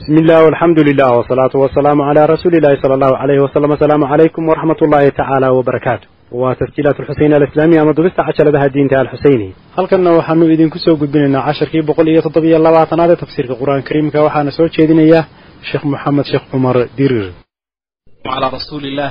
bismillaah 0.00 0.42
alxamdu 0.52 0.80
lilah 0.88 1.10
wsalaatu 1.20 1.56
wasalaamu 1.64 2.02
calaa 2.08 2.26
rasuulilahi 2.34 2.76
sala 2.82 2.94
allahu 2.98 3.14
alayhi 3.24 3.42
wasalam 3.46 3.70
asalaamu 3.76 4.04
calaykum 4.12 4.42
waraxmat 4.50 4.78
ullaahi 4.84 5.10
tacaala 5.18 5.46
wbarakaatu 5.58 6.06
waa 6.40 6.54
tasjiilaat 6.60 6.96
alxuseyni 7.02 7.34
alislaamiya 7.38 7.80
ama 7.84 7.92
dubista 7.98 8.20
cashaladaha 8.28 8.66
diinta 8.74 8.94
alxuseyni 9.04 9.48
halkanna 9.76 10.10
waxaanu 10.18 10.44
idinku 10.54 10.78
soo 10.84 10.94
gudbinaynaa 11.02 11.42
casharkii 11.48 11.82
boqol 11.90 12.08
iyo 12.12 12.20
toddobiyo 12.26 12.58
labaatanaad 12.66 13.10
ee 13.14 13.18
tafsiirka 13.22 13.54
qur'aan 13.60 13.82
kariimka. 13.88 14.18
Waxaana 14.26 14.50
soo 14.58 14.66
jeedinayaa 14.76 15.22
sheekh 15.68 15.84
moxamed 15.92 16.24
sheekh 16.32 16.44
cumar 16.52 16.76
dirir. 16.98 17.26
Calaa 18.26 18.50
rasuulilah 18.58 19.10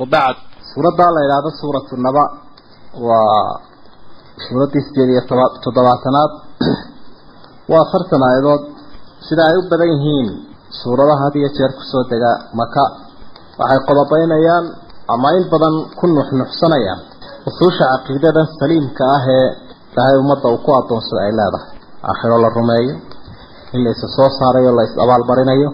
wabacd 0.00 0.36
suuraddaa 0.72 1.10
la 1.16 1.20
idhaahdo 1.26 1.50
suuratu 1.60 1.92
naba. 2.06 2.24
Waa 3.06 3.44
suuraddii 4.46 4.82
sideed 4.86 5.10
iyo 5.14 5.22
toddobaatanaad. 5.64 6.32
Waa 7.70 7.80
afartan 7.86 8.22
aayadood 8.28 8.62
sida 9.28 9.42
ay 9.50 9.56
u 9.60 9.62
badan 9.72 9.90
yihiin 9.94 10.28
suuradaha 10.82 11.22
had 11.24 11.34
iyo 11.40 11.48
jeer 11.56 11.72
ku 11.78 11.82
soo 11.92 12.02
dega 12.12 12.32
maka 12.60 12.84
waxay 13.60 13.80
qodobaynayaan 13.88 14.64
ama 15.14 15.28
in 15.38 15.44
badan 15.52 15.74
ku 15.98 16.04
nuxnuxsanayaan 16.16 17.00
usuusha 17.48 17.84
caqiidadan 17.92 18.46
saliimka 18.60 19.04
ah 19.16 19.24
ee 19.38 19.46
ilaahay 19.92 20.16
ummadda 20.22 20.46
uu 20.54 20.60
ku 20.66 20.70
addoonsada 20.80 21.20
ay 21.26 21.32
leedahay. 21.38 21.68
Aakhiro 22.08 22.36
la 22.44 22.48
rumeeyo 22.58 22.94
in 23.74 23.80
la 23.84 23.90
isa 23.96 24.06
soo 24.16 24.28
saarayo 24.38 24.70
la 24.78 24.82
is 24.88 24.94
abaalmarinayo 25.04 25.68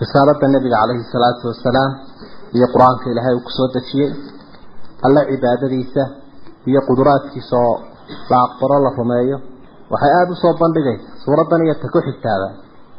risaaladda 0.00 0.46
nebiga 0.54 0.76
calayhi 0.82 1.04
salaatu 1.14 1.42
wasalaam 1.52 1.90
iyo 2.56 2.66
qur'aanka 2.74 3.04
ilaahay 3.12 3.34
uu 3.38 3.44
ku 3.46 3.50
soo 3.58 3.68
dejiyey 3.76 4.10
alle 5.06 5.20
cibaadadiisa 5.30 6.02
iyo 6.70 6.80
quduraadkiisa 6.88 7.54
oo 7.68 7.74
la 8.30 8.36
aqbaro 8.46 8.76
la 8.86 8.90
rumeeyo 9.00 9.36
waxay 9.92 10.12
aada 10.18 10.32
u 10.34 10.36
soo 10.44 10.54
bandhigaysa. 10.62 11.06
Suuraddan 11.24 11.60
iyo 11.66 11.74
ta 11.82 11.86
ku 11.94 11.98
xigtaada 12.08 12.48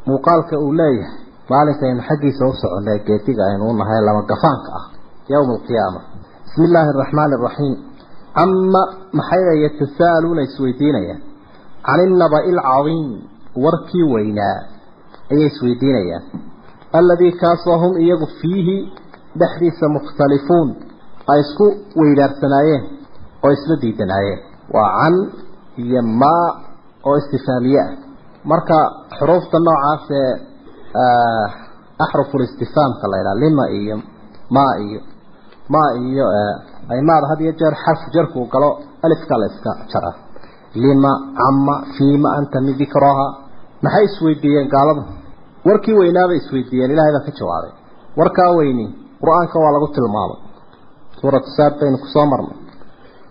muuqaalka 0.08 0.54
uu 0.64 0.72
leeyahay 0.80 1.16
maalinkaynu 1.50 2.00
xaggiisa 2.08 2.42
u 2.50 2.52
soconay 2.62 2.98
geediga 3.08 3.42
aynu 3.50 3.64
u 3.70 3.72
nahay 3.80 4.00
lama 4.08 4.22
gafaanka 4.30 4.70
ah 4.78 4.84
yowma 5.32 5.52
alqiyaama 5.58 6.00
bismi 6.44 6.64
illaahi 6.68 6.90
araxmaani 6.94 7.34
araxiim 7.38 7.76
cama 8.38 8.82
maxay 9.18 9.58
yatasaaluuna 9.64 10.42
isweydiinayaan? 10.48 11.20
Can 11.86 12.00
innabai 12.06 12.42
alcadiim 12.52 13.06
warkii 13.64 14.04
weynaa 14.14 14.56
ayay 15.32 15.46
isweydiinayaan. 15.52 16.24
Alladii 16.98 17.32
kaasoo 17.42 17.78
hum 17.82 17.92
iyagu 18.04 18.26
fiihi 18.40 18.76
dhexdiisa 19.40 19.86
mukhtalifuun 19.96 20.68
ay 21.32 21.40
isku 21.44 21.66
weydaarsanaayeen 22.00 22.82
oo 23.44 23.50
isla 23.56 23.76
diidanaayeen. 23.82 24.40
Waa 24.74 24.90
can 25.00 25.16
iyo 25.84 26.02
maa 26.22 26.46
oo 27.08 27.16
istifaamiye 27.20 27.80
ah 27.84 27.90
marka 28.50 28.76
xuruufta 29.18 29.58
noocaas 29.66 30.04
ee 30.20 30.32
axruful 32.04 32.42
istifaamka 32.48 33.04
la 33.10 33.16
ydhaha 33.20 33.40
lima 33.44 33.64
iyo 33.80 33.96
maa 34.56 34.72
iyo 34.86 35.00
maa 35.74 35.90
iyo 36.06 36.26
ay 36.92 37.00
maada 37.08 37.26
had 37.30 37.40
iyo 37.44 37.52
jeer 37.60 37.74
xarfu 37.84 38.06
jarkuu 38.14 38.46
galo 38.52 38.70
alifka 39.04 39.34
la 39.40 39.46
iska 39.46 39.70
jara. 39.92 40.10
Lima 40.74 41.12
cama 41.38 41.74
fiima 41.96 42.28
anta 42.38 42.60
min 42.60 42.76
maxay 43.82 44.04
isweydiiyeen 44.04 44.68
gaaladu? 44.74 45.02
Warkii 45.66 45.94
weynaabay 46.00 46.36
isweydiiyeen 46.42 46.90
ilahay 46.90 47.12
baa 47.16 47.24
ka 47.26 47.32
jawaabay 47.38 47.72
warkaa 48.18 48.50
weyni 48.58 48.86
qur'aanka 49.20 49.56
waa 49.62 49.72
lagu 49.76 49.88
tilmaamay. 49.94 50.40
Suuratu 51.20 51.48
saad 51.56 51.74
baynu 51.80 51.98
ku 51.98 52.06
soo 52.14 52.26
marnay. 52.32 52.58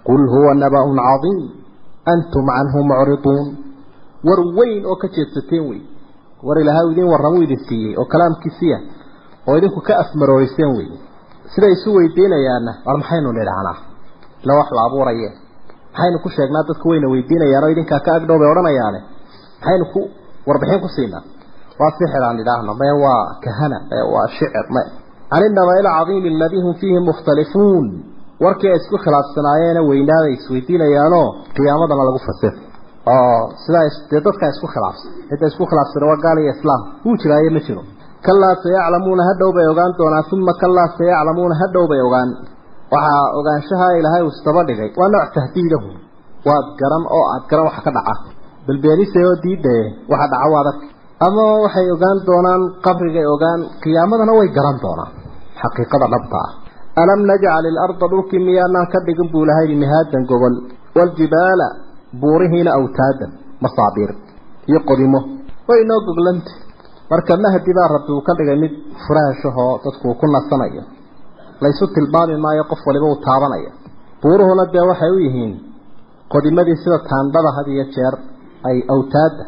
Qul 0.08 0.22
huwa 0.34 0.54
naba-un 0.56 1.00
cadiim. 1.08 1.40
Antum 2.14 2.46
canhu 2.56 2.80
mucriduun 2.90 3.67
war 4.28 4.40
weyn 4.58 4.86
oo 4.92 4.96
ka 5.04 5.08
jeedsateen 5.16 5.64
wey 5.70 5.82
war 6.48 6.58
ilaahay 6.64 6.88
idin 6.94 7.08
warramuu 7.14 7.42
idin 7.48 7.60
siiyey 7.68 7.94
oo 8.02 8.06
kalaamkiisiya 8.14 8.78
oo 9.48 9.56
idinku 9.60 9.82
ka 9.88 9.94
afmarooriseen 10.04 10.72
wey 10.78 10.90
siday 11.54 11.72
isu 11.78 11.90
weydiinayaanna 11.98 12.72
war 12.88 12.98
maxaynu 13.02 13.32
nidhahnaa 13.40 13.78
ila 14.44 14.54
wax 14.60 14.70
la 14.78 14.82
abuuraye 14.88 15.30
maxaynu 15.94 16.18
ku 16.26 16.30
sheegnaa 16.38 16.64
dadku 16.70 16.88
wayna 16.92 17.08
weydiinayaanoo 17.14 17.70
idinkaa 17.76 18.00
ka 18.06 18.12
agdhow 18.18 18.38
bay 18.42 18.50
odhanayaane? 18.54 19.00
Maxaynu 19.60 19.86
ku 19.94 20.02
warbixin 20.50 20.80
ku 20.86 20.90
siinaa? 20.96 21.24
Waa 21.80 21.92
sixir 21.98 22.24
aan 22.28 22.40
idhaahno 22.44 22.74
mee 22.82 22.94
waa 23.04 23.24
kahana 23.46 23.78
mee 23.92 24.04
waa 24.14 24.28
shicir 24.36 24.66
me. 24.76 24.82
Can 25.32 25.44
innabai 25.48 25.78
alcadiimi 25.84 26.30
aladii 26.36 26.62
hum 26.66 26.74
fiihi 26.82 27.00
mukhtalifuun 27.10 27.86
warkii 28.46 28.70
ay 28.74 28.78
isku 28.82 28.98
khilaafsanaayeene 29.04 29.82
weynaaday 29.90 30.34
isweydiinayaanoo 30.38 31.26
qiyaamadana 31.58 32.04
lagu 32.10 32.20
fasir 32.28 32.54
oo 33.16 33.40
sidaa 33.64 33.86
dee 34.12 34.22
dadkaa 34.28 34.50
isku 34.54 34.68
khilaafsan 34.74 35.12
cidda 35.30 35.46
isku 35.52 35.64
khilaafsan 35.72 36.04
waa 36.10 36.18
gaal 36.26 36.38
iyo 36.44 36.52
islaam 36.58 36.82
wuu 37.06 37.16
jiraaye 37.22 37.50
ma 37.56 37.62
jiro 37.68 37.82
kalaa 38.28 38.54
sayaclamuuna 38.64 39.24
hadhow 39.30 39.50
bay 39.58 39.68
ogaan 39.74 39.92
doonaan 40.00 40.26
uma 40.36 40.54
kalaa 40.64 40.88
sayaclamuuna 41.00 41.56
hadhow 41.62 41.86
bay 41.92 42.02
ogaan 42.08 42.30
waxaa 42.94 43.24
ogaanshaha 43.40 43.88
ilaahay 44.00 44.22
uu 44.28 44.34
isdaba 44.38 44.62
dhigay 44.70 44.90
waa 45.00 45.10
nooc 45.16 45.30
tahdiidahu 45.38 45.90
waad 46.50 46.68
garan 46.82 47.04
oo 47.18 47.24
aad 47.34 47.44
garan 47.52 47.66
waxa 47.70 47.82
ka 47.88 47.92
dhaca. 47.98 48.14
Balbeenisay 48.68 49.24
oo 49.30 49.36
diidaye 49.44 49.84
waxa 50.12 50.28
dhaca 50.34 50.48
waad 50.56 50.68
arka 50.72 50.86
ama 51.28 51.44
waxay 51.64 51.88
ogaan 51.96 52.18
doonaan 52.30 52.62
qabrigay 52.86 53.26
ogaan 53.36 53.60
qiyaamadana 53.84 54.34
way 54.40 54.48
garan 54.58 54.78
doonaan. 54.84 55.12
Xaqiiqada 55.62 56.08
dhabta. 56.14 56.40
Ah 56.46 56.52
alam 57.02 57.20
najcal 57.30 57.66
ilarda 57.72 58.06
dhulkii 58.12 58.42
miyaanaan 58.48 58.88
ka 58.94 59.00
dhigin 59.08 59.28
buu 59.34 59.44
ilahay 59.46 59.68
mihaadan 59.84 60.24
gogol 60.32 60.56
waaljibaala 60.98 61.68
buurihiina 62.22 62.72
awtaadan 62.80 63.32
masaabiir 63.64 64.12
iyo 64.70 64.80
qodimo. 64.90 65.20
Way 65.68 65.80
inoo 65.84 66.00
goglanta 66.08 66.52
marka 67.12 67.34
mahdi 67.44 67.72
baa 67.78 67.88
rabbi 67.96 68.12
uu 68.16 68.22
ka 68.28 68.34
dhigay 68.40 68.58
mid 68.64 68.74
furaashahoo 69.06 69.74
dadku 69.84 70.08
ku 70.20 70.26
nasanayo. 70.36 70.84
Laysu 71.64 71.88
tilmaami 71.96 72.38
maayo 72.46 72.64
qof 72.72 72.80
waliba 72.88 73.06
uu 73.12 73.20
taabanaya. 73.26 73.72
Buuruhuna 74.22 74.66
dee 74.74 74.86
waxay 74.90 75.12
u 75.16 75.20
yihiin 75.26 75.54
qodimadii 76.34 76.78
sida 76.84 77.00
taandhada 77.10 77.50
had 77.58 77.68
iyo 77.68 77.86
jeer 77.96 78.16
ay 78.70 78.78
awtaada 78.94 79.44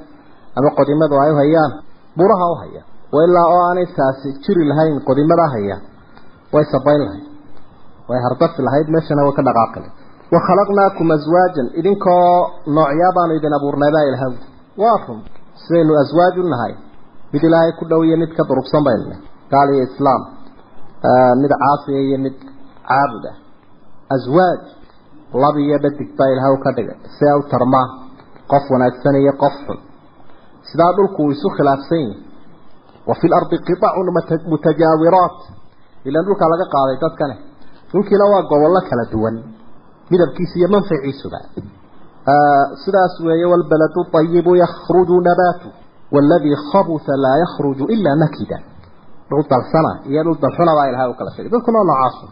ama 0.58 0.70
qodimadu 0.78 1.16
ay 1.24 1.32
u 1.32 1.36
hayaan. 1.42 1.72
Buraha 2.18 2.46
u 2.52 2.56
haya. 2.62 2.82
Ilaa 3.14 3.48
oo 3.54 3.62
aanay 3.68 3.88
taasi 3.98 4.30
jiri 4.44 4.64
lahayn 4.70 4.98
qodimadaa 5.08 5.50
haya. 5.56 5.78
Way 6.54 6.66
sabayn 6.74 7.02
lahayd. 7.06 7.26
Way 8.10 8.20
hardafi 8.26 8.62
lahayd. 8.68 8.88
Meeshana 8.96 9.22
way 9.28 9.34
ka 9.38 9.42
dhaqaaqi 9.48 9.80
lahayd 9.84 9.96
wakhalaqnaakum 10.34 11.08
aswaajan 11.18 11.68
idinkoo 11.80 12.52
noocyaa 12.76 13.12
baanu 13.18 13.34
idin 13.40 13.54
abuurnay 13.58 13.92
baa 13.96 14.06
ilahay 14.10 14.34
waa 14.82 14.98
run. 15.08 15.20
Sidaynu 15.64 15.94
aswaaj 16.04 16.36
u 16.40 16.44
nahay. 16.54 16.74
Mid 17.34 17.44
ilaahay 17.44 17.72
ku 17.80 17.86
dhow 17.90 18.02
iyo 18.06 18.18
mid 18.18 18.32
ka 18.38 18.44
durugsan 18.50 18.84
baynu 18.88 19.06
nahay 19.10 19.24
gaal 19.52 19.70
iyo 19.76 19.84
islaam. 19.90 20.22
Mid 21.42 21.52
caasiya 21.62 22.02
iyo 22.08 22.18
mid 22.26 22.36
caabud 22.90 23.26
ah. 23.32 23.36
Aswaaj 24.16 24.62
lab 25.44 25.56
iyo 25.66 25.78
dhadig 25.84 26.10
baa 26.18 26.30
ilahay 26.34 26.54
u 26.54 26.60
ka 26.66 26.72
dhigay. 26.78 26.98
Si 27.16 27.22
ay 27.32 27.38
u 27.40 27.44
tarmaan. 27.52 27.90
Qof 28.52 28.64
wanaagsan 28.74 29.16
iyo 29.24 29.34
qof 29.44 29.56
xun. 29.66 29.80
Sidaa 30.70 30.92
dhulku 30.98 31.20
uu 31.24 31.32
midabkiisa 40.12 40.56
iyo 40.60 40.68
manfaciisuba. 40.76 41.40
Sidaas 42.84 43.14
weeye 43.26 43.46
walbaladu 43.52 44.02
ayibu 44.20 44.52
yakhruju 44.64 45.16
nabaatu 45.30 45.68
waaladii 46.14 46.56
khabusa 46.72 47.14
laa 47.24 47.38
yakhruju 47.44 47.84
ilaa 47.96 48.16
nakida 48.24 48.58
dhul 49.30 49.44
dalsana 49.52 49.92
iyo 50.12 50.22
dhul 50.26 50.38
dalxuna 50.44 50.72
baa 50.78 50.88
ilahay 50.92 51.10
u 51.12 51.16
kala 51.20 51.32
sheegay. 51.36 51.52
Dadkuna 51.56 51.80
noocaasu 51.90 52.26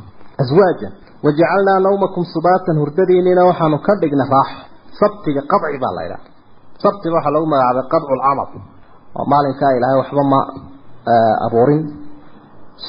aswaajan 0.44 0.92
wajacalnaa 1.26 1.80
nawmakum 1.86 2.24
subaatan 2.34 2.76
hurdadiinina 2.82 3.42
waxaanu 3.50 3.78
ka 3.88 3.94
dhigna 4.02 4.26
raaxo 4.36 4.60
sabtiga 5.00 5.42
qadci 5.52 5.78
baa 5.84 5.94
la 5.98 6.02
ydhaha 6.08 6.26
sabtiga 6.84 7.14
waxaa 7.18 7.34
lagu 7.36 7.46
magacaabay 7.54 7.86
qadcu 7.94 8.14
lcamal 8.20 8.48
oo 9.18 9.26
maalinkaa 9.32 9.72
ilaahay 9.78 9.98
waxba 10.02 10.24
ma 10.34 10.40
abuurin. 11.46 11.82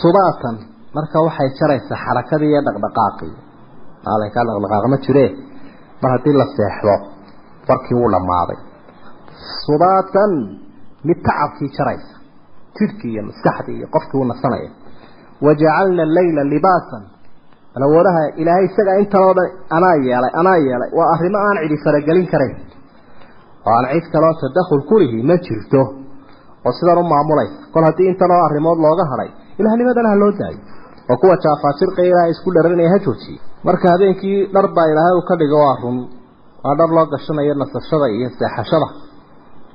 Subaatan 0.03 0.55
marka 0.97 1.17
waxay 1.27 1.49
jaraysaa 1.61 1.99
xarakadii 2.05 2.51
iyo 2.53 2.61
dhaqdhaqaaqii 2.67 3.33
maalinkaa 4.06 4.45
dhaqdhaqaaq 4.49 4.85
ma 4.93 4.99
jire? 5.06 5.27
Mar 6.03 6.11
haddii 6.15 6.37
la 6.41 6.47
seexdo 6.56 6.95
warkii 7.69 7.97
wuu 8.00 8.11
dhammaaday. 8.15 8.59
Subaatan 9.67 10.33
mid 11.09 11.19
tacabkii 11.29 11.71
jaraysa 11.77 12.15
jidhkii 12.79 13.12
iyo 13.15 13.23
maskaxdii 13.29 13.77
iyo 13.79 13.87
qofkii 13.95 14.19
uu 14.21 14.25
nasanaya. 14.33 14.71
Wajacalna 15.45 16.05
leyla 16.19 16.43
libaasan. 16.55 17.03
Alawoodaha 17.77 18.21
ilaahay 18.43 18.65
isagaa 18.71 18.97
intan 19.03 19.23
oo 19.27 19.35
dhan 19.39 19.49
anaa 19.77 19.97
yeelay 20.06 20.33
anaa 20.41 20.56
yeelay. 20.67 20.91
Waa 20.99 21.09
arrimo 21.15 21.39
aan 21.47 21.56
cidi 21.62 21.77
faragelin 21.85 22.27
karayn 22.33 22.56
oo 23.67 23.73
aan 23.79 23.87
cid 23.95 24.06
kaloo 24.15 24.35
tadakhul 24.43 24.83
kulihi 24.91 25.19
ma 25.31 25.37
jirto. 25.47 25.83
Oo 26.67 26.73
sidan 26.79 26.99
u 27.03 27.05
maamulaysa. 27.12 27.56
Kol 27.73 27.85
haddii 27.89 28.09
intan 28.12 28.31
oo 28.37 28.43
arrimood 28.49 28.79
looga 28.85 29.05
hadhay 29.12 29.31
ilaahnimadana 29.61 30.09
ha 30.12 30.17
loo 30.23 30.33
daayo. 30.41 30.59
Oo 31.11 31.17
kuwa 31.21 31.37
jaafaajirqa 31.45 32.00
ilaahay 32.11 32.31
isku 32.35 32.49
dharanaya 32.56 32.91
ha 32.95 32.99
joojiye 33.06 33.39
marka 33.67 33.87
habeenkii 33.95 34.39
dhar 34.55 34.67
baa 34.77 34.87
ilaahay 34.93 35.15
uu 35.19 35.25
ka 35.31 35.35
dhigo 35.41 35.59
waa 35.65 35.77
run. 35.83 35.99
Waa 36.65 36.75
dhar 36.79 36.91
loo 36.97 37.07
gashanayo 37.13 37.55
nasashada 37.63 38.07
iyo 38.17 38.29
seexashada. 38.39 38.89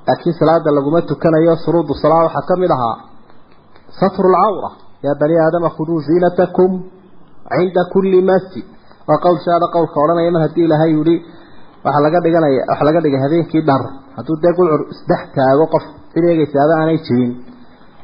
Laakiin 0.08 0.36
salaada 0.40 0.70
laguma 0.78 1.02
tukanayo 1.10 1.54
suruudu 1.66 1.94
salaa 2.04 2.24
waxaa 2.28 2.48
ka 2.50 2.56
mid 2.62 2.72
ahaa 2.78 2.96
satru 4.00 4.28
lcawra 4.36 4.70
yaa 5.06 5.16
bani 5.22 5.36
aadama 5.46 5.70
khuduu 5.76 6.00
ziinatakum 6.08 6.72
cinda 7.56 7.82
kulli 7.94 8.20
masjid. 8.32 8.66
Waa 9.08 9.18
qowlshaada 9.26 9.68
qowlka 9.76 9.98
odhanaya 10.04 10.32
mar 10.36 10.42
haddii 10.46 10.66
ilaahay 10.68 10.92
yihi 10.98 11.16
waxaa 11.86 12.04
laga 12.06 12.20
dhiganaya 12.26 12.62
waxaa 12.70 12.86
laga 12.90 13.00
dhigay 13.06 13.22
habeenkii 13.26 13.62
dhar 13.70 13.82
hadduu 14.18 14.36
dee 14.44 14.54
gulcur 14.58 14.82
isdhex 14.94 15.22
taago 15.38 15.66
qof 15.74 15.86
cid 16.14 16.24
eegaysa 16.32 16.58
ada 16.66 16.74
aanay 16.82 16.98
jirin 17.08 17.32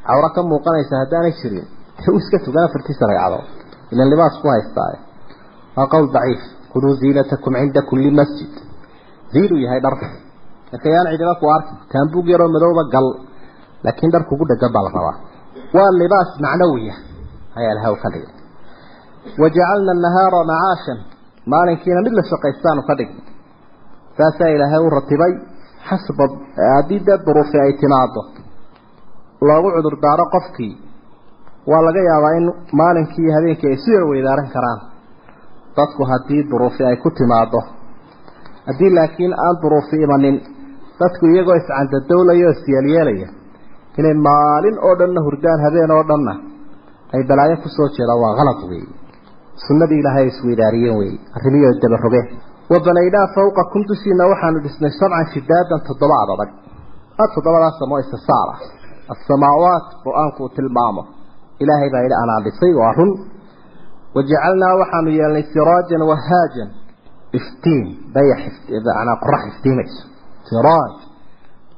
cawro 0.08 0.30
ka 0.36 0.42
muuqanaysa 0.52 0.94
haddaanay 1.02 1.34
jirin 1.42 1.66
u 2.14 2.18
iska 2.22 2.38
tugan 2.46 2.64
afartiisa 2.68 3.04
ragcadood 3.12 3.46
ilan 3.94 4.08
libaas 4.14 4.36
ku 4.42 4.48
haystaaye 4.54 4.98
waa 5.80 5.88
qowl 5.94 6.08
daciif. 6.16 6.42
Khuduu 6.72 6.94
ziinatakum 7.02 7.54
cinda 7.62 7.82
kulli 7.90 8.12
masjid. 8.20 8.52
Ziinuu 9.34 9.60
yahay 9.66 9.80
dharka. 9.86 10.08
Marka 10.72 10.88
yaan 10.96 11.08
cidiba 11.14 11.34
ku 11.42 11.46
arki. 11.56 11.74
Taambuug 11.92 12.28
yaroo 12.34 12.50
madowba 12.56 12.84
gal. 12.94 13.08
Laakiin 13.86 14.12
dhar 14.14 14.24
kugu 14.30 14.44
dhegan 14.50 14.72
baa 14.76 14.84
la 14.86 14.90
rabaa. 14.98 15.16
Waa 15.76 15.90
libaas 16.02 16.30
macnawiya 16.44 16.96
ayaa 17.60 17.72
ilahay 17.74 17.92
u 17.96 17.98
ka 18.04 18.10
dhigay 18.14 18.34
wajacalna 19.42 19.94
nahaara 20.06 20.40
macaashan. 20.52 21.00
Maalinkiina 21.52 22.02
mid 22.06 22.14
la 22.20 22.24
shaqaystaanu 22.32 22.82
ka 22.88 22.94
dhignay 23.00 23.26
saasaa 24.18 24.50
ilaahay 24.56 24.82
u 24.88 24.90
ratibay 24.96 25.34
xasba 25.90 26.26
haddii 26.76 27.00
dee 27.08 27.18
duruufi 27.26 27.58
ay 27.66 27.72
timaado 27.82 28.22
loogu 29.48 29.70
cudurdaaro 29.76 30.26
qofkii. 30.36 30.74
Waa 31.72 31.82
laga 31.88 32.02
yaabaa 32.10 32.34
in 32.40 32.46
maalinkii 32.80 33.30
habeenkii 33.36 33.70
ay 33.74 33.78
su 33.84 33.90
yar 33.96 34.04
weydaaran 34.12 34.50
karaan 34.56 34.80
dadku 35.78 36.02
haddii 36.12 36.42
duruufi 36.52 36.84
ay 36.90 36.98
ku 37.04 37.10
timaado 37.20 37.60
haddii 38.68 38.92
laakiin 38.98 39.34
aan 39.46 39.56
duruufi 39.64 39.96
imanin 40.06 40.36
dadku 41.02 41.24
iyagoo 41.34 41.56
iscandadowlaya 41.62 42.46
oo 42.50 42.54
isyeelyeelaya 42.58 43.28
inay 44.00 44.16
maalin 44.28 44.78
oo 44.88 44.94
dhanna 45.00 45.22
hurdaan 45.28 45.60
habeen 45.66 45.92
oo 45.98 46.04
dhanna 46.12 46.34
ay 47.16 47.22
balaayo 47.30 47.56
ku 47.64 47.70
soo 47.78 47.88
jeedaan 47.98 48.20
waa 48.24 48.34
qalad 48.40 48.60
weeye 48.70 48.90
sunnadii 49.68 50.00
ilaahay 50.02 50.24
ay 50.26 50.32
isweydaariyeen 50.34 50.98
weeye 51.02 51.18
arrimiyoo 51.38 51.74
dabarogeen 51.84 52.28
wabanaynaa 52.74 53.28
fawqakum 53.36 53.82
dushiina 53.90 54.24
waxaanu 54.32 54.60
dhisnay 54.66 54.92
sabcan 55.00 55.28
shidaadan 55.34 55.80
toddobaad 55.88 56.30
adag. 56.36 56.50
A 57.22 57.24
toddobadaas 57.36 57.76
samoo 57.82 58.00
istisaal 58.04 58.50
ah 58.56 58.60
assamaawaat 59.14 59.86
qur'aanku 60.04 60.40
uu 60.46 60.52
tilmaamo. 60.58 61.02
Ilaahay 61.64 61.90
baa 61.94 62.02
yidhi 62.06 62.18
anaa 62.24 62.40
dhisay 62.46 62.72
waa 62.82 62.92
run 62.98 63.12
wajacalnaa 64.16 64.74
waxaanu 64.82 65.10
yeelnay 65.20 65.44
siraajan 65.54 66.02
wahaajan 66.12 66.70
iftiin 67.40 67.86
dayax 68.16 68.42
manaa 69.00 69.18
qorax 69.24 69.44
iftiimayso 69.52 70.04
siraaj 70.50 70.96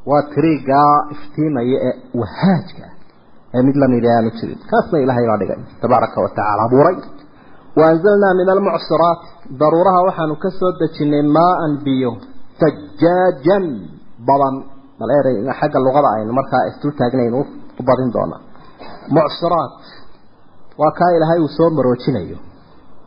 waa 0.10 0.24
tiriigaa 0.34 0.96
iftiimaya 1.16 1.78
ee 1.88 1.94
wahaajka 2.22 2.86
ee 3.56 3.64
mid 3.68 3.76
la 3.82 3.88
mid 3.96 4.06
aanu 4.14 4.30
jirin 4.40 4.60
kaasna 4.72 4.98
ilaahay 5.04 5.26
baa 5.32 5.40
dhigay 5.42 5.60
tabaaraka 5.84 6.18
wa 6.26 6.30
tacaala 6.38 6.62
abuuray 6.68 6.98
waanzalnaa 7.80 8.34
min 8.40 8.48
almucsiraat 8.56 9.22
daruuraha 9.62 10.00
waxaanu 10.08 10.36
ka 10.44 10.50
soo 10.60 10.72
dejinay 10.82 11.24
maaan 11.38 11.74
biyo 11.86 12.12
sajaajan 12.62 13.66
badan 14.30 14.56
bal 15.00 15.12
erey 15.20 15.38
waa 20.80 20.92
kaa 21.00 21.12
ilaahay 21.18 21.40
uu 21.46 21.52
soo 21.58 21.70
maroojinayo. 21.78 22.38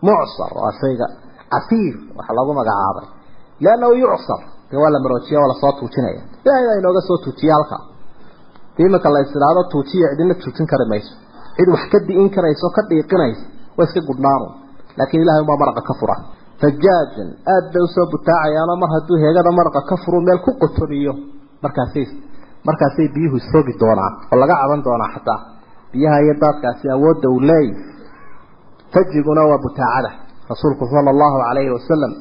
Mucsar 0.06 0.50
waa 0.61 0.72
shayga 0.81 1.06
casiir 1.52 1.94
waxa 2.19 2.32
lagu 2.38 2.52
magacaabay. 2.58 3.06
Liannahu 3.62 3.94
yucsar 4.02 4.40
dee 4.70 4.78
waa 4.82 4.90
la 4.94 4.99
maroojiya 5.05 5.38
waa 5.43 5.50
la 5.52 5.56
soo 5.62 5.72
tuujinaya. 5.81 6.20
Ilaahay 6.44 6.66
baa 6.69 6.78
inooga 6.82 7.00
soo 7.08 7.19
tuujiye 7.25 7.52
halkaa. 7.56 7.82
Dii 8.76 8.87
imanka 8.88 9.08
la 9.14 9.20
isdhaado 9.26 9.62
tuujiya 9.72 10.06
cidina 10.12 10.34
tuujin 10.43 10.66
kari 10.70 10.87
mayso. 10.93 11.12
Cid 11.56 11.69
wax 11.75 11.84
ka 11.93 11.99
di'in 12.08 12.28
karayso 12.34 12.66
ka 12.76 12.82
dhiiqinaysa 12.90 13.44
waa 13.76 13.84
iska 13.88 14.00
gudhnaanu 14.08 14.46
laakiin 14.99 15.22
ilahay 15.25 15.43
umaa 15.46 15.58
maraqa 15.62 15.82
ka 15.88 15.94
fura. 16.00 16.17
Fajaajan 16.60 17.28
aada 17.52 17.69
bay 17.75 17.82
u 17.87 17.88
soo 17.94 18.06
butaacayaanoo 18.12 18.76
mar 18.82 18.90
hadduu 18.94 19.17
heegada 19.22 19.50
maraqa 19.58 19.81
ka 19.90 19.96
furu 20.02 20.19
meel 20.26 20.38
ku 20.46 20.50
qotomiyo 20.62 21.12
markaasay 21.64 22.06
markaasay 22.69 23.06
biyuhu 23.14 23.37
isrogi 23.43 23.72
doonaan 23.82 24.12
oo 24.32 24.37
laga 24.43 24.55
caban 24.60 24.81
doonaa 24.87 25.10
xataa 25.14 25.38
biyaha 25.94 26.19
iyo 26.25 26.35
daadkaasi 26.44 26.87
awoodda 26.96 27.26
uu 27.35 27.41
leeyahy 27.50 27.73
fajiguna 28.94 29.43
waa 29.50 29.58
butaacada. 29.67 30.11
Rasuulku 30.52 30.85
sala 30.93 31.11
allahu 31.14 31.37
calayhi 31.46 31.73
wasalam 31.76 32.12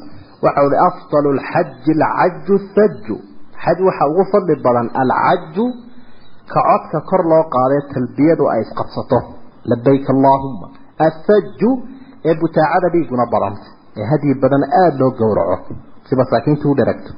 waxau 0.46 0.68
hi 0.74 0.78
afdalu 0.90 1.30
lxaji 1.40 1.92
alcaju 1.98 2.56
thaju 2.76 3.16
xaj 3.64 3.78
waxa 3.88 4.04
ugu 4.12 4.24
fadli 4.32 4.54
badan 4.66 4.88
alcaju 5.02 5.66
ka 6.54 6.60
codka 6.70 7.00
kor 7.10 7.22
loo 7.32 7.44
qaadee 7.56 7.82
talbiyadu 7.94 8.44
ay 8.54 8.62
isqabsato. 8.66 9.20
Labayk 9.72 10.08
allaahuma 10.16 10.68
athaju 11.08 11.70
ee 12.30 12.36
butaacada 12.42 12.88
dhiiguna 12.94 13.26
badanta 13.34 13.68
ee 14.00 14.06
hadyi 14.12 14.34
badan 14.44 14.64
aada 14.82 14.98
loo 15.02 15.12
gowraco 15.20 15.74
si 16.08 16.14
masaakiinta 16.22 16.66
u 16.72 16.76
dheragto 16.80 17.12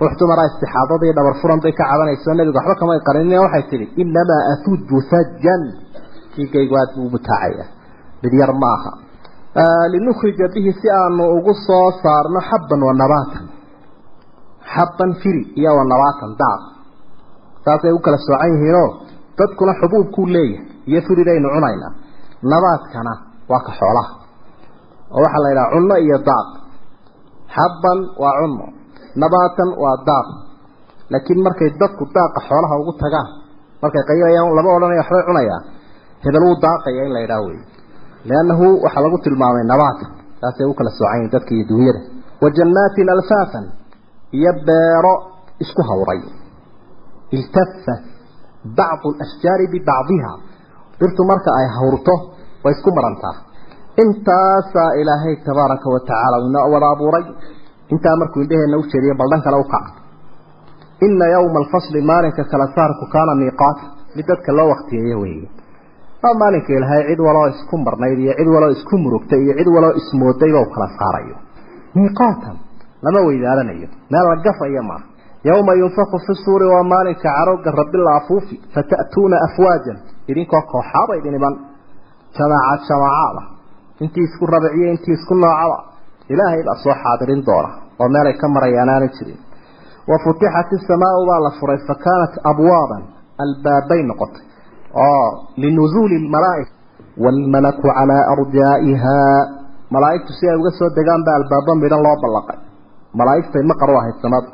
ruux 0.00 0.14
dumaraa 0.20 0.46
istixaadada 0.50 1.04
iyo 1.06 1.14
dhabar 1.18 1.34
furan 1.42 1.60
bay 1.64 1.72
ka 1.78 1.84
cabanayso 1.90 2.34
nabigu 2.38 2.56
waxba 2.58 2.74
kamay 2.80 3.00
qarin 3.08 3.32
waxay 3.44 3.64
tihi 3.70 3.84
inamaa 4.02 4.42
atuju 4.52 4.98
sajan 5.12 5.62
dhiigaygu 6.34 6.74
aada 6.80 6.92
buu 6.96 7.08
butaacaya 7.14 7.64
mid 8.22 8.32
yar 8.40 8.52
ma 8.62 8.70
aha 8.76 8.92
linukhrija 9.92 10.46
bihi 10.54 10.70
si 10.80 10.88
aanu 10.98 11.24
ugu 11.38 11.52
soo 11.66 11.86
saarno 12.02 12.40
xabban 12.48 12.80
wa 12.88 12.92
nabaatan. 13.02 13.44
Xabban 14.74 15.10
firi 15.22 15.42
iyo 15.60 15.70
wa 15.78 15.84
nabaatan 15.92 16.30
daaq. 16.40 16.62
Saasay 17.64 17.92
u 17.92 17.98
kala 18.04 18.18
soocan 18.26 18.50
yihiinoo 18.54 18.88
dadkuna 19.38 19.72
xubuubkuu 19.80 20.26
leeyahay 20.34 20.66
iyo 20.90 21.00
firidaynu 21.06 21.48
cunaynaa 21.54 21.92
nabaadkana 22.52 23.12
waa 23.50 23.60
ka 23.66 23.72
xoolaha. 23.78 24.12
Oo 25.14 25.20
waxaa 25.24 25.42
la 25.44 25.48
yidhaha 25.52 25.70
cunno 25.74 25.96
iyo 26.06 26.18
daaq. 26.28 26.48
Xabban 27.56 27.98
waa 28.22 28.34
cunno 28.40 28.66
nabaatan 29.22 29.68
waa 29.82 29.96
daaq. 30.08 30.26
Laakiin 31.12 31.40
markay 31.46 31.70
dadku 31.80 32.04
daaqa 32.16 32.38
xoolaha 32.48 32.74
ugu 32.82 32.92
tagaan 33.02 33.28
markay 33.82 34.02
qaylayaan 34.08 34.54
lama 34.56 34.70
odhanaya 34.76 35.00
waxbay 35.02 35.24
cunayaan 35.28 35.62
hebel 36.24 36.42
wuu 36.48 36.56
daaqaya 36.66 37.00
in 37.06 37.12
la 37.16 37.20
yidhaha 37.24 37.42
wey 37.48 37.58
liannahu 38.30 38.66
waxaa 38.84 39.02
lagu 39.06 39.18
tilmaamay 39.26 39.64
nabaata 39.72 40.04
saasay 40.42 40.66
u 40.70 40.74
kala 40.78 40.90
soocan 40.98 41.16
yihiin 41.18 41.32
dadka 41.34 41.50
iyo 41.56 41.64
dunyada 41.72 42.00
wa 42.42 42.48
jannaatin 42.58 43.08
alfaafan 43.16 43.64
iyo 44.38 44.52
beero 44.66 45.14
isku 45.64 45.82
hawray. 45.88 46.20
Iltafa 47.36 47.94
bacdu 48.78 49.08
alashjaari 49.14 49.66
bibacdiha 49.72 50.32
dhirtu 51.00 51.22
marka 51.30 51.50
ay 51.60 51.66
hawrto 51.76 52.14
way 52.64 52.72
isku 52.76 52.90
marantaa. 52.96 53.36
Intaasaa 54.02 54.90
ilaahay 55.00 55.34
tabaaraka 55.46 55.86
wa 55.94 56.00
tacaala 56.08 56.36
inoo 56.48 56.66
wada 56.74 56.88
abuuray. 56.94 57.24
Intaa 57.92 58.16
markuu 58.20 58.42
indhaheenna 58.44 58.76
u 58.82 58.84
jeediyo 58.92 59.14
baldhan 59.20 59.42
kale 59.46 59.56
u 59.64 59.66
kaca. 59.74 59.90
Ina 61.06 61.26
yowma 61.34 61.58
alfasli 61.62 62.00
maalinka 62.10 62.44
kala 62.52 62.66
saarku 62.76 63.04
kaana 63.14 63.32
miiqaata. 63.40 63.84
Mid 64.16 64.26
dadka 64.30 64.50
loo 64.58 64.68
waktiyeeyo 64.74 65.16
weeye 65.24 65.48
waa 66.22 66.34
maalinka 66.40 66.70
ilaahay 66.76 67.02
cid 67.10 67.20
waloo 67.26 67.46
isku 67.54 67.76
marnayd 67.86 68.18
iyo 68.24 68.32
cid 68.38 68.48
waloo 68.54 68.70
isku 68.76 68.94
murugtay 69.04 69.40
iyo 69.44 69.54
cid 69.58 69.68
waloo 69.76 69.92
ismoodayba 70.00 70.60
u 70.60 70.66
kala 70.74 70.88
saarayo. 70.98 71.36
Miiqaatan 71.96 72.56
lama 73.04 73.20
weydaalanayo 73.28 73.88
meel 74.12 74.26
la 74.30 74.36
gafayo 74.46 74.82
maaha 74.90 75.04
yowma 75.48 75.72
yunfaku 75.80 76.16
fi 76.26 76.32
suuri 76.44 76.66
waa 76.74 76.82
maalinka 76.92 77.22
carowga 77.36 77.70
rabbi 77.80 77.98
la 78.06 78.12
afuufi 78.20 78.54
fata'tuuna 78.74 79.36
afwaajan. 79.46 79.98
Idinkoo 80.30 80.62
kooxaaba 80.72 81.12
idin 81.20 81.34
iman 81.38 81.54
jamaacad 82.36 82.80
jamaacaada. 82.88 83.42
Intii 84.02 84.24
isku 84.28 84.44
rabiciyo 84.54 84.86
intii 84.94 85.14
isku 85.18 85.34
noocaba. 85.42 85.78
Ilaahay 86.32 86.62
baa 86.68 86.76
soo 86.84 86.94
xaadirin 87.02 87.42
doona 87.48 87.70
oo 88.00 88.08
meelay 88.14 88.34
ka 88.40 88.46
marayaan 88.54 88.88
aanay 88.94 89.10
jirin. 89.18 89.38
Wa 90.10 90.16
futixat 90.24 90.68
isamaau 90.78 91.22
baa 91.30 91.40
la 91.46 91.50
furay 91.58 91.78
fa 91.88 91.94
kaanat 92.04 92.34
abwaaban 92.50 93.02
albaabay 93.42 94.02
noqotay 94.10 94.44
oo 95.08 95.26
linuzuuli 95.62 96.16
lmalaaika 96.26 96.72
waalmalaku 97.24 97.82
calaa 97.96 98.22
arjaa'ihaa 98.34 99.38
malaa'igtu 99.94 100.32
si 100.38 100.44
ay 100.50 100.56
uga 100.60 100.70
soo 100.78 100.90
degaan 100.98 101.22
baa 101.26 101.36
albaabo 101.40 101.72
midhan 101.82 102.02
loo 102.06 102.16
ballaqay 102.24 102.58
malaa'igtay 103.20 103.62
maqar 103.70 103.90
u 103.94 103.96
ahayd 104.00 104.16
samada 104.24 104.48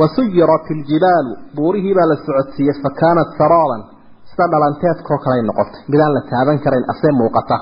wasuyirat 0.00 0.66
iljibaalu 0.74 1.32
buurihii 1.56 1.94
baa 1.98 2.08
la 2.12 2.16
socodsiiyey 2.26 2.76
fa 2.82 2.90
kaanat 3.00 3.30
saraaban 3.40 3.82
sida 4.30 4.44
dhalanteedkoo 4.52 5.18
kaley 5.24 5.42
noqotay 5.48 5.80
midaan 5.92 6.12
la 6.16 6.22
taaban 6.32 6.58
karayn 6.64 6.86
asee 6.92 7.12
muuqata 7.20 7.56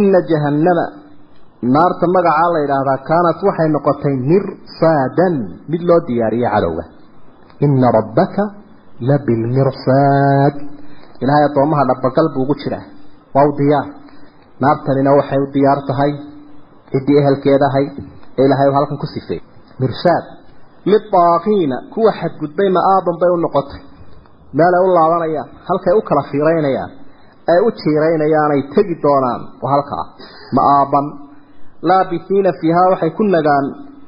ina 0.00 0.18
jahannama 0.30 0.84
naarta 1.74 2.06
magacaa 2.16 2.48
la 2.54 2.58
yidhaahdaa 2.64 2.98
kaanat 3.10 3.38
waxay 3.48 3.68
noqotay 3.76 4.14
mirsaadan 4.30 5.34
mid 5.72 5.82
loo 5.88 6.00
diyaariyey 6.08 6.50
cadowga 6.54 6.84
ina 7.66 7.88
rabbaka 7.98 8.42
labilmirsaad 9.08 10.54
ilaahay 11.22 11.44
addoomaha 11.48 11.82
dhabagal 11.90 12.26
buu 12.34 12.42
ugu 12.46 12.54
jiraa. 12.62 12.84
Waa 13.34 13.44
u 13.50 13.52
diyaar. 13.60 13.86
Naartanina 14.62 15.10
waxay 15.18 15.38
u 15.44 15.46
diyaar 15.56 15.80
tahay 15.88 16.12
ciddii 16.92 17.18
ehelkeedahay 17.22 17.84
ee 18.38 18.44
ilaahay 18.46 18.70
halkan 18.78 18.98
ku 19.02 19.06
sifeeyey 19.14 19.42
mirsaad. 19.80 20.24
Lidaaqiina 20.92 21.76
kuwa 21.94 22.10
xadgudbay 22.20 22.68
ma-aaban 22.76 23.16
bay 23.20 23.30
u 23.36 23.38
noqotay. 23.44 23.80
Meelay 24.58 24.82
u 24.86 24.88
laabanayaan 24.96 25.48
halkay 25.68 25.94
u 25.98 26.02
kala 26.08 26.22
fiiraynayaan 26.30 26.90
ay 27.52 27.58
u 27.66 27.68
jiiraynayaan 27.80 28.50
ay 28.54 28.62
tegi 28.74 28.94
doonaan 29.04 29.40
waa 29.62 29.70
halkaa 29.74 30.04
ma'aaban. 30.56 31.06
Laabisiina 31.88 32.50
fiihaa 32.60 32.88
waxay 32.92 33.10
ku 33.18 33.22
nagaan 33.36 33.66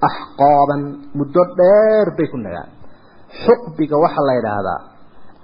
axqaaban. 0.08 0.80
Muddo 1.18 1.42
dheer 1.58 2.06
bay 2.16 2.26
ku 2.32 2.36
nagaan. 2.46 2.68
Xuqbiga 3.44 3.96
waxaa 4.04 4.26
la 4.28 4.34
yidhaahdaa 4.38 4.80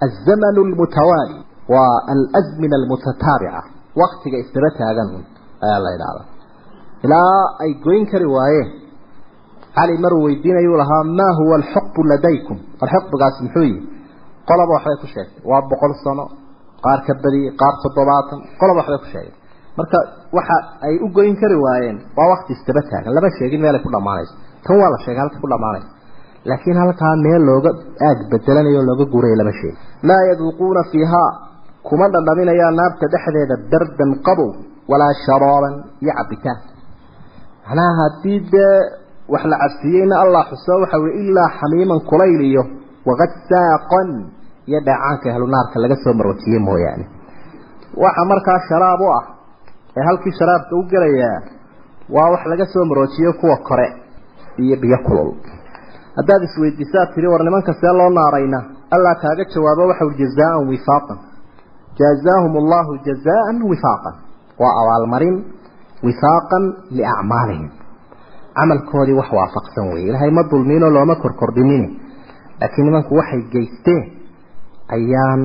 alzamanu 0.05 0.59
almutawaali 0.67 1.37
waa 1.73 1.95
alazmina 2.13 2.75
almutataabica 2.81 3.61
waktiga 4.01 4.37
isdaba 4.43 4.69
taagan 4.79 5.07
ayaa 5.65 5.79
la 5.85 5.89
yidhahdaa 5.95 6.25
ilaa 7.05 7.41
ay 7.63 7.71
goyn 7.85 8.03
kari 8.11 8.27
waayeen 8.35 8.69
cali 9.77 9.95
maruu 10.03 10.21
weydiinayuu 10.27 10.77
lahaa 10.81 11.03
maa 11.19 11.33
huwa 11.39 11.55
alxuqbu 11.59 12.01
ladaykum? 12.11 12.57
Alxuqbigaasi 12.83 13.39
muxuu 13.45 13.65
yihi 13.69 13.79
qoloba 14.49 14.71
waxbay 14.77 14.97
ku 15.01 15.07
sheegtay. 15.13 15.41
Waa 15.49 15.61
boqol 15.71 15.93
sano 16.05 16.25
qaar 16.85 16.99
ka 17.07 17.13
badiyey 17.23 17.51
qaar 17.61 17.73
toddobaatan 17.83 18.39
qoloba 18.61 18.79
waxbay 18.81 18.99
ku 19.03 19.07
sheegay 19.13 19.33
marka 19.79 19.97
waxa 20.37 20.55
ay 20.87 20.95
u 21.05 21.07
goyn 21.17 21.35
kari 21.41 21.57
waayeen 21.65 21.97
waa 22.17 22.27
wakti 22.33 22.51
isdaba 22.57 22.81
taagan. 22.91 23.11
Lama 23.17 23.29
sheegin 23.37 23.61
meelay 23.63 23.81
ku 23.85 23.89
dhammaanayso 23.95 24.33
tan 24.65 24.75
waa 24.81 24.89
la 24.93 24.97
sheegay 25.05 25.21
halka 25.23 25.37
ku 25.43 25.47
dhammaanayso 25.53 25.89
laakiin 26.49 26.77
halkaa 26.83 27.13
meel 27.25 27.41
looga 27.49 27.71
aag 28.07 28.19
bedelanayo 28.31 28.81
looga 28.89 29.05
guuray 29.13 29.35
lama 29.41 29.53
sheegin 29.59 29.77
laa 30.09 30.21
yaduuquuna 30.29 30.81
fiihaa 30.91 31.29
kuma 31.83 32.07
dhadhaminayaan 32.13 32.75
naarta 32.79 33.05
dhexdeeda 33.13 33.55
bardan 33.71 34.11
qabow 34.27 34.49
walaa 34.91 35.13
sharaaban 35.25 35.73
iyo 36.03 36.13
cabitaan. 36.19 36.59
Macnaha 37.67 37.93
haddii 38.01 38.39
dee 38.53 38.75
wax 39.33 39.43
la 39.51 39.57
cabsiiyeyna 39.63 40.15
allah 40.23 40.43
xuso 40.51 40.73
waxa 40.83 40.97
weye 41.03 41.15
ilaa 41.29 41.49
xamiiman 41.59 41.99
kulayl 42.09 42.41
iyo 42.51 42.63
waqadsaaqan 43.09 44.09
iyo 44.69 44.79
dheecaanka 44.87 45.27
ahlu 45.33 45.47
naarka 45.55 45.75
laga 45.83 45.95
soo 46.03 46.13
marwajiyey 46.19 46.59
mooyaane. 46.67 47.05
Waxa 48.03 48.23
markaa 48.31 48.59
sharaab 48.69 49.01
u 49.01 49.07
ah 49.19 49.23
ee 49.97 50.03
halkii 50.09 50.33
sharaabka 50.39 50.73
u 50.79 50.83
gelayaa 50.91 51.39
waa 52.15 52.31
wax 52.33 52.43
laga 52.51 52.65
soo 52.73 52.85
maroojiyo 52.89 53.33
kuwa 53.41 53.57
kore 53.67 53.87
iyo 54.63 54.75
biyo 54.81 54.97
kulul. 55.07 55.31
Haddaad 56.17 56.41
isweydiisaad 56.47 57.09
tiri 57.15 57.27
war 57.27 57.43
nimanka 57.43 57.73
see 57.81 57.93
loo 57.99 58.09
naarayna? 58.09 58.59
Allah 58.95 59.13
kaaga 59.21 59.43
jawaabo 59.53 59.83
waxau 59.91 60.09
jazaan 60.21 60.67
wifaaqan 60.71 61.17
allahu 62.63 62.97
jazaan 63.05 63.57
wifaaqan 63.69 64.15
waa 64.61 64.73
abaalmarin 64.81 65.35
wifaaqan 66.03 66.63
liacmaalihim 66.97 67.69
camalkoodii 68.57 69.13
wax 69.19 69.29
waafaqsan 69.31 69.93
weye 69.93 70.07
ilaahay 70.09 70.31
ma 70.31 70.43
dulmiinoo 70.51 70.89
looma 70.89 71.15
korkordhinin 71.15 71.85
laakiin 72.61 72.85
nimanku 72.85 73.15
waxay 73.15 73.41
geysteen 73.53 74.03
ayaan 74.97 75.41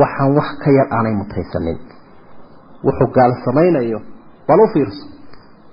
waxaan 0.00 0.34
wax 0.38 0.48
ka 0.64 0.70
yar 0.78 0.88
aanay 0.96 1.14
mutaysanin 1.22 1.78
wuxuu 2.86 3.10
gaal 3.16 3.32
samaynayo 3.44 4.00
bal 4.48 4.60
u 4.60 4.66
fiirso 4.74 5.06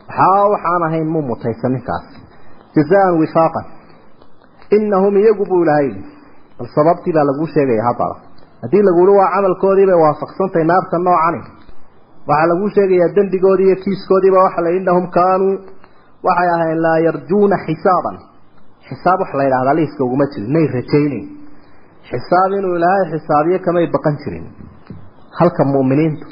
waxaa 0.07 0.45
waxaan 0.53 0.83
ahayn 0.87 1.07
mu 1.13 1.21
mutaysan 1.21 1.71
ninkaas 1.73 2.05
jazaan 2.75 3.19
wifaaqan 3.21 3.65
inahum 4.77 5.17
iyagu 5.17 5.45
buu 5.49 5.61
ilahay 5.63 5.89
bal 6.57 6.67
sababtii 6.75 7.13
baa 7.17 7.25
laguu 7.29 7.47
sheegaya 7.55 7.83
haddaba 7.89 8.28
haddii 8.61 8.83
laguuhi 8.87 9.13
waa 9.19 9.29
camalkoodii 9.35 9.87
bay 9.89 9.99
waafaqsantahay 10.05 10.65
naarta 10.71 10.97
noocani 11.07 11.41
waxaa 12.29 12.47
laguu 12.51 12.69
sheegayaa 12.77 13.15
dembigoodii 13.17 13.67
iyo 13.69 13.77
kiiskoodiiba 13.83 14.43
waxa 14.45 14.61
la 14.65 14.69
innahum 14.79 15.05
kaanuu. 15.17 15.55
Waxay 16.27 16.49
ahayn 16.55 16.79
laa 16.85 16.97
yarjuuna 17.07 17.57
xisaaban. 17.65 18.15
Xisaab 18.87 19.19
waxa 19.23 19.37
la 19.39 19.43
yidhahdaa 19.47 19.75
liiska 19.79 20.01
uguma 20.07 20.25
jirin 20.33 20.51
may 20.55 20.65
rajaynayn 20.75 21.25
xisaab 22.09 22.51
inuu 22.59 22.75
ilaahay 22.79 23.05
xisaabiyo 23.13 23.59
kamay 23.65 23.85
baqan 23.95 24.15
jirin. 24.23 24.45
Halka 25.39 25.63
mu'miniintu 25.73 26.25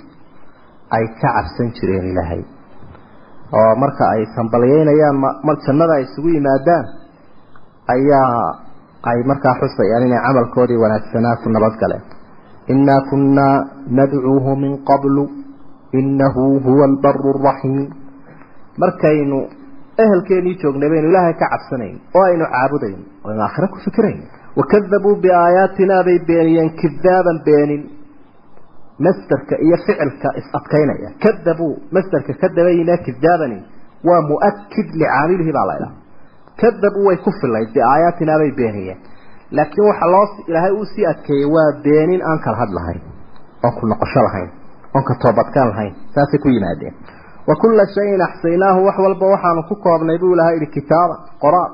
ay 0.96 1.06
ka 1.22 1.30
cabsan 1.36 1.70
jireen 1.78 2.06
ilaahay. 2.12 2.42
Oo 3.58 3.72
marka 3.84 4.04
ay 4.14 4.22
sambalyeynayaan 4.36 5.18
mar 5.48 5.56
jannada 5.66 5.94
ay 5.98 6.04
isugu 6.08 6.30
yimaadaan 6.36 6.86
ayaa 7.96 8.44
ay 9.10 9.20
markaa 9.32 9.56
xusayaan 9.62 10.04
inay 10.08 10.22
camalkoodii 10.28 10.80
wanaagsanaa 10.84 11.36
ku 11.44 11.48
nabadgaleen 11.56 12.04
innaa 12.74 13.02
kunnaa 13.10 13.56
nadcuuhu 14.00 14.56
min 14.64 14.74
qablu 14.90 15.24
innahu 16.00 16.44
huwa 16.66 16.86
albaru 16.90 17.34
araxiim 17.36 17.86
markaynu 18.84 19.38
ehelkeenii 20.06 20.56
joognay 20.64 20.90
baynu 20.94 21.10
ilaahay 21.12 21.36
ka 21.42 21.50
cabsanayn 21.54 21.96
oo 22.16 22.24
aynu 22.32 22.46
caabudayn 22.56 23.00
oo 23.24 23.30
aynu 23.32 23.42
aakhiro 23.46 23.68
ku 23.74 23.78
fikirayn. 23.86 24.20
wakadabuu 24.60 25.16
biaayaatinaa 25.24 26.04
bay 26.08 26.20
beeniyeen 26.30 26.72
kidaaban 26.82 27.40
beenin. 27.48 27.84
Masderka 29.06 29.56
iyo 29.66 29.78
ficilka 29.86 30.30
is-adkaynaya 30.40 31.10
kadabuu 31.24 31.74
masderka 31.96 32.34
kadabayna 32.44 32.98
kidaabani 33.08 33.60
waa 34.08 34.22
muakid 34.30 34.88
licaamilihi 35.02 35.52
baa 35.58 35.68
la 35.70 35.76
ydhaha 35.80 35.96
laakiin 39.52 39.88
waxa 39.90 40.08
loo 40.14 40.26
ilaahay 40.48 40.72
uu 40.80 40.86
sii 40.94 41.06
adkeeyey 41.12 41.46
waa 41.56 41.70
beenin 41.84 42.22
aan 42.30 42.40
kala 42.46 42.58
had 42.62 42.72
lahayn 42.78 43.02
oon 43.64 43.74
ku 43.80 43.84
noqosho 43.92 44.22
lahayn 44.28 44.50
oon 44.96 45.04
ka 45.10 45.14
toobadkaan 45.22 45.70
lahayn 45.72 45.94
saasay 46.16 46.40
ku 46.44 46.50
yimaadeen. 46.50 46.94
Wa 47.48 47.56
kulla 47.62 47.84
shayin 47.96 48.22
axsaynaahu 48.28 48.86
wax 48.88 48.98
walba 49.06 49.26
waxaanu 49.34 49.62
ku 49.70 49.76
koobnay 49.76 50.18
buu 50.22 50.34
ilahay 50.34 50.56
yihi 50.60 50.68
kitaaban 50.76 51.20
qoraal. 51.44 51.72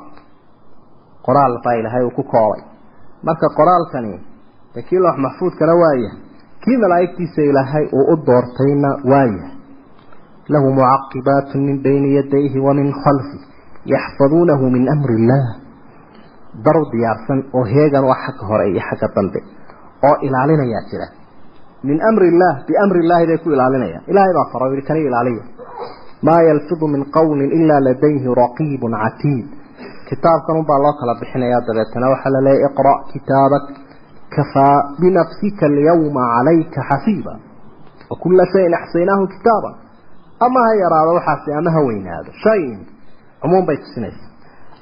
Qoraal 1.26 1.54
baa 1.64 1.76
ilaahay 1.80 2.04
uu 2.06 2.16
ku 2.20 2.24
koobay. 2.24 2.62
Marka 3.26 3.48
qoraalkani 3.58 4.14
kii 4.90 5.00
loox 5.06 5.18
maxfuudkana 5.26 5.74
waaya 5.82 6.12
kii 6.64 6.78
malaa'igtiisa 6.84 7.42
ilaahay 7.42 7.86
uu 7.98 8.06
u 8.14 8.16
doortayna 8.28 8.90
waaya 9.12 9.46
lahu 10.54 10.68
mucaqibaatu 10.78 11.58
min 11.58 11.84
bayni 11.84 12.16
yadayhi 12.18 12.60
wa 12.60 12.74
min 12.74 12.94
khalfi 13.04 13.38
yaxfaduunahu 13.94 14.70
min 14.76 14.84
amri 14.96 15.16
illaah 15.22 15.48
daru 16.66 16.84
diyaarsan 16.94 17.40
oo 17.58 17.64
heegan 17.74 18.04
u 18.04 18.14
xagga 18.24 18.44
hore 18.52 18.66
iyo 18.72 18.82
xagga 18.90 19.08
dambe 19.16 19.40
oo 20.08 20.16
ilaalinayaa 20.28 20.84
jira 20.92 21.08
min 21.88 21.98
amri 22.10 22.28
illaah 22.32 22.56
biamri 22.68 23.00
illaahi 23.04 23.26
bay 23.30 23.38
ku 23.44 23.50
ilaalinayaan 23.56 24.04
ilaahay 24.12 24.34
baa 24.38 24.48
faro 24.54 24.66
yihi 24.74 24.84
kani 24.90 25.02
ilaaliya 25.10 25.44
maa 26.28 26.42
yalfidu 26.50 26.86
min 26.94 27.02
qawlin 27.18 27.50
ilaa 27.60 27.82
ladayhi 27.88 28.28
raqiibun 28.44 28.94
catiid 29.04 29.48
kitaabkan 30.10 30.56
unbaa 30.62 30.80
loo 30.86 30.94
kala 31.00 31.14
bixinayaa 31.22 31.62
dabeetana 31.68 32.12
waxaa 32.14 32.34
la 32.36 32.42
leeyahy 32.48 32.68
iqra' 32.70 32.98
kitaabak 33.14 33.66
kafaa 34.36 34.78
binafsika 35.02 35.66
alyawma 35.72 36.24
calayka 36.36 36.82
xasiiba. 36.90 37.34
Wa 38.10 38.16
kulla 38.24 38.44
shayin 38.54 38.74
axsaynaahu 38.80 39.28
kitaaba 39.36 39.70
ama 40.46 40.60
ha 40.66 40.72
yaraado 40.84 41.12
waxaasi 41.18 41.50
ama 41.60 41.70
ha 41.76 41.80
weynaado. 41.88 42.30
Shayin 42.44 42.80
cumuum 43.42 43.66
bay 43.68 43.78
tusinaysa 43.84 44.26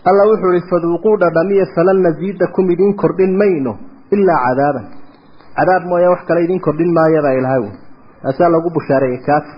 alla 0.09 0.23
wuxuu 0.31 0.51
ihi 0.57 0.67
faduuquu 0.71 1.11
dhadhamiya 1.21 1.65
falan 1.75 1.99
nasiidakum 2.07 2.65
idiin 2.73 2.93
kordhin 3.01 3.33
mayno 3.41 3.73
ilaa 4.15 4.39
cadaaban. 4.47 4.85
Cadaab 5.57 5.83
mooya 5.91 6.09
wax 6.13 6.21
kale 6.27 6.39
idiin 6.45 6.61
kordhin 6.65 6.91
maayabaa 6.97 7.33
ilaahay 7.39 7.61
wy 7.65 7.71
taasaa 8.23 8.49
lagu 8.55 8.69
bushaareeyey 8.77 9.21
kaafir. 9.27 9.55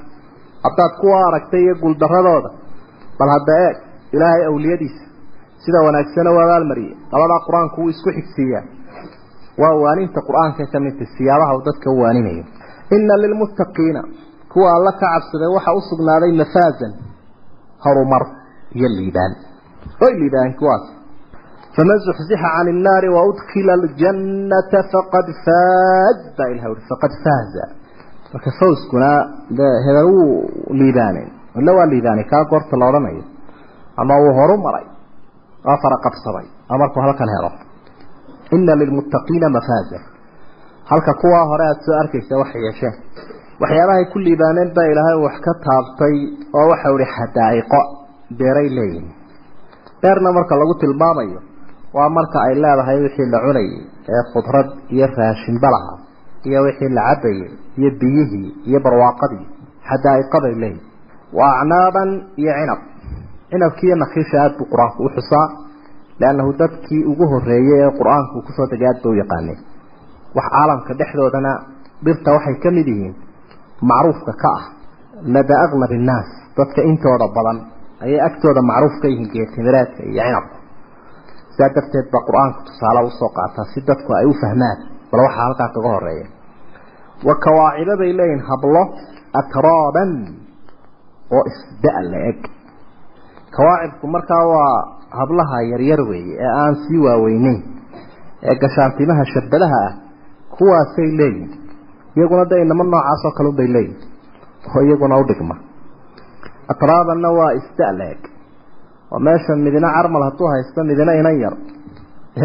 Haddaad 0.66 0.94
kuwa 1.02 1.18
aragtay 1.28 1.62
iyo 1.66 1.76
guuldaradooda 1.82 2.50
bal 3.20 3.30
hadda 3.36 3.54
eeg 3.68 3.76
ilaahay 4.16 4.44
awliyadiisa 4.52 5.04
sida 5.66 5.80
wanaagsana 5.88 6.30
u 6.36 6.40
abaalmariyey 6.46 6.94
labadaa 7.14 7.40
qur'aanku 7.48 7.78
wuu 7.82 7.90
isku 7.96 8.10
xigsiiyaa. 8.18 8.64
Waa 9.62 9.74
waaninta 9.84 10.20
qur'aanka 10.28 10.64
ka 10.74 10.80
midta 10.86 11.06
siyaabaha 11.18 11.54
uu 11.58 11.64
dadka 11.70 11.88
u 11.96 11.98
waaninayo. 12.04 12.44
Inna 12.96 13.16
lilmuttaqiina 13.24 14.02
kuwa 14.54 14.70
alla 14.78 14.92
ka 15.00 15.08
cabsaday 15.14 15.50
waxaa 15.56 15.76
u 15.80 15.82
sugnaaday 15.90 16.32
mafaazan 16.42 16.94
horumar 17.86 18.24
iyo 18.78 18.90
liibaan 18.98 19.34
oy 20.06 20.14
liibaan 20.22 20.54
kuwaas 20.60 20.86
faman 21.76 22.00
zuxzixa 22.06 22.38
can 22.56 22.68
innaari 22.74 23.10
waudkila 23.18 23.74
aljannata 23.80 24.80
faqad 24.94 25.28
faaz 25.46 26.18
baa 26.38 26.48
ilaha 26.54 26.68
uri 26.74 26.82
faqad 26.92 27.14
faaza. 27.24 27.64
Marka 28.34 28.50
fawskuna 28.60 29.10
hebel 29.86 30.08
wuu 30.14 30.34
liibaanay 30.80 31.28
illa 31.60 31.72
waa 31.78 31.88
liibaanay 31.94 32.26
kaa 32.32 32.44
goorta 32.52 32.76
la 32.82 32.86
odhanayo. 32.90 33.24
Ama 34.02 34.14
wuu 34.24 34.34
horu 34.40 34.56
maray 34.66 34.86
waa 35.66 35.78
fara 35.84 35.98
qabsaday 36.06 36.48
markuu 36.82 37.02
halkan 37.06 37.30
helo. 37.36 37.52
Ina 38.56 38.74
lilmuttaqiina 38.82 39.48
mafaaza. 39.58 40.00
Halka 40.92 41.14
kuwaa 41.22 41.46
hore 41.52 41.64
aada 41.68 41.82
soo 41.86 41.96
arkaysa 42.04 42.34
waxay 42.42 42.62
yeesheen 42.68 42.96
waxyaabahay 43.62 44.06
ku 44.14 44.18
liibaaneen 44.26 44.70
baa 44.76 44.88
ilaahay 44.92 45.18
wax 45.26 45.36
ka 45.46 45.54
taabtay 45.66 46.16
oo 46.60 46.66
waxau 46.72 46.96
ihi 47.00 47.12
xadaa'iqo 47.18 47.80
beeray 48.40 48.70
leeyihiin 48.78 49.08
beerna 50.04 50.30
marka 50.38 50.56
lagu 50.62 50.74
tilmaamayo 50.84 51.40
waa 51.98 52.10
marka 52.18 52.38
ay 52.48 52.54
leedahay 52.64 52.98
wixii 53.06 53.30
la 53.34 53.40
cunayay 53.46 53.72
ee 54.16 54.24
khudrad 54.34 54.68
iyo 54.96 55.08
raashinba 55.20 55.68
lahaa 55.76 55.98
iyo 56.48 56.60
wixii 56.68 56.90
la 56.98 57.02
cabayay 57.10 57.52
iyo 57.80 57.90
biyihii 58.02 58.50
iyo 58.70 58.80
barwaaqadii 58.86 59.46
xadaa'iqaday 59.90 60.56
leeyihiin 60.64 60.92
wa 61.38 61.46
acnaaban 61.60 62.10
iyo 62.42 62.52
cinab. 62.60 62.80
Cinabkiiyo 63.52 63.96
nakiisha 64.02 64.38
aada 64.42 64.56
buu 64.58 64.68
qur'aanku 64.74 65.00
u 65.08 65.10
xusaa 65.16 65.48
liannahu 66.22 66.52
dadkii 66.62 67.02
ugu 67.12 67.26
horreeyey 67.32 67.80
ee 67.86 67.92
qur'aanku 68.00 68.36
ku 68.46 68.52
soo 68.58 68.68
degay 68.72 68.88
aad 68.92 69.00
ba 69.04 69.10
u 69.10 69.16
yaqaaneen. 69.22 69.60
Wax 70.36 70.46
caalamka 70.56 70.92
dhexdoodana 71.00 71.52
dhirta 72.06 72.30
waxay 72.36 72.56
ka 72.64 72.70
mid 72.78 72.88
yihiin 72.94 73.14
macruufka 73.90 74.34
ka 74.42 74.50
ah 74.60 74.64
lada 75.36 75.56
aqlab 75.66 75.92
innaas 76.00 76.30
dadka 76.58 76.82
intooda 76.90 77.28
badan 77.38 77.58
ayay 78.06 78.20
agtooda 78.28 78.62
macruuf 78.70 78.96
ka 79.02 79.08
yihiin 79.12 79.30
geetimireedka 79.34 80.02
iyo 80.12 80.22
cinabka. 80.28 80.56
Sidaa 81.54 81.70
darteed 81.76 82.08
baa 82.14 82.24
qur'aanka 82.28 82.60
tusaale 82.68 83.00
u 83.08 83.12
soo 83.20 83.30
qaataa 83.38 83.66
si 83.74 83.80
dadku 83.90 84.10
ay 84.20 84.26
u 84.32 84.34
fahmaan 84.42 84.78
bal 85.12 85.20
waxaa 85.26 85.44
halkaa 85.48 85.70
kaga 85.76 85.90
horreeya 85.96 86.28
wa 87.28 87.34
kawaacibo 87.46 87.94
bay 88.02 88.12
leeyihiin 88.20 88.44
hablo 88.50 88.82
atraaban 89.40 90.12
oo 91.36 91.44
isda 91.52 91.94
la 92.12 92.20
eg 92.32 92.40
kawaacibku 93.56 94.06
markaa 94.16 94.44
waa 94.54 94.76
hablaha 95.20 95.58
yaryar 95.72 96.02
weeye 96.10 96.36
ee 96.46 96.52
aan 96.62 96.76
sii 96.84 97.00
waaweyneyn 97.06 97.60
ee 98.50 98.56
gashaantimaha 98.64 99.24
shabadaha 99.34 99.80
ah 99.88 99.94
kuwaasay 100.58 101.10
leeyihiin 101.20 101.52
iyaguna 102.18 102.46
de 102.52 102.56
inamo 102.66 102.84
noocaas 102.84 103.22
oo 103.28 103.32
kale 103.38 103.50
unbay 103.54 103.68
leeyihiin 103.76 104.02
oo 104.76 104.82
iyaguna 104.88 105.16
udhigma 105.24 105.56
atraabanna 106.72 107.30
waa 107.40 107.52
isda 107.60 107.88
la 108.00 108.06
eg 108.14 108.22
oo 109.14 109.20
meesha 109.28 109.56
midina 109.66 109.90
carmal 109.96 110.24
hadduu 110.28 110.48
haysto 110.54 110.80
midina 110.90 111.14
inan 111.22 111.38
yar 111.44 111.56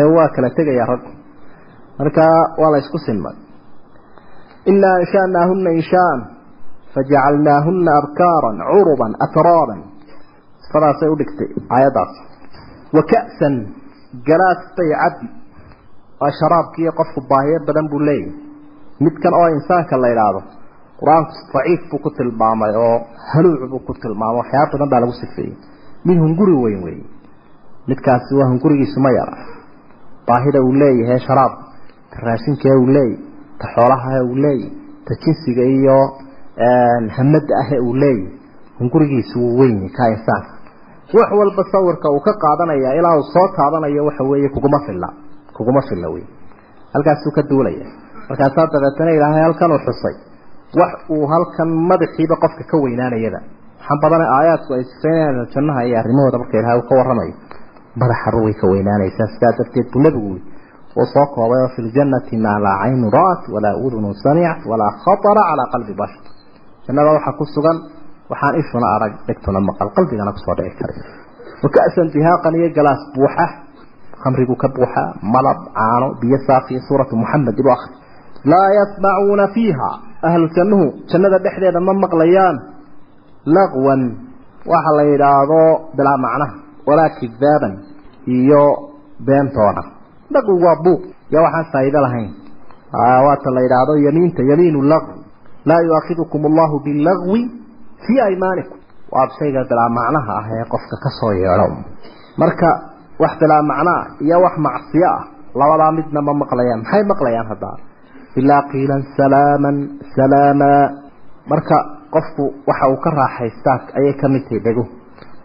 ee 0.01 0.07
waa 0.17 0.29
kala 0.35 0.51
tegaya 0.59 0.85
raggu 0.93 1.11
markaa 1.99 2.37
waa 2.61 2.71
la 2.75 2.79
isku 2.83 2.99
sinmay 3.07 3.37
inaa 4.73 4.95
ansha'naahuna 5.01 5.71
inshaaan 5.81 6.21
fajacalnaahuna 6.95 7.91
abkaaran 8.01 8.57
curuban 8.71 9.13
atraaban 9.27 9.81
sifadaasay 10.65 11.09
udhigtay 11.15 11.49
aayaddaas 11.77 12.15
wa 12.97 13.03
ka'san 13.13 13.55
galaas 14.29 14.61
bay 14.77 14.91
cabdi 15.03 15.27
waa 16.21 16.33
sharaabkiiyo 16.41 16.93
qofku 17.01 17.21
baahiyo 17.31 17.59
badan 17.69 17.87
buu 17.93 18.03
leeyahay 18.09 18.33
midkan 19.07 19.35
oo 19.41 19.49
insaanka 19.57 19.95
la 20.05 20.09
idhaahdo 20.15 20.41
qur'aanku 21.01 21.33
daciif 21.55 21.81
buu 21.91 22.01
ku 22.05 22.11
tilmaamay 22.19 22.73
oo 22.87 22.97
haluuc 23.33 23.63
buu 23.73 23.83
ku 23.87 23.93
tilmaamay 24.03 24.39
waxyaaba 24.41 24.73
badan 24.73 24.89
baa 24.93 25.01
lagu 25.05 25.15
sifeeyey. 25.23 25.55
Mid 26.07 26.19
hunguri 26.25 26.55
weyn 26.65 26.81
weeye. 26.87 27.05
Midkaasi 27.89 28.33
waa 28.39 28.49
hungurigiisu 28.53 29.01
ma 29.01 29.11
yara 29.19 29.37
baahida 30.29 30.61
uu 30.67 30.73
leeyahay 30.83 31.19
sharaab 31.27 31.53
ta 32.13 32.17
raashinkee 32.27 32.75
uu 32.83 32.87
leeyahy 32.97 33.17
ta 33.61 33.67
xoolaha 33.75 34.23
uu 34.29 34.35
leeyahy 34.45 34.69
ta 35.07 35.13
jinsiga 35.23 35.65
iyo 35.77 35.97
hamada 37.17 37.55
ah 37.63 37.71
uu 37.87 37.95
leeyahy 38.03 38.29
hungurigiisu 38.79 39.37
wuu 39.41 39.59
weyn 39.61 39.79
ka 39.97 40.05
insaanka 40.15 40.53
wax 41.19 41.31
walba 41.41 41.63
sawirka 41.73 42.09
uu 42.17 42.21
ka 42.27 42.33
qaadanaya 42.45 42.91
ilaa 42.99 43.17
uu 43.21 43.27
soo 43.35 43.47
taabanayo 43.57 44.05
waxa 44.09 44.25
weeye 44.31 44.49
kuguma 44.57 44.79
filla 44.87 45.09
kuguma 45.57 45.81
filla 45.89 46.09
wey 46.15 46.25
halkaasuu 46.95 47.33
ka 47.37 47.43
duulaya. 47.51 47.87
Markaasaa 48.29 48.67
dabeetana 48.73 49.11
ilaahay 49.17 49.43
halkan 49.49 49.73
xusay 49.87 50.15
wax 50.81 50.93
uu 51.15 51.25
halkan 51.33 51.69
madaxiiba 51.91 52.37
qofka 52.43 52.65
ka 52.71 52.77
weynaanayada. 52.85 53.41
Waxaan 53.81 53.99
badana 54.03 54.25
aayaadku 54.37 54.71
ay 54.77 54.85
sifeynayaan 54.91 55.47
jannaha 55.55 55.81
iyo 55.89 55.97
arrimahooda 56.03 56.39
marka 56.43 56.55
ilaahay 56.61 56.83
ka 56.89 56.95
warramayo. 56.99 57.35
Madaxaba 58.01 58.39
way 58.45 58.55
ka 58.61 58.67
weynaanaysaa. 58.73 59.27
Sidaa 59.35 59.53
darteed 59.59 59.87
buu 59.93 60.03
nebigu 60.07 60.31
uu 60.99 61.07
soo 61.15 61.27
koobay 61.35 61.61
oo 61.65 61.69
fi 61.77 61.81
ljannati 61.89 62.37
maa 62.45 62.59
laa 62.65 62.77
caynu 62.83 63.07
ra'at 63.17 63.43
walaa 63.55 63.77
udunu 63.87 64.11
samicat 64.25 64.61
walaa 64.71 64.93
khatara 65.05 65.43
calaa 65.51 65.69
qalbi 65.75 65.95
bashar. 66.01 66.23
Jannada 66.87 67.11
waxaa 67.17 67.33
ku 67.39 67.45
sugan 67.55 67.77
waxaan 68.31 68.55
ishuna 68.61 68.87
arag 68.97 69.13
dhegtuna 69.27 69.61
maqal 69.69 69.89
qalbigana 69.97 70.33
ku 70.37 70.41
soo 70.45 70.55
dhici 70.59 70.77
karin 70.81 70.99
waka'san 71.65 72.07
dihaaqan 72.15 72.55
iyo 72.59 72.69
galaas 72.77 73.01
buuxa 73.15 73.47
khamrigu 74.23 74.55
ka 74.63 74.69
buuxa 74.77 75.03
malab 75.35 75.59
caano 75.77 76.07
biyo 76.21 76.39
saafiya 76.47 76.81
suuratu 76.89 77.15
muxamed 77.23 77.57
ibu 77.63 77.71
akhri. 77.77 77.93
Laa 78.51 78.69
yasmacuuna 78.79 79.47
fiiha 79.55 79.91
ahlu 80.23 80.49
jannuhu 80.57 80.87
jannada 81.11 81.39
dhexdeeda 81.39 81.81
ma 81.81 81.93
maqlayaan. 81.95 82.57
Laqwan 83.47 84.03
waxa 84.67 84.91
la 84.99 85.05
yidhaahdo 85.11 85.61
bilaa 85.97 86.19
macnaha 86.25 86.55
walaa 86.89 87.11
kidaaban 87.21 87.75
iyo 88.27 88.63
beentoona 89.27 89.83
laqwi 90.35 90.55
waa 90.65 90.77
buuq 90.85 91.03
iyo 91.31 91.41
waxaan 91.43 91.67
faa'iido 91.73 92.01
lahayn. 92.07 92.31
Waata 93.27 93.49
la 93.55 93.61
yidhaahdo 93.65 93.93
yamiinta 94.07 94.43
yamiinu 94.43 94.83
laqwi 94.83 95.23
laa 95.65 95.81
yu'aakidukum 95.87 96.47
allahu 96.51 96.81
bilagwi 96.85 97.41
fii 98.07 98.21
aymaanikum 98.21 98.79
waa 99.13 99.29
shayga 99.39 99.65
bilaa 99.71 99.89
macnaha 99.89 100.33
ah 100.41 100.47
ee 100.57 100.65
qofka 100.73 100.97
ka 101.05 101.11
yeedho. 101.35 101.69
Marka 102.37 102.69
wax 103.19 103.33
bilaa 103.41 103.63
macnoa 103.63 104.19
iyo 104.21 104.37
wax 104.43 104.55
macsiyo 104.59 105.09
ah 105.11 105.25
labadaa 105.55 105.93
midna 105.93 106.21
ma 106.23 106.33
maqlayaan 106.43 106.81
maxay 106.83 107.03
maqlayaan 107.13 107.47
haddaa 107.53 107.77
ilaa 108.39 108.63
qiilan 108.73 109.03
salaaman 109.17 109.77
salaamaa 110.17 110.83
marka 111.51 111.77
qofku 112.15 112.45
waxa 112.69 112.87
uu 112.93 112.99
ka 113.05 113.11
raaxaystaa 113.21 113.79
ayay 113.99 114.15
ka 114.21 114.27
mid 114.35 114.43
tahay 114.49 114.61
dhego 114.67 114.85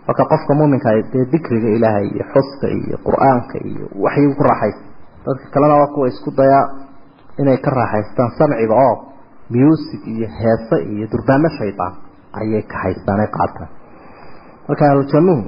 marka 0.07 0.23
qofka 0.31 0.53
muuminka 0.59 0.89
dee 1.13 1.25
dikriga 1.33 1.69
ilaahay 1.77 2.07
iyo 2.15 2.23
xuska 2.33 2.67
iyo 2.79 2.97
qur'aanka 3.07 3.55
iyo 3.71 3.85
waxyuu 4.05 4.33
ku 4.39 4.43
raaxaysta 4.49 4.83
dadka 5.25 5.45
kalena 5.53 5.75
waa 5.81 5.91
kuwa 5.95 6.07
isku 6.11 6.29
dayaa 6.39 6.65
inay 7.41 7.57
ka 7.65 7.71
raaxaystaan 7.79 8.31
samciga 8.39 8.75
oo 8.87 8.95
music 9.57 10.01
iyo 10.13 10.27
heese 10.39 10.77
iyo 10.93 11.05
durbaano 11.11 11.49
shaydaan 11.57 11.93
ayay 12.39 12.61
ka 12.71 12.75
haystaan 12.83 13.19
ay 13.23 13.29
qaataan. 13.37 13.69
Marka 14.67 14.83
ahlujannuhu 14.91 15.43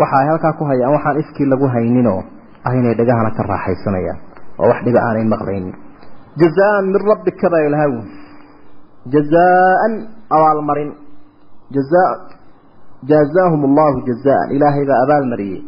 waxa 0.00 0.16
ay 0.20 0.26
halkaa 0.30 0.52
ku 0.58 0.64
hayaan 0.70 0.92
waxaan 0.96 1.20
ifkii 1.22 1.46
lagu 1.52 1.66
hayninoo 1.74 2.20
ah 2.66 2.72
inay 2.78 2.94
dhagahana 3.00 3.30
ka 3.38 3.42
raaxaysanayaan 3.52 4.18
oo 4.60 4.66
wax 4.70 4.78
dhiba 4.86 5.00
aanay 5.06 5.24
maqlaynin 5.34 5.74
jazaan 6.41 6.83
min 6.93 7.01
rabbika 7.11 7.49
baa 7.53 7.63
ilahay 7.69 7.93
jazaan 9.15 9.93
abaalmarin 10.37 10.91
jazaa 11.75 12.11
jazaahum 13.11 13.61
allahu 13.69 13.97
jazaan 14.09 14.47
ilaahay 14.55 14.85
baa 14.91 14.99
abaalmariyey 15.05 15.61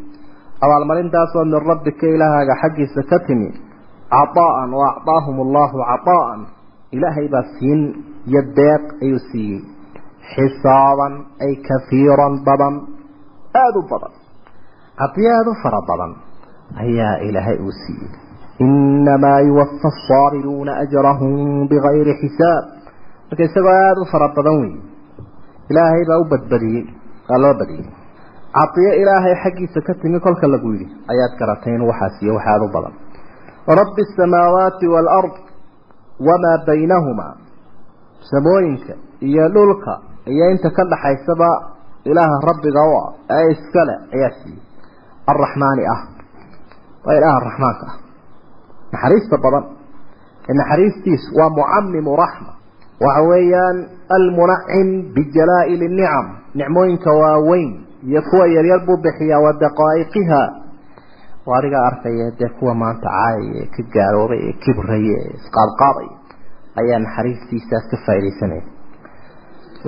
abaalmarintaasoo 0.66 1.46
min 1.54 1.60
rabbika 1.72 2.08
ilaahaaga 2.16 2.56
xaggiisa 2.64 3.02
ka 3.12 3.20
timi 3.28 3.50
caطaa'an 4.16 4.70
wa 4.80 4.86
acطaahum 4.94 5.38
allahu 5.46 5.76
caطaa'an 5.92 6.42
ilaahay 6.96 7.28
baa 7.34 7.46
siin 7.60 7.82
iyo 8.30 8.42
deeq 8.60 8.84
ayuu 9.04 9.22
siiyey 9.32 9.62
xisaaban 10.34 11.14
ay 11.46 11.54
kafiiran 11.68 12.34
badan 12.48 12.76
aada 13.64 13.80
u 13.80 13.84
badan 13.92 14.14
cadiyo 15.00 15.30
aada 15.38 15.52
u 15.54 15.56
fara 15.64 15.82
badan 15.90 16.12
ayaa 16.84 17.16
ilaahay 17.28 17.58
uu 17.66 17.74
siiyey 17.84 18.12
inamaa 18.61 19.41
yuwafa 19.41 19.89
asaabiruuna 19.93 20.73
ajrahum 20.85 21.69
bigayri 21.69 22.15
xisaab 22.21 22.65
marka 23.29 23.43
isagoo 23.45 23.73
aada 23.73 24.01
u 24.01 24.07
fara 24.13 24.29
badan 24.37 24.57
wey 24.63 24.75
ilaahay 25.71 26.05
baa 26.09 26.19
u 26.23 26.25
badbadiyey 26.33 26.85
waa 27.29 27.39
loo 27.45 27.55
badiyey. 27.61 27.87
Cadiyo 28.55 28.93
ilaahay 29.03 29.35
xaggiisa 29.43 29.81
ka 29.87 29.95
timi 29.95 30.21
kolka 30.21 30.47
lagu 30.47 30.73
yidhi 30.75 30.87
ayaad 31.13 31.33
garatay 31.41 31.75
in 31.75 31.83
waxaas 31.91 32.23
iyo 32.23 32.35
wax 32.35 32.47
aada 32.47 32.65
u 32.65 32.73
badan. 32.77 32.95
Rabbi 33.81 34.03
asamaawaati 34.09 34.87
waalard 34.95 35.35
wamaa 36.29 36.59
baynahumaa 36.67 37.35
samooyinka 38.31 38.95
iyo 39.21 39.49
dhulka 39.49 39.93
iyo 40.27 40.51
inta 40.51 40.71
ka 40.71 40.83
naxariista 48.93 49.37
badan. 49.45 49.65
Naxariistiisu 50.61 51.29
waa 51.39 51.51
mucamimu 51.59 52.17
raxma. 52.23 52.53
Waxa 53.05 53.23
weeyaan 53.31 53.77
almunacim 54.17 54.89
bijalaa'il 55.15 55.83
nicam 55.99 56.27
nicmooyinka 56.55 57.11
waaweyn 57.23 57.71
iyo 58.09 58.23
kuwa 58.31 58.47
yaryar 58.57 58.81
buu 58.87 58.97
bixiyaa 59.05 59.41
wa 59.45 59.53
daqaa'iqiha. 59.63 60.43
Oo 61.47 61.55
adigaa 61.59 61.85
arkaya 61.91 62.27
dee 62.39 62.49
kuwa 62.59 62.75
maanta 62.75 63.09
caayaya 63.09 63.63
ee 63.63 63.67
ka 63.77 63.83
gaaloobay 63.95 64.41
ee 64.49 64.53
kibraya 64.65 65.17
ee 65.23 65.31
isqaadqaadaya 65.39 66.13
ayaa 66.81 66.99
naxariistiisaas 67.05 67.85
ka 67.91 67.97
faaidaysanaya 68.07 68.65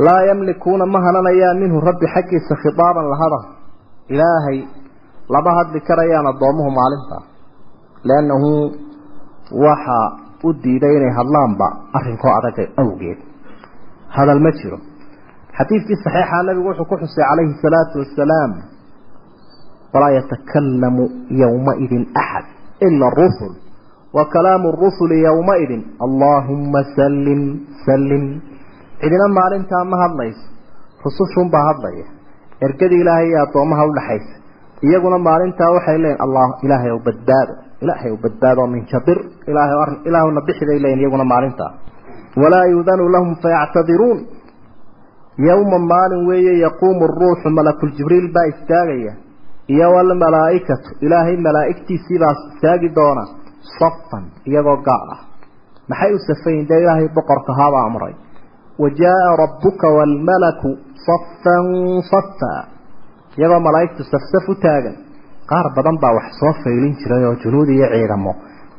laa 0.07 0.23
yamlikuuna 0.31 0.87
ma 0.95 0.99
hananayaan 1.07 1.59
minhu 1.63 1.81
rabbi 1.89 2.07
xaggiisa 2.15 2.55
khitaaban 2.63 3.07
lahada. 3.13 3.41
Ilaahay 4.15 4.59
lama 5.35 5.51
hadli 5.59 5.81
karayaan 5.89 6.27
addoomuhu 6.33 6.71
maalintaa 6.79 7.23
liannahu 8.09 8.51
waxa 9.51 9.99
u 10.45 10.53
diiday 10.63 10.95
inay 10.99 11.13
hadlaanba 11.19 11.67
arrinkoo 11.99 12.33
adaga 12.39 12.63
awgeed. 12.83 13.19
Hadal 14.17 14.41
ma 14.41 14.51
jiro. 14.59 14.79
Xadiidkii 15.59 15.99
saxiixa 16.05 16.43
nabigu 16.47 16.69
wuxuu 16.69 16.89
ku 16.91 16.97
xusay 17.03 17.25
calayhi 17.29 17.55
salaatu 17.63 17.99
wasalaam 18.03 18.53
walaa 19.95 20.13
yatakalamu 20.19 21.05
yowmaidin 21.43 22.05
axad 22.23 22.47
ila 22.87 23.11
rusul 23.21 23.53
wa 24.17 24.25
kalaamu 24.35 24.73
rusuli 24.73 25.21
yowmaidin 25.29 25.83
allaahumma 26.05 26.81
sallim 26.97 27.43
sallim. 27.87 28.25
Cidina 29.01 29.29
maalintaa 29.29 29.85
ma 29.85 29.97
hadlayso 30.05 30.45
rusushunbaa 31.05 31.65
hadlaya. 31.69 32.07
Ergadii 32.67 33.01
ilaahay 33.03 33.29
iyo 33.29 33.39
addoomaha 33.45 33.85
udhaxaysa 33.91 34.35
iyaguna 34.87 35.19
maalintaa 35.19 35.71
waxay 35.77 35.99
leeyiin 35.99 36.21
allah 36.25 36.49
ilaahay 36.65 36.91
ow 36.95 37.01
badbaado 37.07 37.55
ilaahay 37.85 38.11
ow 38.15 38.19
badbaado 38.25 38.67
min 38.75 38.83
jabir 38.93 39.19
ilaahay 39.51 39.97
ilaahuna 40.09 40.41
bixiday 40.49 40.79
leeyiin 40.85 41.01
iyaguna 41.03 41.25
maalintaa 41.33 41.73
walaa 42.43 42.65
yuudanu 42.75 43.09
lahum 43.15 43.37
fayactadiruun 43.43 44.19
yowma 45.49 45.79
maalin 45.93 46.27
weeye 46.31 46.55
yaquumu 46.67 47.05
aruuxu 47.09 47.51
malakuljibriil 47.59 48.27
baa 48.35 48.47
istaagaya. 48.53 49.13
Iyo 49.75 49.87
walmalaa'ikatu 49.95 50.89
ilaahay 51.07 51.37
malaa'igtiisiibaa 51.47 52.35
istaagi 52.49 52.89
doona 52.99 53.25
safan 53.79 54.25
iyagoo 54.51 54.77
gaar 54.89 55.09
ah. 55.15 55.21
Maxay 55.89 56.13
u 56.17 56.19
safayin 56.29 56.67
dee 56.69 56.81
ilaahay 56.85 57.09
boqorka 57.17 57.53
haabaa 57.61 57.85
amray? 57.89 58.15
Wa 58.83 58.89
jaaa 59.01 59.33
rabbuka 59.43 59.87
waalmalaku 59.97 60.71
safan 61.07 61.67
safa 62.13 62.53
iyagoo 63.39 63.61
malaa'igtu 63.69 64.03
safsaf 64.13 64.49
u 64.49 64.55
taagan 64.65 64.97
qaar 65.51 65.67
badan 65.77 65.97
baa 66.03 66.13
wax 66.19 66.27
soo 66.41 66.53
faylin 66.65 66.95
jiray 67.01 67.25
oo 67.29 67.35
junuud 67.43 67.69
iyo 67.69 67.87
ciidamo 67.95 68.33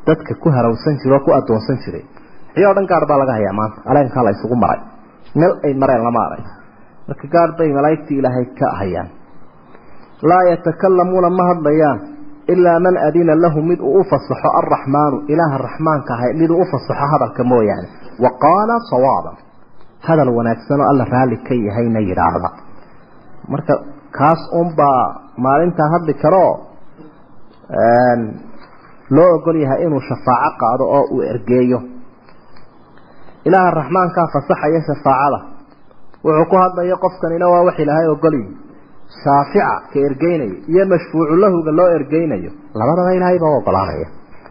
dadka 0.08 0.34
ku 0.42 0.50
harawsan 0.56 0.96
jiray 1.02 1.18
oo 1.18 1.24
ku 1.26 1.32
addoonsan 1.40 1.78
jiray. 1.86 2.04
Wixii 2.54 2.66
oo 2.68 2.74
dhan 2.78 2.86
gaar 2.92 3.06
baa 3.10 3.18
laga 3.22 3.34
hayaa 3.38 3.54
maanta. 3.60 3.78
Aleenkaa 3.90 4.24
la 4.24 4.32
maray. 4.64 4.82
Meel 5.36 5.54
ay 5.66 5.74
mareen 5.74 6.04
lama 6.04 6.22
arag. 6.28 6.46
Marka 7.08 7.28
gaar 7.34 7.50
bay 7.58 7.70
malaa'igtii 7.74 8.18
ilaahay 8.20 8.46
ka 8.60 8.68
hayaan. 8.80 9.10
Laa 10.30 10.44
yatakalamuuna 10.52 11.30
ma 11.30 11.44
hadlayaan 11.50 12.00
ilaa 12.48 12.80
man 12.80 12.96
adina 13.08 13.36
lahu 13.36 13.62
mid 13.62 13.80
uu 13.80 14.00
u 14.00 14.04
fasaxo 14.04 14.50
alraxmaanu 14.60 15.18
ilaaha 15.28 15.58
raxmaanka 15.66 16.14
ahay 16.14 16.34
mid 16.42 16.50
uu 16.50 16.62
u 16.62 16.66
fasaxo 16.72 17.06
hadalka 17.12 17.44
mooyaane. 17.44 17.88
Wa 18.24 18.30
qaala 18.44 18.76
sawaaban. 18.92 19.36
Hadal 20.08 20.30
wanaagsan 20.38 20.80
oo 20.82 20.88
alla 20.92 21.06
raalli 21.14 21.38
ka 21.48 21.54
yahayna 21.68 22.00
yidhaahda. 22.10 22.50
Marka 23.52 23.74
kaas 24.18 24.42
unbaa 24.62 25.23
maalintaa 25.38 25.90
hadli 25.94 26.14
karoo 26.14 26.54
loo 29.16 29.30
ogol 29.36 29.56
yahay 29.64 29.84
inuu 29.86 30.02
shafaaco 30.10 30.58
qaado 30.62 30.84
oo 30.98 31.04
uu 31.14 31.22
ergeeyo. 31.22 31.80
Ilaaha 33.46 33.72
raxmaankaa 33.72 34.28
fasaxaya 34.34 34.82
shafaacada. 34.88 35.40
Wuxuu 36.26 36.46
ku 36.50 36.56
hadlayo 36.64 36.98
qofkanina 37.04 37.46
waa 37.54 37.64
wax 37.68 37.80
ilaahay 37.80 38.08
ogolyi 38.08 38.46
shaafica 39.24 39.74
ka 39.92 40.00
ergeynaya 40.08 40.56
iyo 40.72 40.86
mashfuucu 40.92 41.36
loo 41.80 41.90
ergeynayo 41.98 42.52
labadaba 42.74 43.14
ilaahay 43.18 43.40
baa 43.40 43.52
u 43.56 43.58
ogolaanaya. 43.62 44.08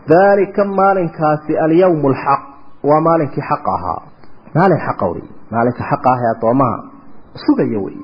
Daalika 0.08 0.64
maalinkaasi 0.64 1.58
alyawmu 1.64 2.08
alxaq 2.08 2.42
waa 2.88 3.00
maalinkii 3.00 3.42
xaqa 3.50 3.70
ahaa. 3.78 4.00
Maalin 4.54 4.80
xaqa 4.86 5.06
wey 5.12 5.22
maalinka 5.50 5.82
xaqa 5.90 6.08
ah 6.12 6.18
ee 6.22 6.30
addoomaha 6.36 6.76
sugaya 7.44 7.78
wey 7.84 7.96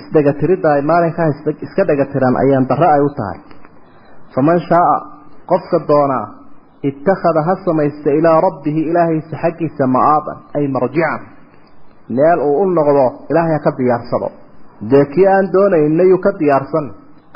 isdhegatiridda 0.00 0.68
ay 0.76 0.82
maalinkaa 0.90 1.28
iska 1.66 1.82
dhegatiran 1.88 2.34
ayaan 2.42 2.66
darre 2.70 2.88
ay 2.96 3.00
u 3.00 3.10
tahay. 3.18 3.38
Faman 4.34 4.60
shaaa 4.68 4.96
qofka 5.50 5.78
doonaa 5.90 6.26
ittakhada 6.88 7.40
ha 7.48 7.54
samaysta 7.66 8.10
ilaa 8.18 8.40
rabbihi 8.46 8.80
ilaahaysa 8.90 9.36
xaggiisa 9.42 9.84
ma'aaban 9.96 10.38
ay 10.56 10.64
marjican 10.76 11.20
meel 12.16 12.38
uu 12.48 12.54
u 12.62 12.66
noqdo 12.78 13.04
ilaahay 13.30 13.52
ha 13.56 13.60
ka 13.66 13.70
diyaarsado. 13.78 14.28
Dee 14.90 15.04
kii 15.14 15.26
aan 15.34 15.46
doonayna 15.54 16.02
yuu 16.10 16.18
ka 16.26 16.30
diyaarsan. 16.40 16.86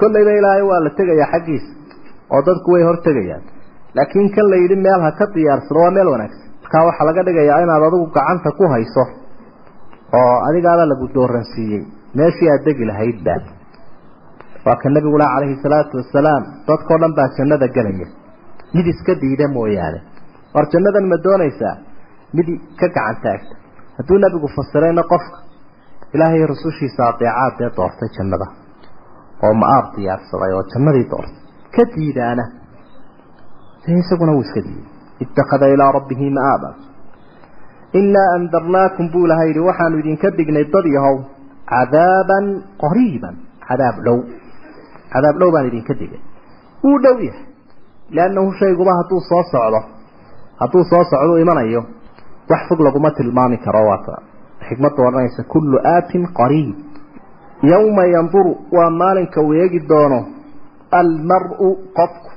Kollayba 0.01 0.31
ilaahay 0.41 0.63
waa 0.71 0.81
la 0.87 0.91
tegayaa 0.99 1.31
xaggiisa 1.35 1.71
oo 2.35 2.41
dadku 2.47 2.69
way 2.75 2.83
hortegayaan 2.89 3.43
laakiin 3.97 4.29
kan 4.35 4.47
la 4.53 4.57
yidhi 4.63 4.77
meel 4.87 5.01
ha 5.07 5.11
ka 5.21 5.27
diyaarsado 5.35 5.79
waa 5.85 5.91
meel 5.97 6.09
wanaagsan. 6.15 6.47
Markaa 6.63 6.85
waxaa 6.89 7.07
laga 7.09 7.23
dhigayaa 7.29 7.59
inaad 7.65 7.83
adigu 7.89 8.07
gacanta 8.17 8.51
ku 8.59 8.65
hayso 8.75 9.03
oo 10.19 10.35
adigaaba 10.49 10.85
lagu 10.93 11.07
dooransiiyey 11.17 11.83
meeshii 12.19 12.49
aad 12.55 12.63
degi 12.69 12.85
lahaydba 12.91 13.35
waa 14.67 14.77
ka 14.83 14.89
nabigula 14.97 15.27
calayhi 15.35 15.57
salaatu 15.65 15.95
wasalaam 16.01 16.43
dadkao 16.69 16.99
dhan 17.03 17.13
baa 17.19 17.29
jannada 17.39 17.67
gelaya. 17.77 18.07
Mid 18.75 18.87
iska 18.93 19.13
diida 19.23 19.47
mooyaane. 19.57 20.01
War 20.55 20.65
jannadan 20.73 21.07
ma 21.13 21.17
doonaysaa? 21.27 21.75
Mid 22.37 22.49
ka 22.81 22.87
gacan 22.97 23.17
taagta. 23.25 23.55
Hadduu 23.99 24.19
nabigu 24.25 24.49
fasirayna 24.57 25.03
qofka 25.13 25.39
ilaahay 26.15 26.43
rusushiisa 26.53 27.01
adeecaad 27.11 27.55
dee 27.61 27.71
doortay 27.79 28.09
jannada 28.17 28.47
oo 29.45 29.55
ma-aab 29.63 29.87
diyaarsaday 29.97 30.53
oo 30.59 30.63
jannadii 30.73 31.07
doortay. 31.13 31.39
Ka 31.75 31.83
diidaana. 31.95 32.45
Isaguna 34.03 34.33
wuu 34.37 34.45
iska 34.47 34.61
diiday. 34.67 34.87
Ittakhada 35.25 35.67
ilaa 35.75 35.93
rabbihi 35.99 36.27
ma'aaban 36.39 36.75
inaa 37.93 38.31
andarnaakum 38.39 39.11
buu 39.13 39.25
ilahay 39.27 39.49
yidhi 39.51 39.61
waxaanu 39.69 39.99
idinka 40.03 40.31
dignay 40.39 40.65
dad 40.65 40.87
yahow 40.97 41.17
cadaaban 41.73 42.47
qariiban. 42.83 43.35
Cadaab 43.69 43.97
dhow. 44.05 44.19
Cadaab 45.13 45.37
dhow 45.41 45.51
baan 45.55 45.67
idinka 45.71 45.95
digay. 45.95 46.21
Wuu 46.85 46.99
dhow 47.05 47.17
yahay 47.29 47.47
liannahu 48.11 48.53
shayguba 48.61 48.93
hadduu 48.99 49.21
soo 49.31 49.43
socdo 49.53 49.81
hadduu 50.61 50.85
soo 50.91 51.05
socdo 51.11 51.39
imanayo 51.39 51.83
wax 52.51 52.63
fog 52.69 52.81
laguma 52.87 53.11
tilmaami 53.19 53.59
karo 53.65 53.83
waata 53.91 54.23
xikmadda 54.69 55.03
odhanaysa 55.09 55.43
kullu 55.53 55.79
aatin 55.95 56.27
qariib. 56.39 56.75
Yowma 57.63 58.05
yanduru 58.15 58.53
waa 58.73 58.91
maalinka 58.91 59.41
uu 59.43 59.53
eegi 59.63 59.81
doono 59.91 60.21
almar-u 60.91 61.69
qofku 61.99 62.31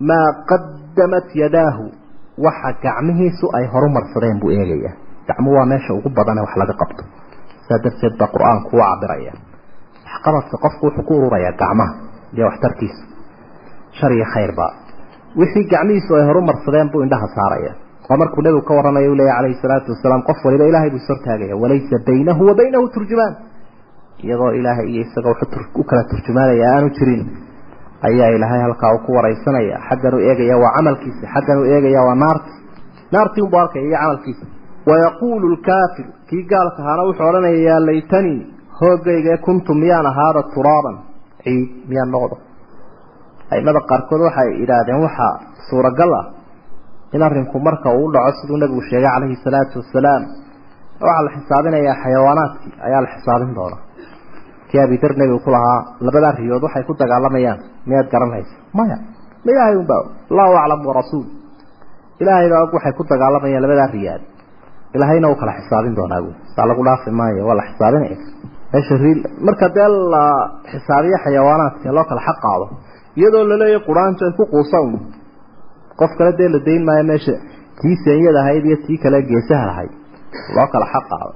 maa 0.00 0.28
qadamat 0.50 1.26
yadaahu 1.42 1.84
waxa 2.46 2.70
gacmihiisu 2.84 3.46
ay 3.58 3.64
horumarsadeen 3.72 4.38
buu 4.42 4.50
eegayaa. 4.58 4.94
Gacmu 5.28 5.50
waa 5.56 5.66
meesha 5.72 5.92
ugu 5.98 6.08
badane 6.18 6.40
wax 6.44 6.52
laga 6.60 6.74
qabto. 6.80 7.02
Saa 7.68 7.78
darteed 7.84 8.14
baa 8.20 8.28
qur'aanku 8.34 8.70
u 8.76 8.80
cabiraya 8.82 9.32
waxqabadka 10.08 10.56
qofku 10.64 10.82
wuxuu 10.86 11.04
ku 11.08 11.12
ururayaa 11.18 11.52
gacmaha 11.62 11.92
iyo 12.34 12.44
waxtarkiisa. 12.48 13.02
Shar 13.98 14.12
iyo 14.16 14.24
khayrba 14.34 14.66
wixii 15.40 15.64
gacmihiisu 15.72 16.10
ay 16.18 16.24
horumarsadeen 16.30 16.88
buu 16.92 17.02
indhaha 17.06 17.28
saaraya 17.36 17.72
waa 18.08 18.16
markuu 18.22 18.42
nebigu 18.44 18.62
ka 18.68 18.72
warramayo 18.78 19.12
u 19.12 19.16
leeya 19.20 19.34
calayhi 19.36 19.58
salaatu 19.62 19.88
wasalaam 19.94 20.22
qof 20.28 20.38
waliba 20.46 20.64
ilaahay 20.70 20.90
buu 20.94 21.00
ishortaagaya 21.04 21.54
walaysa 21.62 21.96
baynahu 22.08 22.42
wa 22.48 22.54
baynahu 22.60 22.86
turjumaan. 22.94 23.34
Iyadoo 24.24 24.52
ilaahay 24.58 24.86
iyo 24.92 25.02
isaga 25.06 25.30
u 25.80 25.84
kala 25.90 26.02
turjumaanaya 26.10 26.64
aanu 26.74 26.88
jirin 26.96 27.22
ayaa 28.08 28.30
ilaahay 28.36 28.60
halkaa 28.66 28.90
uu 28.94 29.02
ku 29.06 29.10
waraysanaya. 29.16 29.76
Xaggan 29.88 30.14
u 30.14 30.18
eegaya 30.30 30.56
waa 30.62 30.72
camalkiisa 30.76 31.24
xaggan 31.34 31.58
u 31.62 31.64
eegaya 31.74 32.00
waa 32.08 32.14
naarti 32.24 32.50
naartii 33.12 33.42
unbuu 33.46 33.60
arkaya 33.62 33.84
iyo 33.88 33.98
camalkiisa. 34.02 34.44
Wayaquulu 34.88 35.46
lkaafir 35.54 36.06
kii 36.28 36.42
gaalka 36.50 36.78
ahaana 36.82 37.02
wuxuu 37.08 37.26
odhanaya 37.30 37.60
yaa 37.68 37.80
laytanii 37.88 38.38
hoogayga 38.80 39.30
ee 39.34 39.40
kuntu 39.46 39.70
miyaan 39.82 40.06
ahaada 40.12 40.42
turaaban? 40.54 40.96
Ciid 41.44 41.68
miyaan 41.90 42.10
noqdo. 42.14 42.36
Aimada 43.54 43.80
qaarkood 43.90 44.20
waxay 44.26 44.48
idhaahdeen 44.62 45.00
waxaa 45.06 45.32
suuragal 45.68 46.12
ah 46.20 46.26
in 47.14 47.22
arrinku 47.26 47.56
marka 47.66 47.88
uu 48.00 48.08
dhaco 48.14 48.30
siduu 48.40 48.56
nebigu 48.62 48.82
sheegay 48.90 49.10
calayhi 49.14 49.36
salaatu 49.44 49.74
wasalaam. 49.82 50.22
Waxaa 51.02 51.22
la 51.26 51.30
xisaabinayaa 51.36 51.96
xayawaanaadkii 52.02 52.72
ayaa 52.86 53.00
la 53.04 53.08
xisaabin 53.14 53.52
doonaa 53.58 53.80
kii 54.70 54.80
abidar 54.84 55.12
nebigu 55.20 55.40
ku 55.44 55.50
lahaa 55.56 55.80
labadaa 56.06 56.32
riyood 56.40 56.62
waxay 56.66 56.84
ku 56.88 56.92
dagaalamayaan. 57.02 57.58
Miyaad 57.88 58.08
garanaysa 58.12 58.54
maya. 58.78 58.96
Ma 59.44 59.48
ilaahay 59.52 59.76
unbaa 59.82 60.02
allahu 60.30 60.52
aclam 60.62 60.80
warasuul 60.88 61.26
ilaahay 62.22 62.48
baa 62.52 62.62
og 62.66 62.72
waxay 62.76 62.92
ku 62.98 63.02
dagaalamayaan 63.12 63.62
labadaa 63.64 63.90
riyaad 63.96 64.22
ilaahayna 64.96 65.26
uu 65.32 65.36
kala 65.40 65.52
xisaabin 65.58 65.94
doonaa 65.98 66.20
bu 66.24 66.30
saa 66.54 66.66
lagu 66.70 66.82
dhaafi 66.88 67.10
maayo 67.20 67.42
waa 67.48 67.56
la 67.60 67.64
xisaabinaya 67.70 68.16
meesha 68.72 68.94
riil 69.04 69.20
marka 69.46 69.66
dee 69.76 69.88
la 70.14 70.24
xisaabiyo 70.70 71.18
xayawaanaadka 71.24 71.88
loo 71.96 72.04
kala 72.10 72.20
xaq 72.28 72.38
qaado 72.44 72.66
iyadoo 73.20 73.44
laleeyahy 73.50 73.80
quraanjo 73.88 74.22
ay 74.28 74.32
ku 74.38 74.44
quusa 74.52 74.78
un 74.86 74.92
qof 76.00 76.10
kale 76.18 76.32
dee 76.40 76.48
la 76.54 76.58
dayn 76.68 76.82
maayo 76.88 77.04
meesha 77.10 77.34
tii 77.80 77.96
senyada 78.04 78.40
ahayd 78.44 78.64
iyo 78.70 78.76
tii 78.86 78.98
kale 79.04 79.18
geesaha 79.30 79.64
lahayd 79.70 79.92
loo 80.56 80.66
kala 80.74 80.86
xaq 80.94 81.04
qaado 81.12 81.32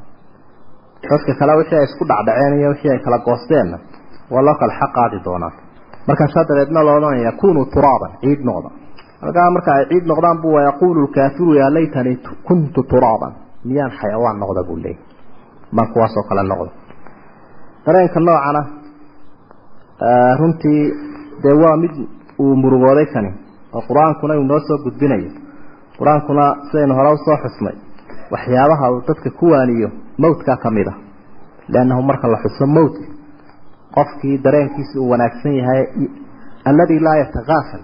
dadka 1.10 1.32
kale 1.40 1.52
wixii 1.60 1.78
ay 1.78 1.84
isku 1.88 2.04
dhacdhaceen 2.10 2.52
iyo 2.60 2.68
wixii 2.72 2.90
ay 2.94 2.98
kala 3.04 3.18
goosteenna 3.26 3.78
waa 4.32 4.42
loo 4.46 4.54
kala 4.60 4.72
xaq 4.80 4.96
doonaa 5.24 5.52
markaasaa 6.08 6.44
dabeedna 6.48 6.80
la 6.86 6.92
odhanaya 6.98 7.32
kunuu 7.40 7.66
turaaban 7.74 8.12
ciid 8.22 8.40
noqda. 8.48 8.70
Halkaa 9.22 9.50
marka 9.54 9.70
ay 9.74 9.84
ciid 9.90 10.04
noqdaan 10.10 10.38
bu 10.42 10.48
wayaquulu 10.56 11.00
lkaafiru 11.06 11.54
yaa 11.60 11.70
laytanii 11.74 12.16
kuntu 12.48 12.82
turaaban. 12.90 13.32
Miyaan 13.64 13.92
xayawaan 14.00 14.38
noqda 14.42 14.62
buu 14.68 14.76
leeyay 14.84 14.98
maan 15.76 15.88
kuwaasoo 15.92 16.24
kale 16.28 16.42
noqda. 16.52 16.70
Dareenka 17.86 18.20
noocana 18.20 18.62
runtii 20.40 20.82
dee 21.42 21.54
waa 21.62 21.76
mid 21.76 21.94
uu 22.38 22.54
murugooday 22.62 23.06
kani 23.14 23.30
oo 23.74 23.82
qur'aankuna 23.88 24.34
uu 24.38 24.44
noo 24.50 24.60
soo 24.66 24.78
gudbinayo 24.84 25.30
qur'aankuna 25.98 26.44
sidaynu 26.70 26.94
hore 26.98 27.10
u 27.12 27.18
soo 27.24 27.36
xusnay. 27.44 27.76
Waxyaabaha 28.32 28.90
uu 28.92 29.00
dadka 29.08 29.30
ku 29.38 29.46
waaniyo 29.52 29.88
mawdkaa 30.24 30.56
ka 30.64 30.70
mid 30.76 30.88
a 30.88 30.94
liannahu 31.72 32.02
marka 32.10 32.26
la 32.32 32.38
xuso 32.44 32.66
mawdka 32.76 33.04
qofkii 33.96 34.36
dareenkiisa 34.44 34.94
uu 35.00 35.10
wanaagsan 35.12 35.54
yahay 35.60 35.82
alladii 36.70 37.00
laa 37.06 37.16
yatakaafal 37.22 37.82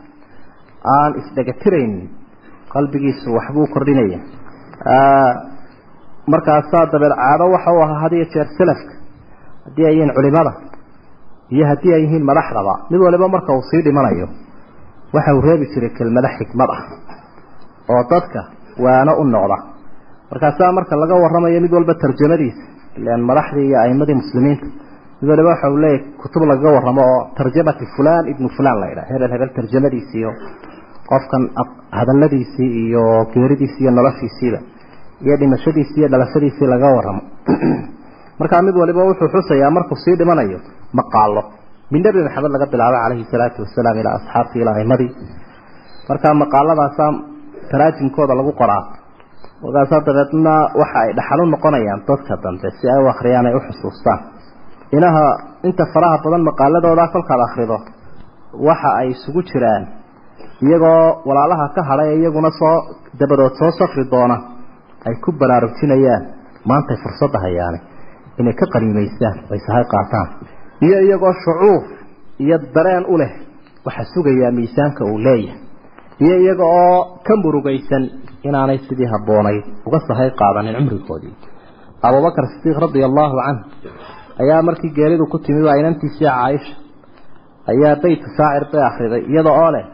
aan 0.97 1.13
isdhegatiraynin 1.21 2.09
qalbigiisu 2.73 3.27
waxbuu 3.37 3.67
kordhinaya. 3.75 4.19
Markaasaa 6.33 6.87
dabeed 6.93 7.15
caado 7.21 7.45
waxa 7.55 7.71
uu 7.73 7.83
ahaa 7.85 8.01
had 8.03 8.15
jeer 8.33 8.49
salafka 8.59 8.93
haddii 9.65 9.87
ay 9.89 9.95
yihiin 9.97 10.13
culimada 10.17 10.53
iyo 11.55 11.65
haddii 11.71 11.95
ay 11.97 12.03
yihiin 12.05 12.25
madaxdaba 12.31 12.75
mid 12.91 13.01
waliba 13.07 13.29
marka 13.35 13.53
uu 13.57 13.63
sii 13.71 13.83
dhimanayo 13.87 14.27
waxa 15.15 15.35
uu 15.37 15.41
reebi 15.49 15.67
jiray 15.75 15.91
kelmado 15.99 16.29
xikmad 16.39 16.71
ah 16.77 16.83
oo 17.93 18.03
dadka 18.13 18.41
waano 18.85 19.13
u 19.21 19.25
noqda 19.35 19.57
markaasaa 20.31 20.73
marka 20.73 20.97
laga 20.97 21.15
warramayo 21.25 21.61
mid 21.61 21.73
walba 21.73 21.95
tarjamadiisa 21.95 22.63
ilaan 23.01 23.23
madaxdii 23.31 23.67
iyo 23.69 23.79
aimadii 23.81 24.21
muslimiinta. 24.23 24.67
Mid 25.21 25.29
waliba 25.31 25.49
waxa 25.49 25.71
uu 25.71 25.79
leeyahy 25.85 26.05
kutub 26.23 26.43
lagaga 26.51 26.71
warramo 26.77 27.03
oo 27.13 27.21
tarjamati 27.39 27.85
fulan 27.97 28.29
ibnu 28.33 28.49
fulan 28.57 28.81
la 28.81 28.87
yidhaha 28.91 29.13
hebel 29.13 29.31
hebel 29.35 29.51
tarjamadiisii 29.59 30.19
iyo 30.21 30.33
qofkan 31.11 31.45
hadaladiisii 31.99 32.71
iyo 32.85 33.05
geeridiisii 33.35 33.83
iyo 33.85 33.93
noloshiisiiba 33.99 34.59
iyo 35.25 35.37
dhimashadiisii 35.41 36.01
iyo 36.03 36.09
dhalashadiisii 36.13 36.67
laga 36.75 36.89
warramo. 36.97 37.23
Markaa 38.41 38.63
mid 38.63 38.77
waliba 38.77 39.09
wuxuu 39.09 39.29
xusayaa 39.35 39.71
markuu 39.71 39.97
sii 40.05 40.17
dhimanayo 40.21 40.59
maqaalo 40.93 41.43
min 41.91 42.03
nebi 42.03 42.21
maxamed 42.27 42.53
laga 42.53 42.67
bilaabo 42.73 42.97
calayhi 43.05 43.25
salaatu 43.33 43.63
wasalaam 43.65 43.97
ilaa 44.01 44.15
asxaabtii 44.21 44.61
ilaa 44.63 44.77
aimadii 44.81 45.11
markaa 46.09 46.35
maqaaladaasaa 46.43 47.13
taraajimkooda 47.71 48.35
lagu 48.41 48.53
qoraa 48.61 48.83
markaasaa 49.63 50.01
dabeedna 50.07 50.55
waxa 50.81 50.99
ay 51.05 51.11
dhaxal 51.19 51.41
u 51.41 51.47
noqonayaan 51.55 52.01
dadka 52.09 52.35
dambe 52.45 52.69
si 52.79 52.85
ay 52.95 53.01
u 53.05 53.09
akhriyaan 53.13 53.47
ay 53.51 53.55
u 53.59 53.61
xusuustaan. 53.67 54.21
Inaha 54.97 55.25
inta 55.69 55.85
faraha 55.95 56.19
badan 56.25 56.43
maqaaladooda 56.49 57.05
kolkaad 57.15 57.41
akhrido 57.47 57.77
waxa 58.69 58.91
ay 59.01 59.09
isugu 59.15 59.41
jiraan. 59.51 59.85
Iyagoo 60.67 61.05
walaalaha 61.29 61.65
ka 61.75 61.81
hadhay 61.91 62.11
iyaguna 62.21 62.51
soo 62.61 62.77
dabadood 63.21 63.55
soo 63.61 63.71
safri 63.79 64.05
doona 64.13 64.37
ay 65.07 65.15
ku 65.25 65.31
baraarujinayaan. 65.41 66.23
Maantay 66.69 66.97
fursadda 67.03 67.39
hayaane 67.45 67.79
inay 68.41 68.55
ka 68.61 68.67
qaniimaystaan 68.73 69.37
ay 69.53 69.61
sahay 69.67 69.85
qaataan. 69.93 70.29
Iyo 70.87 70.99
iyagoo 71.07 71.33
shucuur 71.45 71.83
iyo 72.45 72.57
dareen 72.75 73.05
u 73.13 73.17
leh 73.21 73.33
waxa 73.87 74.05
sugayaa 74.15 74.53
miisaanka 74.59 75.03
uu 75.11 75.19
leeyahay 75.27 75.61
iyo 76.25 76.35
iyaga 76.45 76.65
oo 76.81 76.99
ka 77.27 77.33
murugaysan 77.43 78.05
inaanay 78.49 78.79
sidii 78.87 79.09
habboonayd 79.13 79.65
uga 79.87 79.99
sahay 80.09 80.29
qaadanin 80.41 80.75
cumrigoodii. 80.79 81.35
Abubakar 82.07 82.45
sidiiq 82.53 82.79
radia 82.85 83.07
allahu 83.11 83.35
canh 83.45 83.59
ayaa 84.43 84.61
markii 84.69 84.93
geeridu 84.99 85.25
ku 85.33 85.39
timid 85.45 85.65
waa 85.69 85.77
inantiisii 85.81 86.27
caaisha 86.31 86.75
ayaa 87.73 87.95
beytka 88.03 88.29
shaacir 88.37 88.65
bay 88.73 88.83
akhriday 88.91 89.23
iyada 89.33 89.51
oo 89.63 89.71
leh 89.75 89.85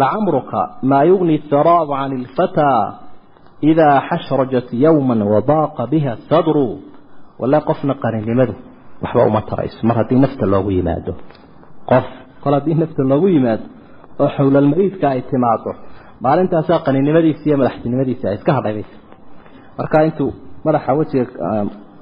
lacamruka 0.00 0.60
maa 0.90 1.04
yugni 1.10 1.36
saraabu 1.50 1.92
can 1.98 2.12
ilfataa 2.20 2.82
idaa 3.70 3.96
xashrajat 4.08 4.68
yowman 4.84 5.20
wadaaqa 5.32 5.82
biha 5.92 6.12
sadru. 6.30 6.66
Wala 7.40 7.58
qofna 7.68 7.94
qaninimadu 8.02 8.54
waxba 9.02 9.22
uma 9.30 9.40
tarayso 9.50 9.80
mar 9.88 9.96
haddii 10.00 10.18
nafta 10.24 10.44
loogu 10.52 10.70
yimaado. 10.76 11.12
Qof 11.90 12.06
kol 12.42 12.54
haddii 12.58 12.76
nafta 12.82 13.02
loogu 13.10 13.28
yimaado 13.34 13.64
oo 14.22 14.28
xowlalmariidka 14.36 15.06
ay 15.14 15.20
timaado. 15.30 15.70
Maalintaasaa 16.24 16.78
qaninimadiisi 16.86 17.44
iyo 17.48 17.56
madaxtinimadiisi 17.60 18.24
ay 18.30 18.34
iska 18.38 18.52
hadhaybaysa 18.58 18.94
markaa 19.78 20.02
intuu 20.08 20.30
madaxa 20.66 20.90
wejiga 20.98 21.24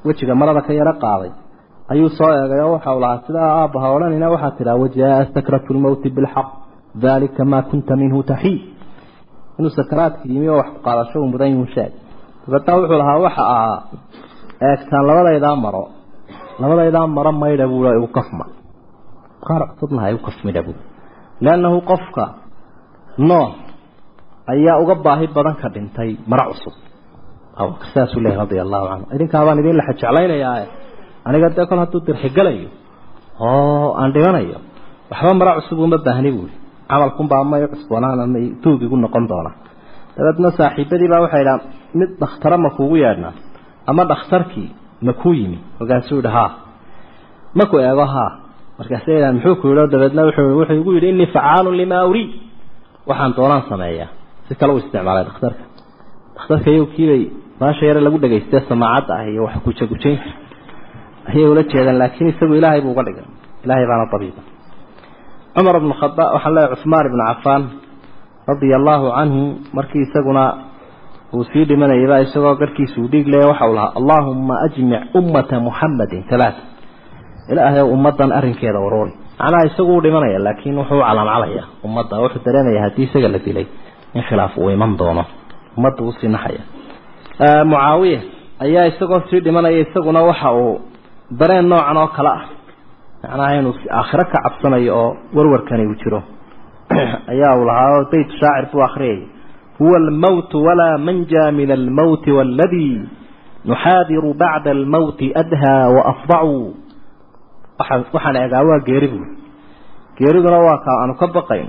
wejiga 0.07 0.35
marada 0.41 0.61
ka 0.67 0.73
yaro 0.81 0.95
qaaday 1.05 1.31
ayuu 1.93 2.09
soo 2.19 2.31
eegay 2.41 2.61
oo 2.67 2.73
waxa 2.77 2.91
uu 2.95 3.01
lahaa 3.05 3.23
sidaa 3.27 3.49
aabbaha 3.61 3.87
odhanina 3.97 4.27
waxaa 4.35 4.51
tidhaha 4.59 4.79
wajaa 4.83 5.25
sakratu 5.35 5.71
lmowti 5.77 6.09
bilxaq 6.17 6.49
dalika 7.05 7.43
maa 7.53 7.63
kunta 7.71 7.93
minhu 8.01 8.19
taxiid. 8.31 8.61
Inuu 9.59 9.71
sakaraadka 9.79 10.23
yimi 10.33 10.49
oo 10.53 10.59
wax 10.61 10.69
qaadasho 10.85 11.17
uu 11.23 11.29
mudan 11.33 11.51
yuhu 11.55 11.67
sheeg 11.75 11.93
dabeetna 12.47 12.73
wuxuu 12.79 12.99
lahaa 13.03 13.19
waxa 13.27 13.43
ahaa 13.55 13.79
eegtaan 14.69 15.05
labadaydaa 15.09 15.57
maro 15.65 15.83
labadaydaa 16.61 17.07
maro 17.17 17.33
maydha 17.43 17.67
buua 17.71 17.91
igu 17.99 18.09
kafma. 18.17 18.45
Qaar 19.47 19.63
cusubna 19.71 20.01
ha 20.03 20.07
igu 20.13 20.21
kafmidha 20.29 20.63
buu 20.67 20.77
leannahu 21.45 21.79
qofka 21.91 22.25
nool 23.29 23.51
ayaa 24.53 24.77
uga 24.83 24.95
baahi 25.07 25.27
badan 25.37 25.55
ka 25.63 25.69
dhintay 25.75 26.11
maro 26.31 26.45
cusub 26.53 26.75
saasuu 27.95 28.21
leeyahy 28.25 28.39
radia 28.45 28.63
allahu 28.67 28.85
canhu 28.91 29.07
idinkaabaan 29.17 29.59
idin 29.63 29.77
laxa 29.81 29.93
jeclaynayaa 30.01 30.55
aniga 31.29 31.49
dee 31.57 31.67
kol 31.71 31.79
hadduu 31.83 32.01
dirxigalayo 32.09 32.69
oo 33.47 33.89
aan 34.01 34.11
dhimanayo 34.15 34.59
waxba 35.13 35.33
maro 35.41 35.53
cusub 35.61 35.79
uma 35.87 35.99
baahni 36.07 36.31
buui 36.37 36.53
camalkunbaa 36.91 37.43
may 37.51 37.63
cusboonaan 37.73 38.21
ama 38.25 38.39
tuugigu 38.63 38.97
noqon 39.05 39.25
doona 39.31 39.51
dabeedna 40.17 40.49
saaxiibadii 40.59 41.09
baa 41.13 41.21
waxay 41.25 41.43
idhaha 41.45 41.59
mid 41.99 42.11
dhakhtara 42.23 42.57
ma 42.65 42.71
kuugu 42.77 42.97
yeedhnaa 43.05 43.35
ama 43.91 44.03
dhakhtarkii 44.11 44.69
ma 45.07 45.13
kuu 45.21 45.35
yimi 45.41 45.59
markaasuu 45.79 46.19
yihi 46.23 46.31
haa 46.37 46.51
ma 47.59 47.65
ku 47.71 47.77
eego 47.89 48.05
haa 48.15 48.31
markaasa 48.79 49.09
idhahan 49.17 49.35
muxuu 49.39 49.57
ku 49.61 49.67
yidhi 49.71 49.87
dabeedna 49.95 50.23
wuxuu 50.29 50.75
igu 50.81 50.91
yidhi 50.97 51.09
innii 51.13 51.29
facaalun 51.37 51.77
limaa 51.81 52.05
uriid 52.11 52.31
waxaan 53.09 53.33
doonaan 53.39 53.63
sameeyaa. 53.71 54.09
Si 54.49 54.53
kale 54.61 54.73
u 54.73 54.79
isticmaalay 54.83 55.25
dhakhtarka. 55.29 55.63
Dhakhtarka 56.37 56.69
iyagu 56.73 56.87
kiibay 56.95 57.23
baasha 57.61 57.85
yare 57.89 58.01
lagu 58.07 58.19
dhagaystee 58.23 58.61
samaacadda 58.71 59.13
ah 59.21 59.27
iyo 59.33 59.43
wax 59.47 59.55
gujagujaynta 59.67 60.31
ayay 61.31 61.47
ula 61.53 61.63
jeedaan 61.73 61.99
laakiin 62.03 62.29
isagu 62.33 62.55
ilaahay 62.59 62.81
buu 62.85 62.93
uga 62.95 63.03
dhigay. 63.09 63.27
Ilaahay 63.65 63.87
baana 63.91 64.05
dabiiba 64.13 64.43
cumar 65.57 65.77
bnu 65.83 65.95
khadaab 66.01 66.31
waxaan 66.37 66.55
leeyahay 66.57 66.77
cuhmaan 66.83 67.05
ibnu 67.11 67.23
cafaan 67.31 67.63
radia 68.49 68.77
allaahu 68.81 69.07
canhu 69.19 69.43
markii 69.77 70.03
isaguna 70.07 70.45
uu 71.37 71.45
sii 71.51 71.65
dhimanayaba 71.71 72.17
isagoo 72.27 72.55
garhkiisa 72.61 72.95
uu 73.03 73.09
dhiig 73.13 73.27
leeya 73.33 73.47
waxa 73.51 73.65
uu 73.71 73.75
lahaa 73.79 73.93
allaahumma 74.01 74.55
ajmic 74.67 75.03
ummata 75.19 75.57
muxamadin 75.67 76.23
talaata 76.31 76.63
ilaahay 77.53 77.83
ummaddan 77.83 78.33
arrinkeeda 78.33 78.79
waroori 78.79 79.13
macnaha 79.39 79.67
isagu 79.67 79.97
u 79.97 80.03
dhimanaya 80.03 80.39
laakiin 80.39 80.79
wuxuu 80.79 80.99
u 80.99 81.03
calaamcalaya 81.03 81.63
ummadda. 81.85 82.21
Wuxuu 82.21 82.43
dareemaya 82.45 82.83
haddii 82.83 83.03
isaga 83.05 83.29
la 83.29 83.39
dilay 83.39 83.67
in 84.15 84.23
khilaaf 84.23 84.59
uu 84.59 84.71
iman 84.71 84.97
doono. 84.99 85.25
Ummadda 85.77 86.03
uu 86.03 86.13
sii 86.13 86.29
naxaya. 86.29 86.63
Mucaawiya 87.65 88.21
ayaa 88.61 88.87
isagoo 88.87 89.23
sii 89.31 89.41
dhimanaya 89.41 89.79
isaguna 89.79 90.23
waxa 90.23 90.53
uu 90.53 90.81
dareen 91.31 91.69
noocan 91.69 91.97
oo 91.97 92.07
kale 92.07 92.29
ah. 92.29 92.43
Macnaha 93.23 93.55
inuu 93.55 93.75
aakhiro 93.91 94.25
ka 94.25 94.43
cabsanayo 94.43 94.97
oo 94.97 95.17
warwarkani 95.35 95.87
uu 95.87 95.95
jiro. 95.95 96.23
Ayaa 97.33 97.57
uu 97.59 97.65
lahaa 97.65 97.99
oo 97.99 98.05
beyt 98.11 98.31
shaacir 98.41 98.73
buu 98.73 98.83
akhriyay 98.83 99.23
huwa 99.79 99.97
almowtu 99.97 100.65
walaa 100.65 100.99
manja 100.99 101.53
min 101.53 101.71
almowti 101.71 102.33
waaladii 102.33 103.01
nuxaadiru 103.65 104.35
bacda 104.35 104.71
almowti 104.71 105.33
adhaa 105.35 105.89
waafdacu 105.89 106.75
waxaan 107.79 108.37
eegaa 108.43 108.63
waa 108.71 108.81
geeri 108.89 109.09
buui 109.13 109.29
geeriduna 110.19 110.59
waa 110.67 110.79
kaa 110.87 110.97
aanu 111.03 111.15
ka 111.21 111.27
baqayn. 111.37 111.69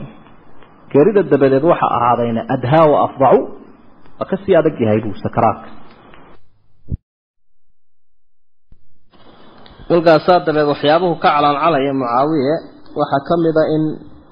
Geerida 0.92 1.22
dabadeed 1.32 1.64
waxa 1.72 1.88
ahaadayna 1.98 2.42
adhaa 2.56 2.86
waafdacu 2.94 3.40
waa 4.20 4.28
ka 4.32 4.36
sii 4.44 4.56
adag 4.60 4.76
yahay 4.84 5.00
buu 5.06 5.16
sakaraadka 5.24 5.70
walkaasaa 9.92 10.40
dabeed 10.48 10.68
waxyaabuhu 10.74 11.16
ka 11.24 11.30
calaancalaya 11.36 11.94
mucaawiye 12.00 12.54
waxaa 13.00 13.22
ka 13.28 13.34
mid 13.44 13.56
a 13.58 13.64
in 13.76 13.84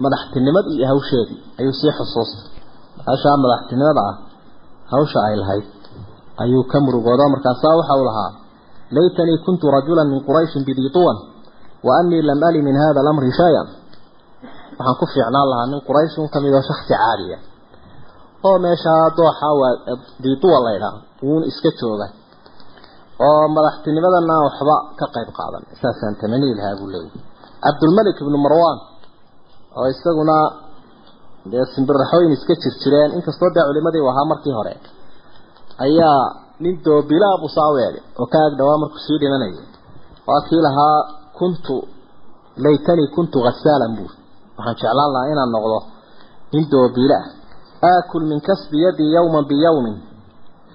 madaxtinimada 0.04 0.70
iyo 0.78 0.86
hawsheedii 0.92 1.38
ayuu 1.60 1.74
sii 1.80 1.92
xusuustay 1.98 2.44
hashaa 3.10 3.38
madaxtinimada 3.44 4.02
ah 4.10 4.16
hawsha 4.94 5.20
ay 5.30 5.36
lahayd 5.42 5.66
ayuu 6.44 6.64
ka 6.72 6.78
murugoodo 6.86 7.24
markaasaa 7.34 7.74
waxa 7.80 7.94
uu 8.00 8.06
lahaa 8.10 8.32
laytanii 8.98 9.38
kuntu 9.46 9.66
rajulan 9.78 10.08
min 10.14 10.20
qurayshin 10.28 10.62
bidii 10.68 10.90
tuwan 10.98 11.18
anii 12.00 12.22
lam 12.30 12.40
ali 12.48 12.62
min 12.68 12.76
hada 12.84 13.00
alamri 13.04 13.32
shay-an. 13.40 13.68
Waxaan 14.78 14.96
ku 15.00 15.06
fiicnaan 15.14 15.48
lahaa 15.52 15.68
nin 15.72 15.80
quraysh 15.88 16.16
un 16.22 16.30
ka 16.34 16.40
mid 16.44 16.54
oo 16.58 16.62
shaksi 16.70 16.94
caadiya. 16.94 17.38
Oo 18.48 18.58
meeshaa 18.66 19.04
dooxa 19.18 19.48
waa 19.62 19.74
diituwa 20.24 20.58
laydhaa 20.68 20.96
wuun 21.26 21.44
iska 21.50 21.70
jooga 21.80 22.08
oo 23.28 23.44
madaxtinimadana 23.56 24.36
waxba 24.46 24.76
ka 25.00 25.06
qayb 25.16 25.30
qaadan. 25.38 25.64
Saasaan 25.82 26.16
tamanii 26.22 26.54
lahaa 26.60 26.76
buu 26.80 26.90
leeyahy 26.94 27.20
cabdulmalik 27.64 28.18
ibnu 28.24 28.38
marwan 28.46 28.78
oo 29.78 29.88
isaguna 29.94 30.38
dee 31.52 31.66
simbiraxooyin 31.74 32.32
iska 32.38 32.54
jir 32.62 32.74
jireen 32.82 33.12
inkastoo 33.18 33.50
dee 33.56 33.66
culimadii 33.70 34.02
u 34.06 34.10
ahaa 34.12 34.26
markii 34.32 34.54
hore 34.58 34.74
ayaa 35.86 36.22
nin 36.64 36.76
doobilaa 36.86 37.36
buu 37.42 37.52
saa 37.58 37.70
u 37.74 37.76
eegay 37.86 38.04
oo 38.22 38.28
ka 38.34 38.38
ag 38.48 38.54
dhawaa 38.60 38.78
markuu 38.84 39.02
sii 39.08 39.18
dhimanayay. 39.22 39.66
Waa 40.28 40.40
kii 40.48 40.62
lahaa 40.68 40.98
kuntu 41.40 41.76
laytanii 42.66 43.10
kuntu 43.16 43.38
hasaalan 43.48 43.92
buur 43.98 44.12
waxaan 44.58 44.76
jeclaan 44.80 45.10
lahaa 45.14 45.32
inaan 45.34 45.52
noqdo 45.56 45.78
nin 46.54 46.64
doobiila 46.72 47.18
ah. 47.22 47.28
Aakul 47.92 48.26
min 48.32 48.40
kasbi 48.42 48.78
yadii 48.86 49.14
yawman 49.16 49.46
biyawmin. 49.50 49.96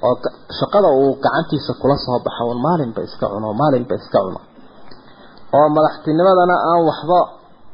Oo 0.06 0.14
shaqada 0.58 0.88
uu 1.00 1.18
gacantiisa 1.24 1.72
kula 1.80 1.96
soo 2.04 2.18
baxo 2.24 2.44
un 2.52 2.58
maalinba 2.66 3.00
iska 3.08 3.26
cuno 3.32 3.48
maalinba 3.60 3.94
iska 4.00 4.18
cuno. 4.24 4.40
Oo 5.56 5.68
madaxtinimadana 5.76 6.54
aan 6.70 6.80
waxba 6.88 7.18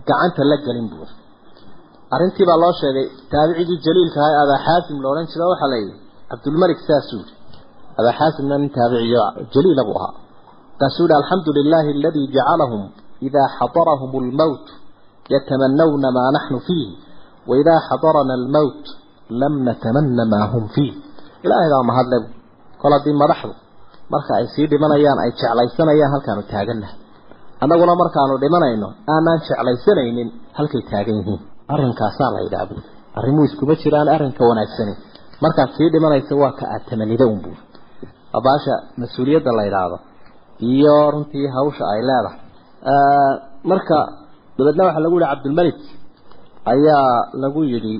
gacanta 0.08 0.42
la 0.50 0.56
gelin 0.64 0.88
buur 0.92 1.08
arrintii 2.14 2.46
baa 2.48 2.58
loo 2.64 2.72
sheegay 2.80 3.06
taabicigii 3.32 3.80
jaliilka 3.84 4.18
ahaa 4.26 4.42
abaa 4.44 4.60
xaasim 4.66 4.96
la 5.02 5.08
odhan 5.12 5.26
jira 5.32 5.44
waxaa 5.52 5.70
layidhi 5.72 5.94
cabdulmalik 6.30 6.78
saasuu 6.88 7.18
yidhi. 7.20 7.34
Abaa 7.98 8.14
xaasimna 8.20 8.54
nin 8.62 8.70
taabiciyo 8.76 9.22
jaliila 9.52 9.82
buu 9.88 9.96
ahaa 10.00 10.14
markaasuu 10.80 11.06
yihi 11.08 11.16
alxamdu 11.20 11.50
lilaahi 11.58 11.90
aladii 11.98 12.26
jacalahum 12.36 12.82
idaa 13.28 13.48
xadarahum 13.58 14.10
almowt 14.24 14.66
yatamanawna 15.34 16.08
maa 16.16 16.30
naxnu 16.36 16.58
fiih 16.68 16.88
waidaa 17.50 17.80
xadarana 17.88 18.32
almowt 18.40 18.84
lam 19.40 19.54
natamana 19.68 20.24
maa 20.32 20.46
hum 20.52 20.64
fiih 20.74 20.94
ilaahay 21.44 21.70
baa 21.74 21.84
mahadle 21.90 22.16
kol 22.82 22.92
haddii 22.96 23.16
madaxdu 23.22 23.52
marka 24.12 24.30
ay 24.40 24.46
sii 24.54 24.66
dhimanayaan 24.72 25.18
ay 25.24 25.30
jeclaysanayaan 25.40 26.10
halkaanu 26.14 26.42
taagannahay 26.52 26.96
annaguna 27.64 27.94
markaanu 28.02 28.34
dhimanayno 28.44 28.88
aanaan 29.14 29.38
jeclaysanaynin 29.48 30.28
halkay 30.58 30.82
taagan 30.90 31.16
yihiin 31.20 31.40
arrinkaasaa 31.74 32.30
la 32.34 32.40
yidhaha 32.46 32.66
buuri 32.70 32.84
arrimuu 33.18 33.44
iskuma 33.48 33.74
jiraan 33.82 34.08
arrinka 34.16 34.42
wanaagsani 34.50 34.94
markaad 35.44 35.70
sii 35.76 35.88
dhimanaysa 35.94 36.32
waa 36.42 36.52
ka 36.58 36.64
aad 36.74 36.82
tamanida 36.90 37.24
un 37.32 37.38
buuri 37.44 37.60
abaasha 38.38 38.74
mas'uuliyadda 39.02 39.50
la 39.58 39.64
yidhaahdo 39.68 39.96
iyo 40.60 40.96
runtii 41.12 41.46
hawsha 41.56 41.84
ay 41.94 42.00
leedahay. 42.08 42.38
Marka 43.70 43.98
dabeedna 44.58 44.84
waxaa 44.86 45.00
lagu 45.04 45.16
yihi 45.20 45.28
cabdulmalik 45.32 45.78
ayaa 46.72 47.12
lagu 47.42 47.60
yidhi 47.72 47.94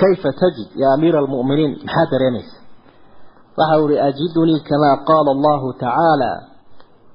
kayfa 0.00 0.30
tajid 0.40 0.68
ya 0.80 0.88
amiira 0.94 1.18
almu'miniin? 1.22 1.72
Maxaa 1.84 2.06
dareemaysa? 2.12 2.56
Waxa 3.58 3.74
uu 3.82 3.88
ihi 3.92 4.00
ajidunii 4.08 4.60
kamaa 4.68 4.96
qaala 5.08 5.30
allahu 5.36 5.66
tacaala 5.82 6.30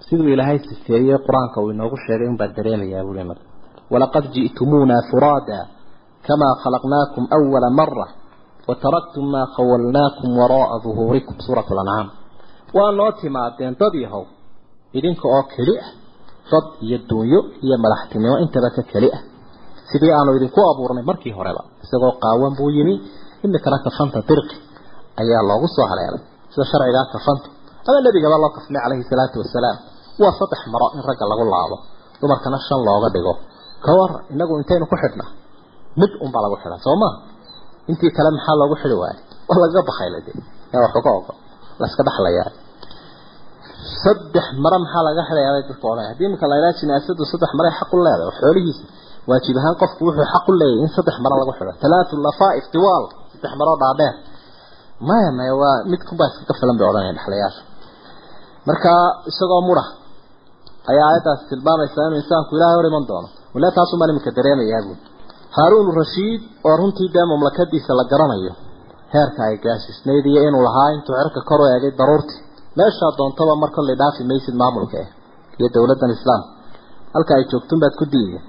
siduu 0.09 0.29
ilaahay 0.33 0.59
sifeeyey 0.69 1.17
qur'aanka 1.25 1.57
uu 1.63 1.71
inoogu 1.73 1.97
sheegay 2.05 2.27
unbaan 2.31 2.53
dareemayaa 2.57 3.03
buui 3.07 3.23
mar 3.29 3.37
walaqad 3.93 4.25
ji'tumuuna 4.35 4.97
furaada 5.09 5.59
kamaa 6.27 6.53
khalaqnaakum 6.63 7.23
awala 7.37 7.69
mara 7.79 8.07
wataraktum 8.69 9.25
maa 9.33 9.47
khawalnaakum 9.55 10.29
wara'a 10.41 10.75
duhuurikum 10.85 11.35
suurat 11.45 11.65
lancaam 11.77 12.07
waa 12.77 12.91
noo 12.97 13.11
timaadeen 13.21 13.73
dad 13.81 13.93
yahow 14.05 14.23
idinka 14.97 15.25
oo 15.35 15.43
keli 15.53 15.73
ah 15.85 15.89
dad 16.51 16.65
iyo 16.85 16.97
duunyo 17.09 17.39
iyo 17.65 17.75
madaxtinimo 17.83 18.35
intaba 18.43 18.69
ka 18.75 18.81
keli 18.91 19.09
ah. 19.17 19.21
Sidii 19.89 20.13
aanu 20.17 20.31
idinku 20.37 20.59
abuurnay 20.71 21.05
markii 21.09 21.33
horeba 21.37 21.61
isagoo 21.83 22.13
qaawan 22.23 22.53
buu 22.57 22.69
yimi 22.77 22.95
imikana 23.45 23.77
kafanta 23.85 24.19
dirqi 24.29 24.55
ayaa 25.21 25.43
loogu 25.49 25.67
soo 25.75 25.85
haleelay. 25.91 26.21
Sida 26.51 26.65
sharcigaa 26.71 27.05
kafanta 27.13 27.47
ama 27.87 27.99
nebigaba 28.05 28.37
loo 28.43 28.51
kafnay 28.57 28.81
calayhi 28.83 29.03
salaatu 29.11 29.35
wasalaam 29.43 29.77
waa 30.21 30.33
saddex 30.39 30.61
maro 30.73 30.87
in 30.95 31.01
ragga 31.07 31.25
lagu 31.31 31.43
laabo 31.53 31.77
dumarkana 32.19 32.57
shan 32.67 32.79
looga 32.87 33.09
dhigo. 33.15 33.33
Ka 33.83 33.91
inagu 34.33 34.53
intaynu 34.61 34.85
ku 34.91 34.95
xidhnaa 35.01 35.29
mid 35.99 36.11
unbaa 36.23 36.41
lagu 36.45 36.55
xidha 36.61 36.77
soo 36.85 36.95
maa 37.01 37.13
intii 37.89 38.11
kale 38.17 38.29
maxaa 38.35 38.55
loogu 38.61 38.75
xidhi 38.81 38.95
waayay 39.01 39.19
waa 39.49 39.57
lagaga 39.61 39.81
bakayla 39.89 40.17
de 40.25 40.31
yaa 40.73 40.81
wax 40.85 40.93
uga 40.99 41.11
ogo. 41.19 41.33
La 41.79 41.85
iska 41.89 42.01
dhaxlayaa 42.07 42.49
saddex 44.03 44.45
maro 44.63 44.77
maxaa 44.83 45.03
laga 45.07 45.21
xidhayaa 45.29 45.53
bay 45.55 45.63
dadka 45.69 45.85
odhanaya? 45.91 46.09
Haddii 46.11 46.25
iminka 46.29 46.45
la 46.51 46.55
yidhaha 46.57 46.77
jinaasadu 46.81 47.21
saddex 47.31 47.51
maray 47.59 47.73
xaq 47.79 47.91
u 47.93 47.97
leedahay 48.05 48.27
oo 48.29 48.33
xoolihiisa. 48.41 48.83
Waajib 49.29 49.55
ahaan 49.61 49.75
qofku 49.81 50.01
wuxuu 50.07 50.25
xaq 50.33 50.45
u 50.49 50.51
leeyahay 50.61 50.83
in 50.85 50.89
saddex 50.97 51.15
maro 51.23 51.35
lagu 51.41 51.51
xidho. 51.59 51.71
Talaatu 51.83 52.13
lafaaif 52.27 52.65
tiwaal 52.73 53.03
saddex 53.33 53.51
maro 53.59 53.73
dhaadheer. 53.81 54.13
Maya 55.07 55.29
maya 55.37 55.53
waa 55.61 55.77
mid 55.91 56.01
kunbaa 56.07 56.27
iskaga 56.31 56.53
filan 56.59 56.75
bay 56.79 56.87
odhanaya 56.91 57.13
dhexlayaasha 57.17 57.61
marka 58.67 58.91
isagoo 59.31 59.61
mura 59.69 59.83
ayaa 60.91 61.05
aayaddaas 61.09 61.41
tilmaamaysaa 61.49 62.05
inuu 62.07 62.19
insaanku 62.23 62.51
ilaahay 62.57 62.77
hor 62.79 62.87
iman 62.91 63.05
doono. 63.09 63.27
Wala 63.53 63.67
taasumaan 63.77 64.09
iminka 64.13 64.31
dareemayaa 64.37 64.81
buui 64.87 64.97
haaruun 65.57 65.87
rashiid 66.01 66.41
oo 66.67 66.75
runtii 66.81 67.09
dee 67.15 67.25
mamlakadiisa 67.31 67.91
la 67.99 68.03
garanayo 68.11 68.53
heerka 69.13 69.41
ay 69.49 69.55
gaasisnayd 69.65 70.25
iyo 70.31 70.41
inuu 70.49 70.63
lahaa 70.67 70.89
intuu 70.95 71.15
cerka 71.19 71.39
kor 71.49 71.59
u 71.61 71.65
eegay 71.73 71.91
daruurtii 71.99 72.39
meeshaa 72.77 73.11
doontaba 73.17 73.53
mar 73.61 73.69
kollay 73.75 73.95
dhaafi 74.01 74.21
maysid 74.31 74.55
maamulka 74.61 74.97
eh 75.03 75.09
iyo 75.59 75.67
dowladdan 75.75 76.11
islaamka 76.17 76.49
halka 77.15 77.31
ay 77.37 77.43
joogtun 77.51 77.79
baad 77.83 77.95
ku 77.99 78.05
diiya 78.13 78.39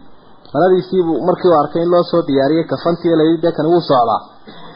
maladiisiibuu 0.53 1.19
markii 1.29 1.49
uu 1.51 1.59
arkay 1.63 1.83
in 1.83 1.91
loo 1.91 2.03
soo 2.11 2.23
diyaariyey 2.29 2.67
kafantii 2.73 3.17
layidhi 3.21 3.43
dee 3.43 3.53
kan 3.53 3.67
wuu 3.73 3.81
socdaa. 3.91 4.21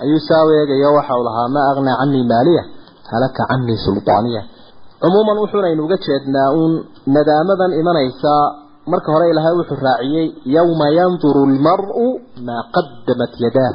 Ayuu 0.03 0.21
saa 0.29 0.43
u 0.45 0.51
waxa 0.97 1.15
uu 1.19 1.25
lahaa 1.29 1.49
maa 1.55 1.67
aghnaa 1.73 1.97
canii 2.01 2.25
maaliya? 2.33 2.63
Halaka 3.13 3.43
canii 3.51 3.79
sultaaniya 3.87 4.43
cumuuman 5.03 5.39
wuxuunaynu 5.43 5.85
uga 5.85 5.97
jeednaa 6.07 6.49
uun 6.59 6.73
nadaamadan 7.15 7.73
imanaysa. 7.81 8.33
Marka 8.91 9.13
hore 9.13 9.31
ilaahay 9.31 9.55
wuxuu 9.61 9.81
raaciyey 9.87 10.29
yawma 10.57 10.87
yanduru 10.99 11.43
lmar'u 11.55 12.07
maa 12.47 12.63
qadamat 12.75 13.33
yadaah 13.45 13.73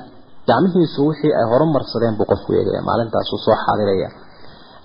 gacmihiisu 0.48 1.08
wixii 1.08 1.34
ay 1.40 1.46
horumarsadeen 1.52 2.18
buu 2.18 2.28
qofku 2.32 2.54
eegaya 2.54 2.82
maalintaasuu 2.90 3.40
soo 3.46 3.58
xaadiraya 3.66 4.10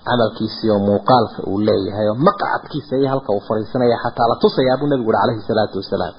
camalkiisii 0.07 0.69
oo 0.73 0.79
muuqaalka 0.89 1.39
uu 1.51 1.59
leeyahay 1.67 2.07
oo 2.11 2.17
maqcadkiisa 2.27 2.93
iyo 2.99 3.09
halka 3.13 3.29
uu 3.35 3.43
fadhiisanaya 3.47 3.97
xataa 4.03 4.27
la 4.31 4.35
tusayaa 4.43 4.77
buu 4.79 4.87
nabigu 4.91 5.09
uri 5.11 5.17
calayhi 5.21 5.41
salaatu 5.49 5.75
wasalaam. 5.81 6.13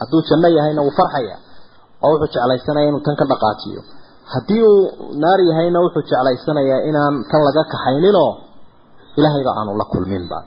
Hadduu 0.00 0.20
janno 0.28 0.48
yahayna 0.56 0.80
wuu 0.86 0.94
farxaya 0.98 1.36
oo 2.04 2.10
wuxuu 2.12 2.32
jeclaysanaya 2.34 2.86
inuu 2.90 3.02
tan 3.06 3.16
ka 3.20 3.24
dhaqaajiyo. 3.32 3.80
Haddii 4.32 4.62
uu 4.70 4.80
naar 5.22 5.40
yahayna 5.50 5.78
wuxuu 5.84 6.02
jeclaysanayaa 6.10 6.80
inaan 6.88 7.14
tan 7.30 7.40
laga 7.46 7.62
kaxayninoo 7.72 8.30
ilaahayba 9.18 9.50
aanu 9.58 9.72
la 9.80 9.84
kulminba 9.92 10.38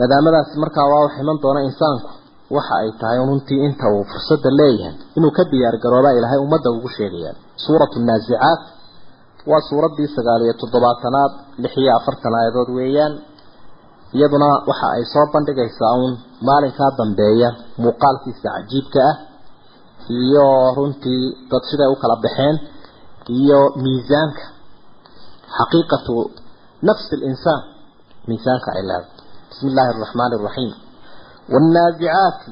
nadaamadaasi 0.00 0.54
markaa 0.64 0.86
waa 0.92 1.02
wax 1.04 1.12
iman 1.22 1.36
doona 1.44 1.60
insaanku. 1.68 2.08
Waxa 2.56 2.74
ay 2.82 2.88
tahay 3.00 3.18
runtii 3.28 3.60
inta 3.66 3.86
uu 3.94 4.04
fursadda 4.10 4.50
leeyahay 4.60 4.94
inuu 5.16 5.30
ka 5.36 5.42
diyaar 5.52 5.76
garooba 5.84 6.10
ilaahay 6.18 6.38
ummadda 6.46 6.68
ugu 6.76 6.88
sheegayaan. 6.96 7.36
Suuratu 7.64 7.96
naazicaat 8.08 8.60
waa 9.50 9.62
suuraddii 9.68 10.08
sagaal 10.16 10.42
iyo 10.46 10.54
toddobaatanaad 10.62 11.32
lix 11.62 11.72
iyo 11.82 11.90
afartan 11.98 12.34
aayadood 12.38 12.70
weeyaan. 12.78 13.14
Iyaduna 14.16 14.48
waxa 14.70 14.86
ay 14.96 15.04
soo 15.12 15.26
bandhigaysaa 15.34 15.92
uun 16.00 16.12
maalinkaa 16.48 16.90
dambeeya 16.98 17.48
muuqaalkiisa 17.82 18.48
cajiibka 18.56 19.00
ah 19.10 19.16
iyo 20.20 20.46
runtii 20.76 21.24
dad 21.50 21.62
siday 21.70 21.88
u 21.94 21.96
kala 22.02 22.16
baxeen 22.24 22.56
iyo 23.40 23.60
miisaanka. 23.84 24.44
Xaqiiqatu 25.56 26.14
nafsi 26.88 27.14
linsaan 27.22 27.60
miisaanka 28.28 28.68
ay 28.76 28.82
leedahay 28.90 29.12
bismi 29.50 29.68
illaahi 29.70 29.90
araxmaani 29.94 30.34
araxiim 30.40 30.72
wannaazicaati 31.52 32.50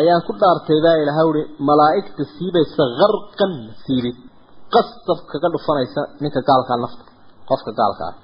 ayaan 0.00 0.22
ku 0.26 0.32
dhaartay 0.40 0.78
baa 0.84 0.96
ilaha 1.02 1.22
uhi 1.30 1.42
malaa'igta 1.68 2.22
siibaysa 2.36 2.84
qarqan 3.00 3.52
siibid 3.84 4.16
qasab 4.74 5.18
kaga 5.30 5.48
dhufanaysa 5.54 6.00
ninka 6.22 6.40
gaalkaa 6.48 6.78
nafta 6.84 7.02
qofka 7.50 7.70
gaalka 7.80 8.02
ah. 8.10 8.14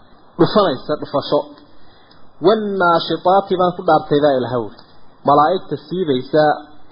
Dhufanaysa 0.41 0.93
dhufasho. 1.01 1.41
Wannaashitaati 2.47 3.53
baan 3.61 3.73
ku 3.77 3.83
dhaartay 3.89 4.21
baa 4.25 4.35
ilaha 4.39 4.59
uhi 4.67 4.79
malaa'igta 5.29 5.75
siibaysa 5.87 6.43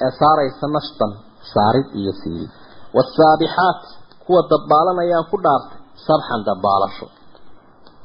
ee 0.04 0.12
saaraysa 0.20 0.66
nashtan 0.76 1.10
saarid 1.52 1.88
iyo 2.00 2.12
siibid. 2.20 2.50
Wasaabixaati 2.96 3.88
kuwa 4.24 4.40
dabbaalanayaan 4.52 5.26
ku 5.32 5.36
dhaartay 5.44 5.78
sabxan 6.06 6.40
dabbaalasho. 6.48 7.06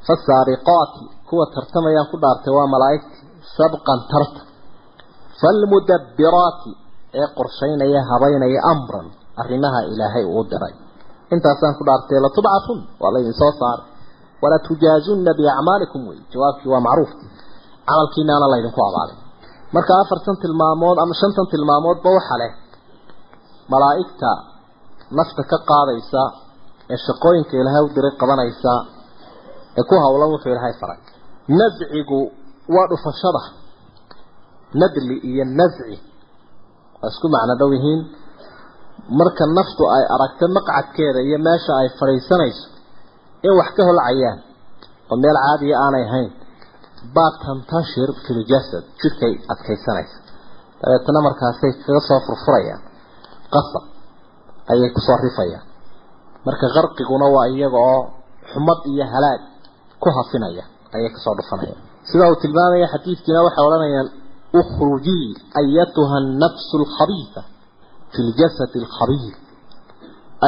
Fasaabiqaati 0.08 1.04
kuwa 1.30 1.46
tartamayaan 1.56 2.08
ku 2.12 2.18
dhaartay 2.24 2.52
waa 2.58 2.68
malaa'igtii 2.76 3.24
sabqan 3.58 4.00
tarta. 4.12 4.42
Falmudabbiraati 5.42 6.72
ee 7.22 7.28
qorshaynaya 7.38 8.02
habaynaya 8.12 8.60
amran 8.74 9.08
arrimaha 9.42 9.80
ilaahay 9.92 10.26
uu 10.36 10.44
diray 10.52 10.74
intaasaan 11.34 11.74
ku 11.78 11.84
dhaartay 11.88 12.20
latubcatun 12.26 12.80
waa 13.02 13.12
laydin 13.16 13.36
soo 13.42 13.52
saaray 13.60 13.86
wala 14.42 14.58
tujaazunna 14.68 15.32
biacmaalikum 15.40 16.02
wey 16.10 16.20
jawaabkii 16.34 16.70
waa 16.74 16.84
macruuf. 16.88 17.12
Camalkiinaana 17.88 18.48
laydinku 18.54 18.80
abaalin 18.90 19.20
marka 19.76 19.92
afartan 20.04 20.36
tilmaamood 20.44 20.98
ama 21.04 21.14
shantan 21.22 21.46
tilmaamoodba 21.52 22.10
waxa 22.18 22.36
leh 22.42 22.52
malaa'igta 23.72 24.30
nafta 25.18 25.42
ka 25.52 25.58
qaadaysa 25.70 26.22
ee 26.94 27.00
shaqooyinka 27.06 27.54
ilaahay 27.62 27.84
u 27.88 27.90
diray 27.96 28.14
qabanaysa 28.22 28.72
ee 29.80 29.84
ku 29.90 29.96
hawlan 30.04 30.30
wuxuu 30.34 30.52
ilaahay 30.54 30.74
faray. 30.82 31.00
Nascigu 31.60 32.20
waa 32.76 32.88
dhufashada. 32.92 33.42
Nadli 34.82 35.16
iyo 35.30 35.44
nasci 35.60 35.96
waa 37.00 37.10
isku 37.14 37.28
macno 37.36 37.54
dhow 37.60 37.70
yihiin 37.76 38.00
marka 39.20 39.44
naftu 39.58 39.84
ay 39.96 40.04
aragto 40.16 40.46
maqcadkeeda 40.58 41.20
iyo 41.28 41.38
meesha 41.48 41.72
ay 41.82 41.88
fadhiisanayso 42.00 42.66
in 43.48 43.54
wax 43.60 43.70
ka 43.78 43.82
holcayaan 43.90 44.40
oo 45.12 45.16
meel 45.24 45.38
caadiya 45.46 45.76
aanay 45.86 46.04
ahayn 46.10 46.30
baa 47.16 47.32
tantashir 47.44 48.10
filjasad 48.26 48.84
jidhkay 49.02 49.34
adkaysanaysa. 49.54 50.18
Dabeetana 50.82 51.20
markaasay 51.28 51.72
kaga 51.86 52.02
soo 52.10 52.20
furfurayaan 52.28 52.82
qasab 53.54 53.84
ayay 54.72 54.90
ku 54.96 55.00
soo 55.08 55.18
rifayaan. 55.26 55.66
Marka 56.46 56.66
qarqiguna 56.76 57.26
waa 57.36 57.48
iyaga 57.56 57.80
oo 57.92 58.02
xumad 58.52 58.80
iyo 58.92 59.06
halaag 59.14 59.42
ku 60.02 60.08
hafinaya 60.18 60.64
ayay 60.96 61.10
ka 61.16 61.20
soo 61.26 61.36
dhufanayaan. 61.40 61.82
Sida 62.10 62.24
uu 62.32 62.38
tilmaamaya 62.44 62.88
xadiidkiina 62.94 63.40
waxay 63.48 63.64
odhanayaan 63.68 64.08
ukhrujii 64.62 65.28
ayatuha 65.62 66.16
annafsu 66.24 66.74
alkhabiisa 66.82 67.42
alkhabiir 68.16 69.36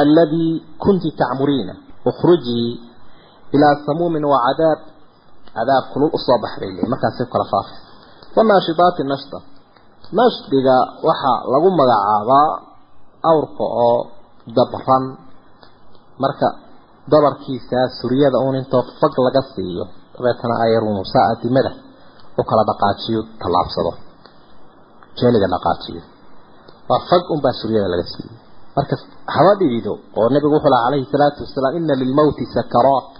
alladii 0.00 0.52
kunti 0.78 1.08
tacmuriina 1.20 1.74
ukhrujii 2.10 2.70
ilaa 3.54 3.74
samuumin 3.86 4.24
wa 4.32 4.38
cadaab 4.46 4.80
cadaab 5.54 5.84
kulul 5.92 6.10
u 6.16 6.18
soo 6.26 6.38
baxday 6.44 6.72
le 6.76 6.82
markaasay 6.92 7.26
kala 7.32 7.44
faafay 7.52 7.78
wanaashidaati 8.36 9.02
nashda 9.12 9.38
nashdiga 10.18 10.76
waxaa 11.08 11.38
lagu 11.52 11.68
magacaabaa 11.80 12.48
awrka 13.30 13.64
oo 13.86 13.98
dabran 14.56 15.04
marka 16.22 16.48
dabarkiisa 17.12 17.78
suryada 18.00 18.38
uun 18.44 18.56
intoo 18.60 18.82
fag 19.00 19.14
laga 19.26 19.42
siiyo 19.54 19.84
dabeetana 20.14 20.54
ayarunu 20.64 21.02
saa 21.12 21.26
adimada 21.32 21.72
u 22.40 22.42
kala 22.48 22.62
dhaqaajiyo 22.70 23.20
tallaabsado 23.40 23.92
jeeniga 25.18 25.46
dhaqaajiyo 25.54 26.02
waa 26.90 27.00
fag 27.10 27.22
unbaa 27.34 27.54
suryada 27.60 27.88
laga 27.92 28.04
siiyey. 28.12 28.36
Marka 28.76 28.94
haba 29.34 29.52
dhidido 29.60 29.92
oo 30.18 30.26
nabigu 30.34 30.54
wuxuu 30.56 30.72
laha 30.74 30.84
calayhi 30.86 31.06
salaatu 31.14 31.38
wasalaam 31.46 31.74
ina 31.80 31.94
lilmowti 32.02 32.44
sakaraat 32.56 33.10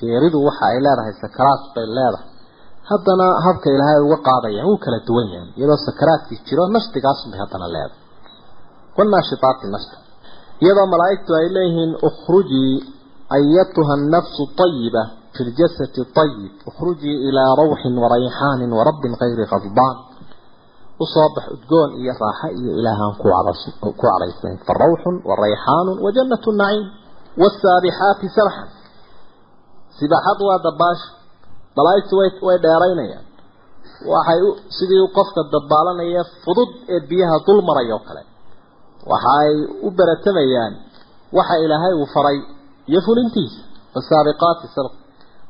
geeridu 0.00 0.38
waxa 0.48 0.64
ay 0.72 0.78
leedahay 0.86 1.14
sakaraat 1.24 1.62
bay 1.74 1.86
leedahay. 1.98 2.26
Haddana 2.90 3.26
habka 3.46 3.66
ilaahay 3.74 4.00
uga 4.06 4.18
qaadaya 4.28 4.62
wuu 4.68 4.78
kala 4.84 4.98
duwan 5.08 5.26
yahay 5.34 5.50
iyadoo 5.58 5.78
sakaraadkii 5.88 6.38
jiro 6.46 6.62
nashdigaas 6.76 7.20
haddana 7.42 7.66
leedahay. 7.74 8.02
Wanaashitaati 8.98 9.66
nashda 9.74 9.96
iyadoo 10.64 10.86
malaa'igtu 10.94 11.30
ay 11.40 11.46
leeyihiin 11.56 11.92
ukhrujii 12.08 12.74
ayatuha 13.36 13.92
annafsu 13.98 14.42
tayiba 14.60 15.02
fi 15.34 15.40
ljasadi 15.48 16.02
tayib. 16.18 16.52
Ukhrujii 16.70 17.16
ilaa 17.28 17.50
rawxin 17.60 17.94
warayxaanin 18.02 18.70
warabbin 18.78 19.12
kayri 19.20 19.44
qadbaan 19.52 19.96
u 21.02 21.04
soo 21.14 21.28
bax 21.36 21.44
udgoon 21.56 21.90
iyo 22.00 22.12
raaxo 22.22 22.46
iyo 22.60 22.70
ilaahaan 22.80 23.14
ku 23.82 23.90
cadhaysnayn 24.02 24.56
farawxun 24.68 25.16
warayxaanun 25.28 25.96
wajannatu 26.06 26.50
naciim. 26.62 26.86
Wasaabixaati 27.42 28.26
sabxan 28.36 28.68
sibaxad 29.98 30.38
waa 30.48 30.58
dabaasha 30.66 31.08
malaa'igtu 31.76 32.14
way 32.46 32.58
dheeraynayaan. 32.64 33.24
Waxay 34.12 34.40
sidii 34.76 35.04
qofka 35.16 35.40
dabaalanaya 35.54 36.22
fudud 36.44 36.70
ee 36.94 37.00
biyaha 37.10 37.36
dul 37.46 37.60
maraya 37.68 37.94
oo 37.96 38.02
kale. 38.08 38.22
Waxa 39.12 39.34
u 39.86 39.88
baratamayaan 39.98 40.72
waxa 41.38 41.54
ilaahay 41.64 41.94
uu 42.00 42.06
faray 42.14 42.38
iyo 42.90 43.00
fulintiisa. 43.06 43.60
Wasaabiqaati 43.94 44.66
sabq 44.76 44.92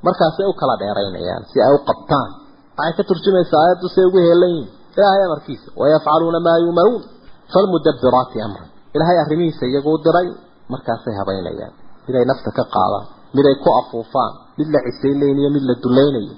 markaasay 0.06 0.46
u 0.50 0.54
kala 0.60 0.74
dheeraynayaan 0.82 1.42
si 1.50 1.56
ay 1.66 1.72
u 1.76 1.80
qabtaan. 1.88 2.30
Waxay 2.78 2.92
ka 2.98 3.02
turjumaysaa 3.08 3.60
aayaddu 3.64 3.86
say 3.94 4.04
ugu 4.08 4.18
heelan 4.26 4.52
yihiin 4.56 4.70
ilaahay 4.96 5.22
amarkiisa 5.28 5.68
wayafcaluuna 5.80 6.40
maa 6.46 6.58
yumaruun. 6.66 7.02
Falmudabbiraati 7.52 8.38
amran. 8.46 8.68
Ilaahay 8.96 9.18
arrimihiisa 9.24 9.64
iyagu 9.70 9.90
u 9.96 9.98
diray 10.06 10.28
markaasay 10.72 11.14
habaynayaan. 11.20 11.72
Mid 12.06 12.14
ay 12.20 12.24
nafta 12.30 12.50
ka 12.58 12.64
qaadaan 12.76 13.06
mid 13.36 13.44
ay 13.50 13.56
ku 13.64 13.68
afuufaan 13.80 14.32
mid 14.58 14.68
la 14.74 14.78
cisaylaynayo 14.86 15.48
mid 15.56 15.64
la 15.70 15.74
dulaynayo 15.84 16.34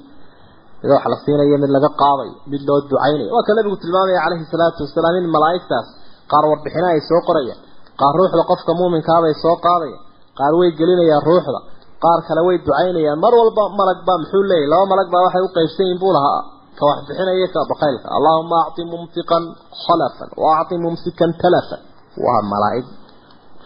mid 0.83 0.91
wax 0.95 1.05
la 1.13 1.17
siinayo 1.25 1.57
mid 1.63 1.71
laga 1.77 1.91
qaadayo 2.03 2.33
mid 2.53 2.63
loo 2.69 2.79
ducaynayo. 2.91 3.29
Waa 3.35 3.45
ka 3.49 3.53
nabigu 3.59 3.77
tilmaamaya 3.83 4.19
calayhi 4.25 4.45
salaatu 4.55 4.81
wasalaam 4.87 5.15
in 5.21 5.27
malaa'igtaas 5.37 5.89
qaar 6.33 6.45
warbixina 6.51 6.87
ay 6.95 7.01
soo 7.11 7.21
qorayaan 7.29 7.61
qaar 8.01 8.13
ruuxda 8.19 8.43
qofka 8.51 8.73
muuminkaabay 8.81 9.35
soo 9.45 9.57
qaadayaan 9.67 10.03
qaar 10.39 10.53
way 10.61 10.69
gelinayaan 10.81 11.23
ruuxda 11.31 11.61
qaar 12.05 12.19
kale 12.29 12.41
way 12.49 12.57
ducaynayaan 12.67 13.19
mar 13.25 13.33
walba 13.41 13.63
malag 13.81 13.99
baa 14.09 14.19
muxuu 14.23 14.43
leeyahy 14.51 14.69
laba 14.73 14.85
malag 14.93 15.09
baa 15.15 15.23
waxay 15.27 15.43
u 15.47 15.51
qaybsan 15.57 15.85
yihiin 15.87 15.99
buu 16.03 16.13
lahaa 16.17 16.41
ka 16.79 16.83
wax 16.89 16.99
bixinaya 17.09 17.47
ka 17.55 17.61
baqaylka. 17.71 18.07
Allahuma 18.17 18.57
acti 18.67 18.83
mumtiqan 18.93 19.45
khalafan 19.85 20.29
wa 20.43 20.49
acti 20.61 20.77
mumsikan 20.85 21.31
talafan. 21.43 21.81
Waa 22.25 22.41
malaa'ig 22.53 22.87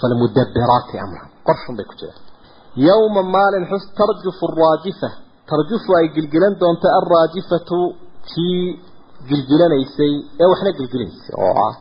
falmudabbiraati 0.00 0.94
amran. 1.05 1.28
Qorshun 1.46 1.74
bay 1.78 1.86
ku 1.90 1.94
jiraan. 2.00 2.20
Yowma 2.86 3.22
maalin 3.34 3.64
xus 3.70 3.84
tarjufu 3.98 4.44
araajifa 4.50 5.09
tarjufu 5.50 5.90
ay 5.98 6.07
gilgilan 6.16 6.55
doonto 6.61 6.88
alraajifatu 6.98 7.78
tii 8.30 8.62
gilgilanaysay 9.28 10.14
ee 10.42 10.46
waxna 10.52 10.70
gilgilaysay 10.78 11.34
oo 11.44 11.52
ah 11.68 11.74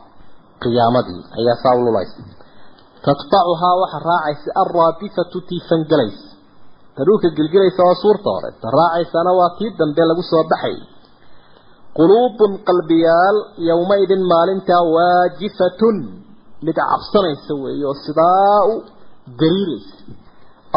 qiyaamadii 0.62 1.22
ayaa 1.38 1.56
saa 1.62 1.74
ululaysa 1.80 2.20
tatbacuhaa 3.06 3.74
waxa 3.82 3.98
raacaysa 4.10 4.50
alraadifatu 4.62 5.36
tii 5.48 5.60
fangelaysa 5.68 6.28
quluubun 11.98 12.52
qalbiyaal 12.68 13.36
yowmaidin 13.70 14.22
maalintaa 14.32 14.82
waajifatun. 14.94 15.96
Mid 16.66 16.76
cabsanaysa 16.90 17.52
weeye 17.62 17.84
oo 17.90 17.96
sidaa 18.06 18.58
u 18.72 18.74
gariiraysa 19.40 19.96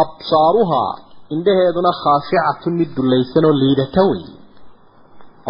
absaaruhaa 0.03 0.91
indhaheeduna 1.35 1.91
khaashicatun 2.03 2.73
mid 2.79 2.89
dullaysan 2.97 3.43
oo 3.49 3.55
liidata 3.61 4.01
weeye 4.09 4.31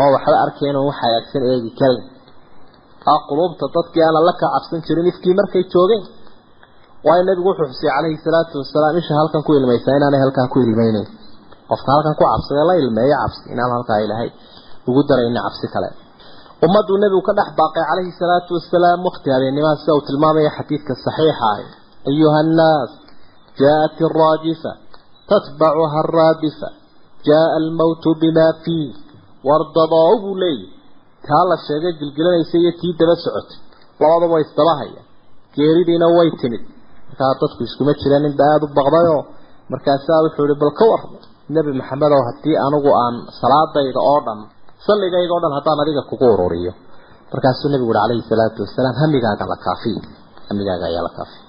oo 0.01 0.09
waxba 0.15 0.37
arkeen 0.45 0.75
oo 0.79 0.85
wax 0.89 0.97
hagaagsan 1.03 1.43
eegi 1.51 1.71
karayn 1.79 2.05
aa 3.11 3.19
quluubta 3.29 3.65
dadkii 3.75 4.03
aan 4.07 4.17
alla 4.21 4.33
ka 4.41 4.47
cabsan 4.53 4.79
jirin 4.87 5.07
ifkii 5.11 5.35
markay 5.39 5.63
joogeen. 5.73 6.03
Waayo 7.05 7.23
nabigu 7.29 7.47
wuxuu 7.49 7.67
xusiyay 7.71 7.93
calayhi 7.97 8.17
salaatu 8.27 8.53
wasalaam 8.61 8.95
isha 9.01 9.13
halkan 9.19 9.41
ku 9.47 9.51
ilmaysaa 9.59 9.95
inaanay 9.99 10.21
halkaa 10.25 10.47
ku 10.53 10.57
ilmayneyn 10.65 11.07
qofka 11.69 11.89
halkan 11.95 12.13
ku 12.19 12.23
cabsada 12.31 12.63
la 12.69 12.73
ilmeeyo 12.81 13.15
cabsi 13.21 13.41
inaan 13.53 13.71
halkaa 13.75 13.99
ilaahay 14.05 14.29
ugu 14.89 15.01
darayna 15.09 15.39
cabsi 15.45 15.67
kale. 15.73 15.89
Ummadu 16.65 16.93
nebigu 17.01 17.21
ka 17.27 17.33
dhex 17.37 17.49
baaqay 17.59 17.83
calayhi 17.89 18.17
salaatu 18.21 18.51
wasalaam 18.57 18.99
waqti 19.07 19.27
habeennimaa 19.33 19.75
sida 19.79 19.91
uu 19.97 20.03
tilmaamaya 20.09 20.49
xadiidka 20.57 20.93
saxiixa 21.05 21.47
ah. 21.53 21.59
Ayuha 22.09 22.37
annaas 22.43 22.91
jaءat 23.59 23.97
iraajifa 24.05 24.71
tatbacuha 25.29 25.97
araabifa 26.03 26.67
jaءa 27.27 27.55
almawtu 27.61 28.09
bima 28.21 28.47
war 28.47 28.83
wardadaa 29.47 30.11
buu 30.21 30.35
leeyahy 30.43 30.67
taa 31.27 31.43
la 31.49 31.55
sheegay 31.67 31.93
gilgilanaysa 31.99 32.55
iyo 32.57 32.71
tii 32.79 32.93
daba 32.99 33.15
socotay. 33.23 33.59
Labada 34.01 34.25
way 34.33 34.43
isdabahaya 34.47 35.01
geeridiina 35.55 36.07
way 36.17 36.29
timid. 36.41 36.63
Markaa 37.09 37.33
dadku 37.41 37.61
iskuma 37.67 37.93
jiraan 38.01 38.23
ninba 38.25 38.43
aada 38.51 38.65
u 38.65 38.75
baqdayoo 38.77 39.23
markaasaa 39.71 40.23
wuxuu 40.25 40.45
ihi 40.47 40.59
bal 40.61 40.73
ka 40.79 40.85
warma 40.91 41.19
nebi 41.55 41.71
maxamed 41.79 42.11
oo 42.17 42.23
haddii 42.29 42.57
anigu 42.65 42.91
aan 43.03 43.15
salaadayda 43.39 43.99
oo 44.11 44.19
dhan 44.25 44.39
salligayga 44.85 45.33
o 45.37 45.39
dhan 45.43 45.53
haddaan 45.57 45.79
adiga 45.83 46.01
kugu 46.09 46.25
ururiyo. 46.35 46.71
Markaasuu 47.31 47.69
nebigu 47.73 47.91
uhi 47.91 47.99
calayhi 48.01 48.23
salaatu 48.31 48.59
wasalaam 48.65 48.95
hamigaaga 49.01 49.45
la 49.51 49.57
kaafiy 49.65 49.97
hamigaaga 50.49 50.85
ayaa 50.91 51.03
la 51.07 51.11
kaafiy 51.17 51.41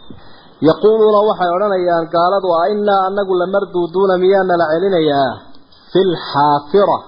yaquuluuna 0.68 1.20
waxay 1.28 1.50
odhanayaan 1.56 2.04
gaaladu 2.14 2.48
a 2.60 2.62
innaa 2.74 3.00
anagu 3.10 3.32
lamarduuduuna 3.42 4.14
miyaana 4.22 4.54
la 4.60 4.66
celinayaa? 4.72 5.30
Fi 5.92 6.00
lxaafira 6.12 6.98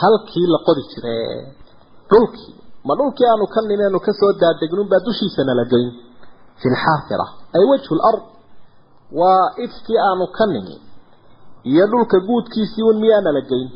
halkii 0.00 0.46
la 0.54 0.58
qodi 0.66 0.82
jire 0.92 1.16
dhulkii. 2.10 2.52
Ma 2.86 2.92
dhulkii 2.98 3.26
aanu 3.30 3.44
ka 3.54 3.60
nimeenu 3.70 3.98
ka 4.06 4.12
soo 4.20 4.32
daadegnunbaa 4.42 5.00
dushiisana 5.06 5.52
la 5.60 5.64
geyn. 5.72 5.88
Fi 6.60 6.66
lxaafira 6.74 7.26
ay 7.56 7.64
wajhu 7.70 7.94
lard 8.02 8.22
waa 9.20 9.44
ifkii 9.64 9.98
aanu 10.08 10.26
ka 10.36 10.44
nimi 10.54 10.76
iyo 11.70 11.84
dhulka 11.92 12.16
guudkiisii 12.28 12.84
un 12.90 12.96
miyaana 13.02 13.30
la 13.36 13.42
geyn 13.50 13.68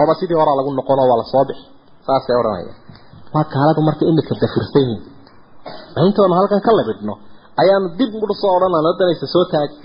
ooba 0.00 0.12
sidii 0.20 0.38
horaa 0.40 0.56
lagu 0.58 0.70
noqono 0.78 1.02
waa 1.10 1.18
la 1.22 1.26
soo 1.32 1.44
bixi. 1.48 1.64
Saasay 2.06 2.36
odhanayaan 2.40 2.78
waa 3.34 3.44
gaaladu 3.52 3.80
marka 3.88 4.02
imika 4.10 4.32
dafirsan 4.42 4.84
yihiin 4.90 5.02
intoonu 6.06 6.34
halkan 6.38 6.60
ka 6.66 6.70
labidhno 6.78 7.14
ayaanu 7.62 7.88
dib 7.98 8.10
mudh 8.20 8.34
soo 8.42 8.52
odhanana 8.56 8.90
soo 9.34 9.44
taagi 9.52 9.76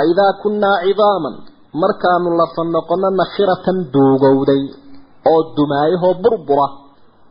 aidaa 0.00 0.32
kunnaa 0.42 0.76
cidaaman 0.84 1.34
markaanu 1.82 2.28
lafa 2.40 2.62
noqono 2.74 3.08
nakhiratan 3.20 3.78
duugowday 3.94 4.62
oo 5.30 5.40
dumaayahoo 5.56 6.14
burbura 6.22 6.66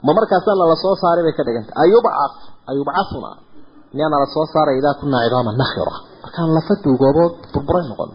ma 0.06 0.12
markaasaa 0.18 0.56
nala 0.60 0.76
soo 0.84 0.96
saaray 1.02 1.24
bay 1.26 1.36
ka 1.38 1.44
dhigantay. 1.48 1.74
Ayubcaf 1.84 2.34
ayubcafuna 2.72 3.30
miyaa 3.96 4.10
nala 4.14 4.28
soo 4.36 4.46
saaray 4.54 4.76
idaa 4.82 4.96
kunnaa 5.02 5.22
cidaaman 5.26 5.56
nakhira. 5.62 5.96
Markaan 6.24 6.50
lafa 6.58 6.74
duugoobo 6.84 7.24
burburay 7.54 7.86
noqono 7.90 8.14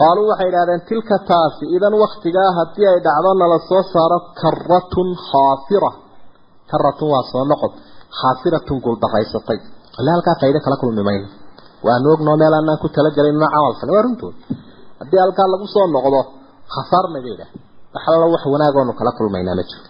qaaluu 0.00 0.26
waxay 0.30 0.48
idhahdeen 0.50 0.82
tilka 0.90 1.16
taasi 1.30 1.64
idan 1.76 1.94
waktigaa 2.04 2.50
haddii 2.58 2.88
ay 2.92 2.98
dhacdo 3.06 3.30
nala 3.40 3.58
soo 3.68 3.82
saaro 3.92 4.18
karatun 4.40 5.08
khaasira 5.28 5.90
karatun 6.70 7.08
waa 7.14 7.24
soo 7.32 7.44
noqod 7.50 7.72
khaasiratun 8.18 8.78
guuldaraysatay 8.84 9.58
ile 10.00 10.10
halkaa 10.14 10.36
faydo 10.40 10.58
kala 10.64 10.76
kulmi 10.82 11.02
mayno 11.08 11.28
waanu 11.86 12.06
ognoo 12.14 12.36
meel 12.42 12.54
aanaan 12.58 12.78
ku 12.82 12.88
talagelin 12.96 13.36
una 13.40 13.48
camal 13.54 13.74
fale 13.80 13.90
waa 13.96 14.04
runtood 14.06 14.34
haddii 15.00 15.20
halkaa 15.24 15.48
lagu 15.52 15.66
soo 15.74 15.86
noqdo 15.96 16.20
khasaarna 16.74 17.18
bay 17.24 17.32
idhaah 17.36 17.52
wax 17.94 18.04
alla 18.14 18.26
wax 18.34 18.42
wanaagoonu 18.54 18.92
kala 18.98 19.10
kulmaynaa 19.18 19.56
ma 19.58 19.64
jiro 19.70 19.84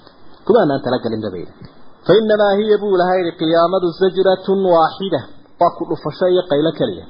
kumaanaan 0.46 0.80
talagelinba 0.86 1.28
bay 1.34 1.42
idhaah 1.46 1.70
fa 2.06 2.12
hiya 2.60 2.76
buu 2.82 2.92
ilaha 2.96 3.12
yidhi 3.18 3.32
qiyaamadu 3.40 3.86
sajratun 4.00 4.58
waaxida 4.74 5.20
waa 5.60 5.72
ku 5.78 5.82
dhufasho 5.88 6.26
iyo 6.26 6.42
qaylo 6.50 6.72
keliya. 6.78 7.04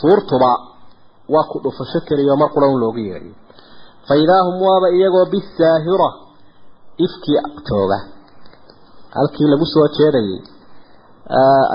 Suurtuba 0.00 0.69
waa 1.32 1.44
ku 1.50 1.56
dhufasho 1.64 2.00
keliya 2.08 2.34
mar 2.40 2.48
qura 2.54 2.66
un 2.72 2.78
loogu 2.82 3.00
yeedhiyo 3.10 3.34
fa 4.06 4.14
idaa 4.24 4.42
hum 4.46 4.56
waaba 4.66 4.88
iyagoo 4.96 5.26
bisaahira 5.32 6.08
ifkii 7.06 7.38
jooga 7.68 7.98
halkii 9.16 9.48
lagu 9.52 9.66
soo 9.74 9.86
jeedayay 9.96 10.40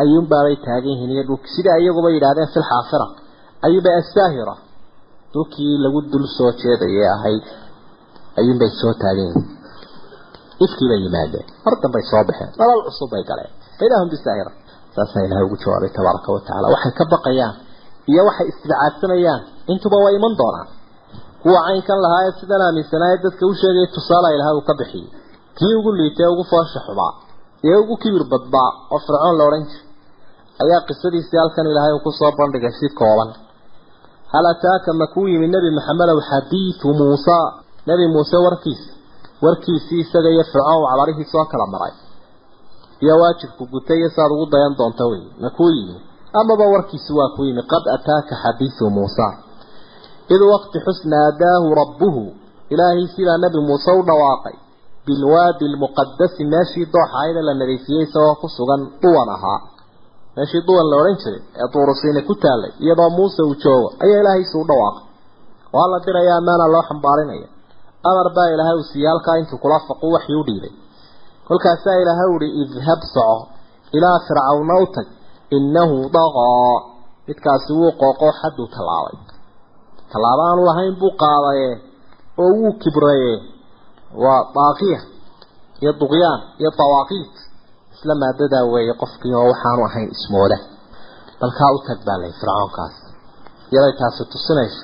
ayuunbaabay 0.01 0.55
taagan 0.65 0.91
yihiin 0.93 1.11
iyo 1.15 1.23
dhulki. 1.27 1.47
Sidaa 1.55 1.77
iyaguba 1.83 2.09
yidhahdeen 2.15 2.49
fi 2.53 2.59
lxaafira 2.63 3.07
ayuunbay 3.65 3.95
asaahira 4.01 4.55
dhulkii 5.33 5.75
lagu 5.83 5.99
dul 6.11 6.25
soo 6.37 6.51
jeedayay 6.61 7.07
ahayd 7.15 7.43
ayuunbay 8.39 8.69
soo 8.81 8.93
taagan 9.01 9.27
yihiin 9.29 9.47
ifkii 10.65 10.87
bay 10.91 10.99
yimaadeen 11.05 11.47
mar 11.65 11.73
dambay 11.83 12.03
soo 12.11 12.23
baxeen 12.29 12.49
nolol 12.59 12.81
cusub 12.87 13.09
bay 13.13 13.23
galeen. 13.29 13.51
Fa 13.77 13.81
idaa 13.87 13.99
hum 14.01 14.09
bisaahira 14.13 14.51
saasaa 14.95 15.23
ilahay 15.27 15.45
ugu 15.47 15.57
jawaabay 15.63 15.91
tabaaraka 15.97 16.29
wa 16.35 16.39
tacala 16.47 16.67
waxay 16.75 16.93
ka 16.99 17.03
baqayaan 17.13 17.55
iyo 18.11 18.21
waxay 18.27 18.47
istibcaadsanayaan 18.51 19.41
intuba 19.71 19.97
waa 20.03 20.13
iman 20.17 20.33
doonaan. 20.41 20.67
Kuwa 21.43 21.59
caynkan 21.67 21.99
lahaa 22.05 22.21
ee 22.27 22.33
sidan 22.39 22.61
aaminsanaaye 22.67 23.17
dadka 23.25 23.43
u 23.51 23.53
sheegaya 23.61 23.87
tusaala 23.95 24.27
ilahay 24.35 24.55
uu 24.59 24.65
ka 24.69 24.73
bixiyey. 24.79 25.07
Kii 25.57 25.73
ugu 25.79 25.91
liitay 25.99 26.27
ugu 26.33 26.43
foosha 26.51 26.79
xumaa 26.85 27.13
ee 27.69 27.75
ugu 27.83 27.95
kibir 28.03 28.23
badbaa 28.31 28.69
oo 28.93 28.99
fircoon 29.05 29.35
la 29.39 29.43
odhan 29.49 29.63
jiray 29.69 29.85
ayaa 30.63 30.81
qisadiisii 30.87 31.39
halkan 31.43 31.67
ilaahay 31.71 31.93
uu 31.97 32.03
ku 32.05 32.11
soo 32.19 32.31
bandhigay 32.39 32.73
si 32.79 32.87
kooban. 32.99 33.29
Hal 34.33 34.45
ataaka 34.53 34.89
ma 34.99 35.05
kuu 35.13 35.27
yimid 35.31 35.51
nebi 35.55 35.69
maxamedow 35.77 36.19
xadiidu 36.29 36.87
muusa? 36.99 37.37
Nebi 37.87 38.05
muuse 38.13 38.37
warkiisi 38.45 38.87
warkiisii 39.45 39.99
isaga 40.05 40.29
iyo 40.35 40.43
fircoon 40.51 40.79
wacbarihii 40.85 41.27
soo 41.33 41.45
kala 41.51 41.65
maray. 41.73 41.93
Iyo 43.03 43.13
waajibku 43.21 43.63
gutay 43.73 43.97
iyo 44.01 44.09
saad 44.15 44.31
ugu 44.35 44.45
dayan 44.53 44.73
doonta 44.79 45.03
wey 45.11 45.21
ma 45.41 45.49
kuu 45.57 45.69
yimid 45.77 46.01
amaba 46.41 46.65
warkiisi 46.73 47.11
waa 47.19 47.29
kuu 47.35 47.45
yimid 47.49 47.65
qad 47.73 47.83
ataaka 47.95 48.33
xadiidu 48.43 48.85
muusa. 48.97 49.27
Id 50.33 50.41
waqti 50.53 50.77
xus 50.85 50.99
naadaahu 51.13 51.67
rabbuhu 51.81 52.23
ilaahay 52.73 53.05
sidaa 53.15 53.37
nebi 53.43 53.59
muuse 53.67 53.91
u 53.99 54.01
dhawaaqay 54.09 54.55
bilwaadi 55.05 55.65
lmuqadasi 55.73 56.43
meeshii 56.53 56.85
dooxaayada 56.93 57.41
la 57.47 57.53
nadiifiyey 57.61 58.03
isagoo 58.07 58.35
ku 58.41 58.47
sugan 58.57 58.81
duwan 59.01 59.29
ahaa. 59.35 59.59
Meeshii 60.37 60.61
duwan 60.67 60.85
la 60.91 60.95
odhan 61.01 61.17
jiray 61.23 61.41
ee 61.61 61.67
duurusiine 61.73 62.21
ku 62.29 62.33
taallay 62.43 62.71
iyadoo 62.83 63.09
muuse 63.17 63.41
uu 63.49 63.55
joogo 63.63 63.87
ayaa 64.03 64.19
ilaahaysuu 64.21 64.61
u 64.63 64.67
dhawaaqay. 64.69 65.03
Waa 65.75 65.87
la 65.91 65.97
diraya 66.05 66.33
amaana 66.41 66.65
loo 66.73 66.83
xambaarinaya. 66.89 67.47
Amar 68.09 68.27
baa 68.35 68.49
ilaahay 68.53 68.75
uu 68.79 68.87
siiyey 68.91 69.09
halkaa 69.11 69.35
intuu 69.41 69.57
kula 69.63 69.77
faqu 69.87 70.05
waxii 70.15 70.37
u 70.41 70.43
dhiibay. 70.47 70.73
Kolkaasaa 71.47 71.97
ilaahay 72.03 72.29
uhi 72.35 72.47
idhab 72.61 73.01
soco 73.13 73.37
ilaa 73.97 74.17
fircawna 74.27 74.75
u 74.83 74.87
tag 74.95 75.07
innahu 75.57 75.95
daqaa 76.17 76.73
midkaasi 77.27 77.71
wuu 77.79 77.91
qooqoo 78.01 78.31
xadduu 78.41 78.67
tallaabay 78.75 79.17
tallaabo 80.11 80.41
aanu 80.49 80.61
lahayn 80.69 80.95
buu 81.01 81.13
qaadaye 81.23 81.69
oo 82.43 82.51
wuu 82.59 82.73
kibraye 82.83 83.33
waa 84.23 84.41
daaqiya 84.57 84.99
iyo 85.81 85.91
duqyaan 86.01 86.39
iyo 86.61 86.69
dawaaqiid 86.79 87.33
isla 87.95 88.13
maadadaa 88.23 88.65
weeye 88.73 88.93
qofkii 89.01 89.33
oo 89.39 89.45
waxaanu 89.51 89.81
ahayn 89.89 90.09
ismooda 90.15 90.57
balkaa 91.41 91.71
u 91.75 91.79
tag 91.87 91.99
baa 92.07 92.17
lay 92.23 92.31
fircoonkaas 92.39 92.95
iyaday 93.71 93.93
taasi 93.99 94.23
tusinayso 94.33 94.81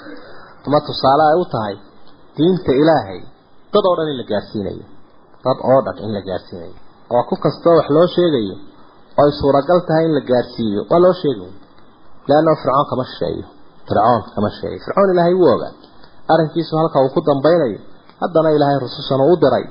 ama 0.65 0.79
tusaale 0.87 1.23
ay 1.31 1.37
u 1.43 1.45
tahay 1.53 1.75
diinta 2.37 2.71
ilaahay 2.81 3.19
dad 3.73 3.85
oo 3.89 3.95
dhan 3.97 4.07
in 4.13 4.17
la 4.21 4.25
gaarsiinayo 4.31 4.85
dad 5.45 5.57
oo 5.71 5.79
dhan 5.85 5.97
in 6.05 6.11
la 6.17 6.21
gaarsiinayo 6.29 6.75
oo 7.15 7.23
ku 7.29 7.35
kastoo 7.45 7.75
wax 7.79 7.87
loo 7.95 8.07
sheegayo 8.15 8.55
oo 9.19 9.23
ay 9.27 9.31
suuragal 9.41 9.79
tahay 9.87 10.03
in 10.07 10.13
la 10.17 10.21
gaarsiiyo. 10.31 10.81
Waa 10.91 10.99
loo 11.05 11.13
sheegayo 11.21 11.51
leanna 12.29 12.51
fircoon 12.61 12.85
kama 12.91 13.03
shisheeyo 13.09 13.45
fircoon 13.87 14.21
kama 14.35 14.49
sheegayo 14.57 14.79
fircoon 14.85 15.09
ilaahay 15.13 15.35
wuu 15.41 15.51
ogaa. 15.55 15.73
Arrinkiisu 16.33 16.73
halka 16.79 16.97
uu 17.05 17.11
ku 17.15 17.21
dambaynayo 17.29 17.79
haddana 18.21 18.49
ilaahay 18.55 18.77
rusushana 18.83 19.23
u 19.31 19.35
diray. 19.43 19.65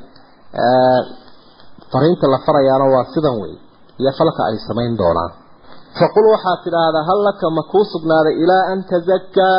Fariinta 1.93 2.27
la 2.33 2.39
farayaana 2.47 2.85
waa 2.95 3.05
sidan 3.15 3.37
wey 3.43 3.55
iyo 4.01 4.13
falka 4.19 4.43
ay 4.49 4.57
samayn 4.69 4.95
doonaan. 5.01 5.33
Faqul 5.99 6.27
waxaad 6.35 6.59
tidhaahdaa 6.65 7.05
hal 7.11 7.21
laka 7.29 7.47
ma 7.57 7.63
kuu 7.73 7.85
sugnaaday 7.93 8.35
ilaa 8.45 8.65
an 8.73 8.79
tazakkaa 8.91 9.59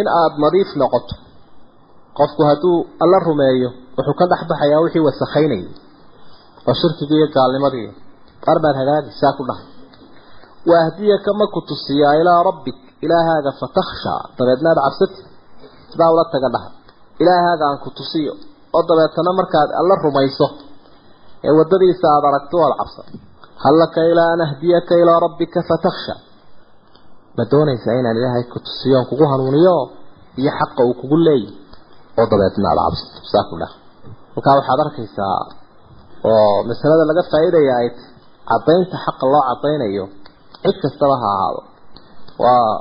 in 0.00 0.06
aada 0.18 0.36
nadiif 0.44 0.70
noqoto. 0.82 1.14
Qofku 2.18 2.42
hadduu 2.50 2.76
alla 3.02 3.18
rumeeyo 3.28 3.68
wuxuu 3.96 4.14
ka 4.20 4.24
dhex 4.30 4.42
baxayaa 4.50 4.80
wixii 4.84 5.04
wasakhaynayay. 5.08 5.68
Oo 6.68 6.74
shirkigii 6.80 7.18
iyo 7.20 7.28
gaalnimadii 7.36 7.88
arbaad 8.52 8.76
hagaagi 8.80 9.10
saa 9.20 9.32
ku 9.38 9.42
dhahay 9.48 9.66
waahdiyaka 10.70 11.30
ma 11.40 11.46
ku 11.54 11.60
tusiyaa 11.70 12.14
ilaa 12.22 12.40
rabbik 12.48 12.78
ilaahaaga 13.04 13.50
fatakhshaa 13.60 14.20
dabeedna 14.38 14.68
aad 14.72 14.80
cabsati 14.86 15.20
sidaa 15.92 16.10
ula 16.14 16.24
taga 16.34 16.48
dhaha 16.54 16.68
ilaahaaga 17.22 17.64
aan 17.70 17.78
ku 17.84 17.90
tusiyo 17.98 18.32
oo 18.76 18.82
dabeetana 18.90 19.30
markaad 19.40 19.70
alla 19.80 19.94
rumayso 20.06 20.46
ee 21.46 21.52
waddadiisa 21.58 22.06
aada 22.14 22.26
aragto 22.32 22.56
waad 22.62 22.74
cabsan 22.80 23.06
hal 23.64 23.74
laka 23.82 24.00
ilaa 24.12 24.30
an 24.34 24.40
ahdiyaka 24.46 24.92
ilaa 25.02 25.18
rabbika 25.26 25.58
fatakhsha 25.70 26.14
ma 27.36 27.42
doonaysaa 27.52 27.94
inaan 28.00 28.16
ilaahay 28.20 28.44
ku 28.52 28.58
tusiyo 28.66 28.94
oon 28.98 29.06
kugu 29.10 29.24
hanuuniyo 29.32 29.76
iyo 30.40 30.50
xaqa 30.60 30.80
uu 30.88 30.94
kugu 31.00 31.16
leeyahy 31.26 31.52
oo 32.18 32.26
dabeetna 32.32 32.66
aada 32.72 32.82
cabsato 32.86 33.20
saa 33.32 33.44
ku 33.50 33.54
dhaha 33.62 33.74
halkaa 34.34 34.54
waxaad 34.58 34.80
arkaysaa 34.86 35.38
oo 36.30 36.56
masalada 36.70 37.02
laga 37.10 37.22
faa'iidaya 37.32 37.72
ay 37.82 37.88
caddaynta 38.50 38.96
xaqa 39.04 39.24
loo 39.32 39.42
caddaynayo 39.48 40.04
cid 40.62 40.76
kastaba 40.84 41.14
ha 41.22 41.28
ahaado. 41.34 41.60
Waa 42.42 42.72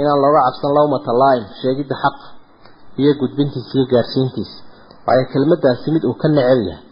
inaan 0.00 0.18
looga 0.24 0.40
cabsan 0.46 0.70
lawmata 0.76 1.12
laaim 1.22 1.44
sheegidda 1.60 1.94
xaqa 2.04 2.26
iyo 3.00 3.10
gudbintiisa 3.20 3.72
iyo 3.76 3.84
gaarsiintiisa 3.92 4.56
waayo 5.06 5.24
kelmadaasi 5.32 5.86
mid 5.94 6.02
uu 6.08 6.16
ka 6.22 6.28
necel 6.36 6.60
yahay 6.70 6.84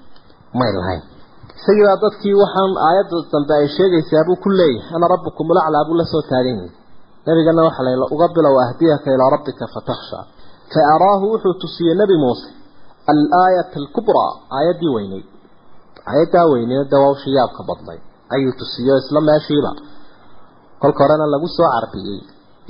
may 0.59 0.73
lahayn. 0.79 1.03
Isagiibaa 1.59 1.97
dadkii 2.05 2.35
waxaan 2.43 2.73
aayadda 2.89 3.17
dambe 3.33 3.53
ay 3.61 3.67
sheegaysaa 3.77 4.23
buu 4.29 4.39
ku 4.45 4.49
leeyahay 4.59 4.95
ana 4.97 5.07
rabbukum 5.15 5.47
ulaclaa 5.53 5.85
buu 5.89 5.97
la 6.01 6.05
soo 6.13 6.23
taagan 6.31 6.57
yahay. 6.61 6.73
Nabigana 7.27 7.61
waxa 7.69 7.83
la 7.87 8.07
uga 8.15 8.27
bilow 8.35 8.55
ahdiyaka 8.65 9.09
ilaa 9.15 9.31
rabbika 9.37 9.65
fatakhsha. 9.75 10.19
Fa 10.73 10.81
araahu 10.95 11.25
wuxuu 11.33 11.55
tusiyey 11.63 11.95
nebi 12.01 12.17
muuse 12.23 12.49
alaayata 13.11 13.77
alkubraa 13.83 14.31
aayaddii 14.57 14.93
weyneyd. 14.97 15.27
Aayaddaa 16.11 16.47
weyneyd 16.53 16.87
de 16.93 16.97
waa 17.03 17.11
ushii 17.17 17.35
yaabka 17.39 17.63
badnay 17.69 17.99
ayuu 18.35 18.53
tusiyo 18.61 18.95
isla 19.03 19.21
meeshiiba. 19.29 19.71
Kolka 20.81 21.01
horena 21.05 21.27
lagu 21.35 21.49
soo 21.57 21.69
carbiyey 21.75 22.21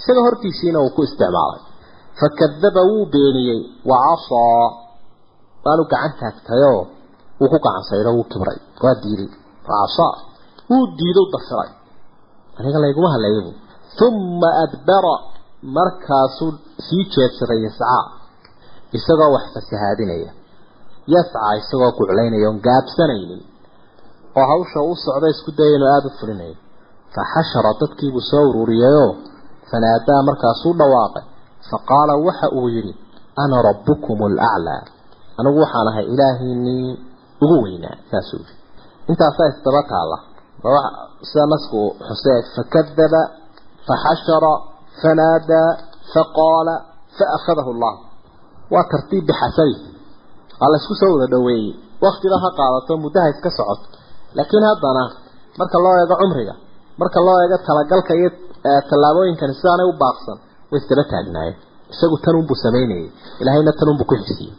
isaga 0.00 0.20
hortiisiina 0.26 0.78
uu 0.84 0.90
ku 0.96 1.00
isticmaalay. 1.06 1.60
Fakadaba 2.20 2.82
wuu 2.90 3.04
beeniyey 3.12 3.60
wacasaa 3.90 4.64
waanu 5.64 5.82
gacan 5.92 6.12
taagtayoo 6.20 6.80
wuu 7.40 7.48
ku 7.52 7.58
gacan 7.66 7.84
sayro 7.90 8.10
wuu 8.16 8.26
kibray. 8.32 8.58
Waa 8.82 8.94
diiday 9.02 9.30
wacasaa 9.68 10.12
wuu 10.70 10.84
diido 10.98 11.22
dafiray 11.34 11.70
aniga 12.58 12.78
layguma 12.84 13.08
haleeyabu 13.14 13.52
uma 14.06 14.50
adbara. 14.64 15.14
Markaasuu 15.76 16.50
sii 16.86 17.04
jeedsaday 17.14 17.60
yascaa. 17.66 18.02
Isagoo 18.96 19.30
wax 19.34 19.46
fasahaadinaya 19.54 20.30
yascaa 21.14 21.52
isagoo 21.60 21.90
guclaynaya 21.98 22.46
oon 22.48 22.58
gaabsanaynin 22.66 23.40
oo 24.38 24.44
hawsha 24.52 24.78
u 24.90 24.94
socda 25.04 25.26
isku 25.34 25.50
daya 25.58 25.72
inuu 25.76 25.88
aada 25.94 26.08
u 26.10 26.16
fulinayo 26.20 26.56
fa 27.14 27.20
xashara 27.32 27.70
dadkiibuu 27.80 28.24
soo 28.30 28.44
ururiyayoo 28.50 29.10
fanaadaa 29.70 30.20
markaasuu 30.28 30.74
dhawaaqay. 30.80 31.24
Faqaala 31.70 32.14
waxa 32.26 32.46
uu 32.58 32.68
yidhi 32.76 32.92
ana 33.42 33.56
rabbukum 33.68 34.18
alaclaa 34.28 34.82
anigu 35.38 35.58
waxaan 35.64 35.88
ahay 35.90 36.04
ilaahiinii 36.14 36.88
ugu 37.42 37.56
weynaa 37.64 37.96
saasuu 38.10 38.38
yidhi. 38.42 38.54
Intaasaa 39.10 39.48
isdaba 39.52 39.82
taalla. 39.92 40.16
Sida 41.28 41.44
nasku 41.54 41.80
xusee 42.08 42.38
fakadaba 42.54 43.22
faxashara 43.88 44.52
fanaadaa 45.02 45.68
faqaala 46.12 46.74
faakhadahu 47.18 47.70
allah. 47.74 47.94
Waa 48.72 48.84
tartiib 48.92 49.24
bixasabi 49.30 49.74
waa 50.60 50.68
laysku 50.72 50.94
soo 51.00 51.10
wada 51.14 51.26
dhoweeyey. 51.34 51.72
Waktiba 52.04 52.36
ha 52.42 52.48
qaadato 52.58 52.92
muddaha 53.04 53.28
iska 53.34 53.50
socoto 53.58 53.86
laakiin 54.36 54.64
haddana 54.70 55.04
marka 55.60 55.76
loo 55.84 55.94
eego 56.02 56.14
cumriga 56.22 56.54
marka 57.00 57.18
loo 57.26 57.36
eego 57.44 57.56
talagalka 57.68 58.12
iyo 58.20 58.30
tallaabooyinkani 58.90 59.54
sidaanay 59.60 59.86
u 59.92 59.94
baaqsan 60.02 60.38
way 60.70 60.78
isdaba 60.82 61.04
taagnaayeen. 61.12 61.56
Isagu 61.92 62.16
tanunbuu 62.24 62.56
samaynayay 62.64 63.06
ilaahayna 63.40 63.72
tanunbuu 63.80 64.06
ku 64.10 64.14
xisiyey 64.28 64.52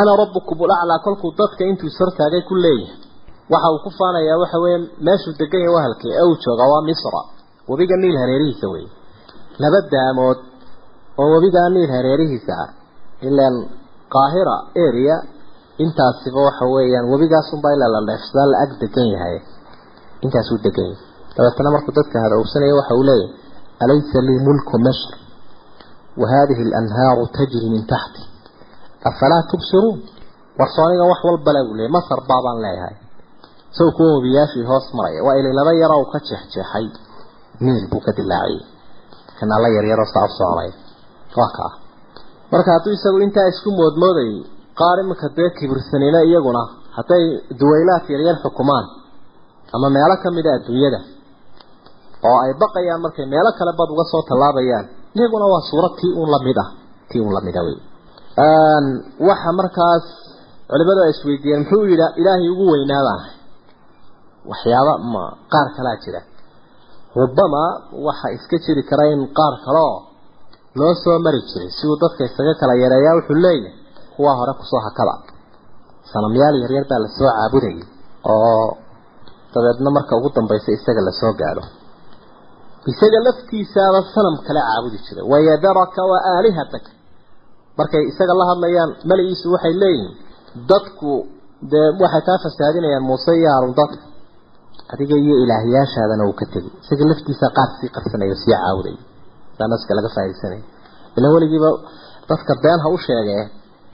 ana 0.00 0.12
rabbukum 0.22 0.56
ulaclaa 0.64 0.98
kolkuu 1.06 1.30
dadka 1.40 1.62
intuu 1.70 1.88
ishortaagay 1.92 2.42
ku 2.48 2.54
leeyahay. 2.64 2.98
Waxa 3.52 3.68
uu 3.74 3.80
ku 3.84 3.90
faanayaa 3.98 4.38
waxa 4.42 4.58
weeye 4.64 4.78
meeshuu 5.06 5.32
degan 5.40 5.60
yahay 5.64 5.74
wahalkii 5.76 6.12
ee 6.18 6.24
uu 6.30 6.36
jooga 6.44 6.64
waa 6.72 6.82
misra. 6.88 7.20
Webiga 7.70 7.96
niil 8.02 8.16
hareerihiisa 8.22 8.66
wey 8.74 8.84
laba 9.62 9.78
daamood 9.94 10.38
oo 11.20 11.26
webigaa 11.34 11.68
niil 11.74 11.90
hareerihiisa 11.96 12.52
ah 12.64 12.68
ilaan 13.28 13.56
qaahira 14.14 14.56
area 14.86 15.16
intaasiba 15.84 16.40
waxa 16.48 16.64
weeyaan 16.74 17.06
webigaas 17.12 17.48
unbaa 17.52 17.72
ilaa 17.76 17.90
la 17.96 18.00
dheefsadaa 18.08 18.46
la-ag 18.52 18.70
degan 18.80 19.08
yahay. 19.14 19.36
Intaasuu 20.24 20.58
degan 20.64 20.86
yahay. 20.90 21.04
Dabeetana 21.36 21.70
markuu 21.74 21.92
dadka 21.98 22.16
hadowsanaya 22.24 22.74
waxa 22.80 22.94
uu 22.98 23.04
leeyahy 23.10 23.34
alaysa 23.84 24.18
lii 24.28 24.40
mulku 24.48 24.76
masr 24.86 25.12
wa 26.20 26.26
haadihi 26.32 26.62
alanhaaru 26.68 27.28
tajri 27.36 27.68
min 27.74 27.82
taxti. 27.92 28.22
Afalaa 29.08 29.42
tubsiruun? 29.50 29.98
Warsooniga 30.58 31.04
wax 31.12 31.20
walbale 31.28 31.60
buu 31.66 31.76
leeyay 31.78 31.92
masar 31.98 32.20
baabaan 32.28 32.58
leeyahay. 32.64 32.96
Saw 33.76 33.88
kuwa 33.96 34.14
webiyaashii 34.16 34.64
hoos 34.70 34.86
maraya 34.96 35.20
waa 35.26 35.36
ilay 35.40 35.76
yaroo 35.82 36.00
uu 36.02 36.10
ka 36.12 36.18
jeexjeexay 36.28 36.86
meel 37.60 37.84
buu 37.90 38.00
ka 38.00 38.12
dilaaciyey. 38.16 38.64
Kanaa 39.38 39.60
la 39.60 39.68
yaryaroo 39.76 40.08
saaf 40.14 40.30
soconay 40.38 40.72
waa 41.36 41.50
kaa. 41.56 41.72
Marka 42.52 42.72
hadduu 42.72 42.92
isagu 42.96 43.18
intaa 43.20 43.46
isku 43.52 43.70
moodmoodayay 43.78 44.55
qaar 44.80 44.96
iminka 45.02 45.28
dee 45.36 45.50
kibirsanina 45.58 46.18
iyaguna 46.30 46.62
hadday 46.96 47.24
duwaylaad 47.60 48.04
yaryar 48.14 48.36
xukumaan 48.44 48.86
ama 49.74 49.86
meelo 49.96 50.14
ka 50.22 50.28
mid 50.36 50.46
a 50.46 50.52
adduunyada 50.58 51.00
oo 52.28 52.38
ay 52.44 52.52
baqayaan 52.62 53.00
markay 53.04 53.26
meelo 53.34 53.50
kale 53.58 53.72
bad 53.80 53.88
uga 53.94 54.04
soo 54.12 54.22
tallaabayaan 54.30 54.86
iyaguna 55.18 55.46
waa 55.52 55.62
suurad 55.70 55.92
tii 56.00 56.12
uun 56.20 56.30
la 56.34 56.38
mid 56.46 56.58
ah 56.64 56.68
tii 57.10 57.20
uun 57.24 57.32
la 57.36 57.40
mid 57.46 57.56
ah 57.60 57.64
wey 57.68 57.78
waxa 59.28 59.50
markaas 59.60 60.04
culimadu 60.70 61.00
ay 61.06 61.10
isweydiiyeen 61.14 61.60
muxuu 61.62 61.84
yidhi 61.90 62.06
ilaahay 62.20 62.48
ugu 62.54 62.64
weynaabaa. 62.72 63.20
Waxyaaba 64.50 64.92
ma 65.12 65.22
qaar 65.52 65.68
kalaa 65.76 65.96
jira. 66.04 66.20
Rubama 67.20 67.62
waxa 68.06 68.26
iska 68.36 68.56
jiri 68.64 68.82
kara 68.90 69.04
in 69.14 69.20
qaar 69.38 69.54
kaleo 69.66 69.92
loo 70.78 70.94
soo 71.04 71.18
mari 71.24 71.40
jiray 71.50 71.70
si 71.76 71.84
dadka 72.02 72.22
isaga 72.28 72.52
kala 72.60 72.74
yareeyaa 72.82 73.14
wuxuu 73.18 73.38
leeyahay 73.44 73.72
kuwaa 74.16 74.36
hore 74.40 74.52
ku 74.60 74.64
soo 74.70 74.80
hakada 74.86 75.14
sanamyaal 76.12 76.56
yaryar 76.62 76.84
baa 76.90 77.00
la 77.04 77.08
soo 77.18 77.28
caabudayay 77.36 77.80
oo 78.32 78.66
dabeedna 79.54 79.90
marka 79.96 80.12
ugu 80.18 80.28
dambaysa 80.36 80.68
isaga 80.78 81.00
la 81.08 81.12
soo 81.20 81.32
gaadho. 81.40 81.62
Isaga 82.92 83.18
laftiisaaba 83.26 84.00
sanam 84.14 84.34
kale 84.46 84.60
caabudi 84.68 84.98
jiray. 85.06 85.24
Wayadaraka 85.32 86.00
wa 86.10 86.18
aalihataka 86.32 86.90
markay 87.78 88.02
isaga 88.12 88.32
la 88.40 88.44
hadlayaan 88.50 88.90
maligiisu 89.10 89.46
waxay 89.54 89.74
leeyihiin 89.82 90.12
dadku 90.70 91.10
dee 91.72 91.88
waxay 92.02 92.22
kaa 92.28 92.38
fasaadinayaan 92.44 93.04
muuse 93.08 93.32
iyo 93.40 93.48
haarun 93.52 93.74
dadka 93.80 93.98
adiga 94.92 95.16
iyo 95.24 95.34
ilaahyaashaadana 95.44 96.22
uu 96.28 96.34
ka 96.40 96.44
tegay 96.52 96.70
isaga 96.84 97.04
laftiisa 97.10 97.46
qaar 97.56 97.68
sii 97.80 97.88
qarsanayo 97.96 98.34
sii 98.42 98.52
caawuday 98.54 98.96
saa 99.58 99.68
naska 99.72 99.92
laga 99.98 100.08
faaidaysanaya 100.16 100.64
ilan 101.18 101.30
weligiiba 101.36 101.70
dadka 102.30 102.52
been 102.64 102.80
ha 102.84 102.88
u 102.94 102.98
sheegee 103.06 103.42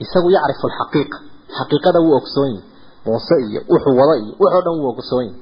isagu 0.03 0.29
yacrifu 0.35 0.65
alxaqiiqa 0.69 1.17
xaqiiqada 1.57 1.99
wuu 2.05 2.15
ogsoon 2.19 2.49
yahay 2.55 2.65
muuse 3.05 3.35
iyo 3.47 3.59
wuxuu 3.73 3.95
wado 3.99 4.13
iyo 4.23 4.33
wuxoo 4.41 4.61
dhan 4.65 4.75
wuu 4.81 4.89
ogsoon 4.93 5.25
yahay. 5.27 5.41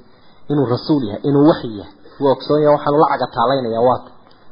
Inuu 0.52 0.66
rasuul 0.76 1.04
yahay 1.08 1.22
inuu 1.30 1.46
waxyi 1.52 1.78
yahay 1.80 1.96
wuu 2.22 2.32
ogsoon 2.36 2.60
yahay 2.64 2.76
waxaanu 2.78 2.98
la 3.04 3.08
cagataalaynayaa 3.14 3.84
waata 3.90 4.10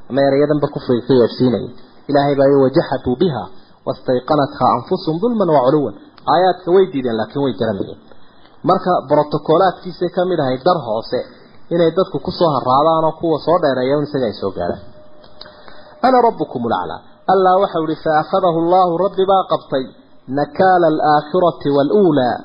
ama 0.09 0.19
erayadanba 0.27 0.67
kufriga 0.73 1.07
ka 1.07 1.13
yeedhsiinaya 1.19 1.69
ilaahay 2.09 2.35
baa 2.39 2.49
wajaxaduu 2.65 3.15
biha 3.21 3.43
wastayqanatha 3.87 4.65
anfusum 4.75 5.15
dulman 5.21 5.49
wa 5.55 5.61
culuwan. 5.65 5.95
Aayaadka 6.33 6.69
way 6.75 6.85
diideen 6.93 7.17
laakiin 7.19 7.43
way 7.45 7.53
garanayeen 7.59 7.99
marka 8.63 8.91
brotocolaadkiisay 9.09 10.09
ka 10.15 10.21
ahay 10.43 10.57
dar 10.65 10.77
hoose 10.87 11.19
inay 11.69 11.91
dadku 11.97 12.19
ku 12.19 12.31
soo 12.31 12.49
haraadaan 12.55 13.13
kuwa 13.19 13.39
soo 13.45 13.57
dheereeya 13.63 13.97
un 13.97 14.03
isaga 14.03 14.25
ay 14.25 14.35
soo 14.41 14.51
gaaraan 14.51 14.83
ana 16.01 16.17
rabbukum 16.27 16.61
laclaa 16.73 17.01
allah 17.33 17.53
waxau 17.61 17.83
ihi 17.87 18.01
faakhadahu 18.03 18.57
allahu 18.63 18.97
rabbi 19.05 19.23
baa 19.31 19.43
qabtay 19.51 19.85
nakaala 20.38 20.86
alaakhirati 20.94 21.68
waluulaa 21.76 22.36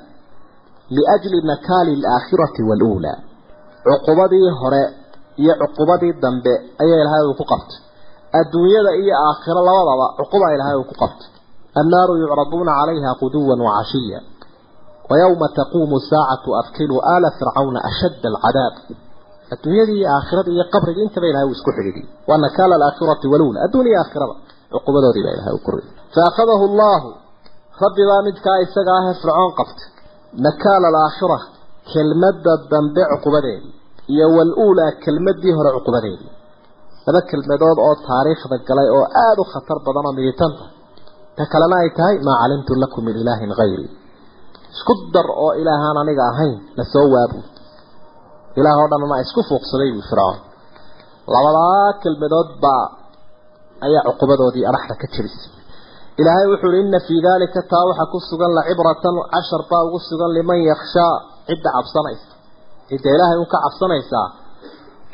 liajli 0.95 1.39
nakaali 1.51 1.91
alaakhirati 1.99 2.61
waluulaa 2.69 3.17
cuqubadii 3.87 4.49
hore 4.61 4.83
iyo 5.43 5.53
cuqubadii 5.61 6.13
dambe 6.23 6.53
ayaa 6.83 7.01
ilahay 7.03 7.23
uu 7.29 7.35
ku 7.39 7.45
qabtay 7.51 7.79
adduunyada 8.39 8.91
iyo 9.03 9.13
aakhiro 9.27 9.61
labadaba 9.67 10.05
cuquba 10.19 10.47
ilahay 10.55 10.75
uu 10.81 10.87
ku 10.91 10.95
qabtay 11.03 11.27
annaaru 11.81 12.13
yucraduuna 12.21 12.71
calayha 12.79 13.11
quduwan 13.21 13.59
wacashiya 13.67 14.19
ويوم 15.13 15.41
تقوم 15.61 15.91
الساعة 16.01 16.45
أدخلوا 16.61 16.99
آل 17.17 17.23
فرعون 17.39 17.75
أشد 17.89 18.23
العذاب 18.31 18.73
الدنيا 19.53 19.83
دي 19.89 19.97
آخرة 20.19 20.41
دي 20.47 20.61
قبر 20.73 20.87
دي 20.95 21.01
انت 21.05 21.15
بينها 21.23 21.43
واسكوح 21.49 21.75
دي 21.95 22.01
وأن 22.29 22.43
كان 22.57 22.71
الآخرة 22.79 23.21
والأولى 23.31 23.59
الدنيا 23.67 23.97
آخرة 24.05 24.25
عقوبة 24.75 24.99
دي 25.15 25.21
بينها 25.27 25.49
وكر 25.55 25.75
فأخذه 26.15 26.61
الله 26.69 27.01
rabbibaa 27.82 28.22
midkaa 28.28 28.58
isaga 28.64 28.92
ahe 29.00 29.12
fircoon 29.22 29.52
qabta. 29.58 29.82
Nakaala 30.44 30.86
alaakhira 30.92 31.38
kelmadda 31.92 32.52
dambe 32.72 33.02
cuqubadeedii 33.12 33.72
iyo 34.12 34.26
wal-uulaa 34.36 34.92
kelmaddii 35.04 35.54
hore 35.58 35.70
cuqubadeedii 35.76 36.30
laba 37.06 37.20
kelmadood 37.30 37.78
oo 37.86 37.94
taariikhda 38.08 38.56
galay 38.68 38.88
oo 38.96 39.04
aada 39.24 39.40
u 39.42 39.46
khatar 39.52 39.78
badan 39.86 40.04
oo 40.08 40.14
miditanta 40.18 40.64
ta 41.36 41.42
kalena 41.52 41.76
ay 41.82 41.90
tahay 41.98 42.16
maa 42.26 42.36
calimtu 42.42 42.72
lakum 42.82 43.02
min 43.08 43.16
ilaahin 43.22 43.52
hayri 43.58 43.86
isku 44.74 44.92
dar 45.14 45.28
oo 45.44 45.52
ilaahaan 45.60 45.96
aniga 46.02 46.24
ahayn 46.32 46.56
la 46.78 46.84
soo 46.92 47.06
waabu. 47.14 47.38
Ilaah 48.58 48.76
oo 48.82 48.88
dhanna 48.92 49.16
isku 49.24 49.40
fuuqsaday 49.48 49.90
buu 49.94 50.04
fircoon. 50.10 50.38
Labadaa 51.34 51.88
kelmadood 52.02 52.50
baa 52.64 52.84
ayaa 53.86 54.02
cuqubadoodii 54.08 54.64
araxda 54.70 54.94
ka 55.00 55.06
jabisay 55.14 55.53
ilaahay 56.20 56.46
wuxuu 56.52 56.70
yidhi 56.74 56.82
inna 56.86 56.98
fii 57.06 57.20
daalika 57.26 57.60
taa 57.72 57.84
waxa 57.90 58.04
ku 58.12 58.18
sugan 58.30 58.52
la 58.56 58.62
cibratan 58.68 59.16
cashar 59.34 59.62
baa 59.70 59.82
ugu 59.88 59.98
sugan 60.08 60.30
liman 60.36 60.60
yakhshaa 60.70 61.14
cidda 61.48 61.68
cabsanaysa. 61.76 62.28
Cidda 62.90 63.08
ilaahay 63.16 63.38
un 63.42 63.48
ka 63.52 63.58
cabsanaysaa 63.64 64.28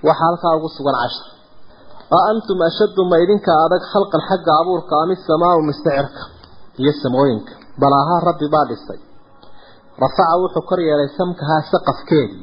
waxa 0.09 0.23
halkaa 0.25 0.53
ugu 0.59 0.69
sugan 0.77 0.97
cashar. 1.03 1.27
A 2.17 2.19
antum 2.31 2.59
ashaddu 2.69 3.03
ma 3.11 3.17
idinka 3.25 3.53
adag 3.65 3.83
khalqan 3.93 4.23
xagga 4.29 4.53
abuurka 4.61 4.95
ama 5.03 5.15
samaau 5.29 5.59
mustacirka 5.69 6.23
iyo 6.83 6.93
samooyinka? 7.03 7.53
Balaahaa 7.81 8.21
rabbi 8.29 8.47
baa 8.55 8.67
dhisay 8.71 9.01
rafaca 10.03 10.35
wuxuu 10.43 10.65
kor 10.69 10.81
yeelay 10.89 11.09
samkahaa 11.19 11.63
saqafkeedii 11.73 12.43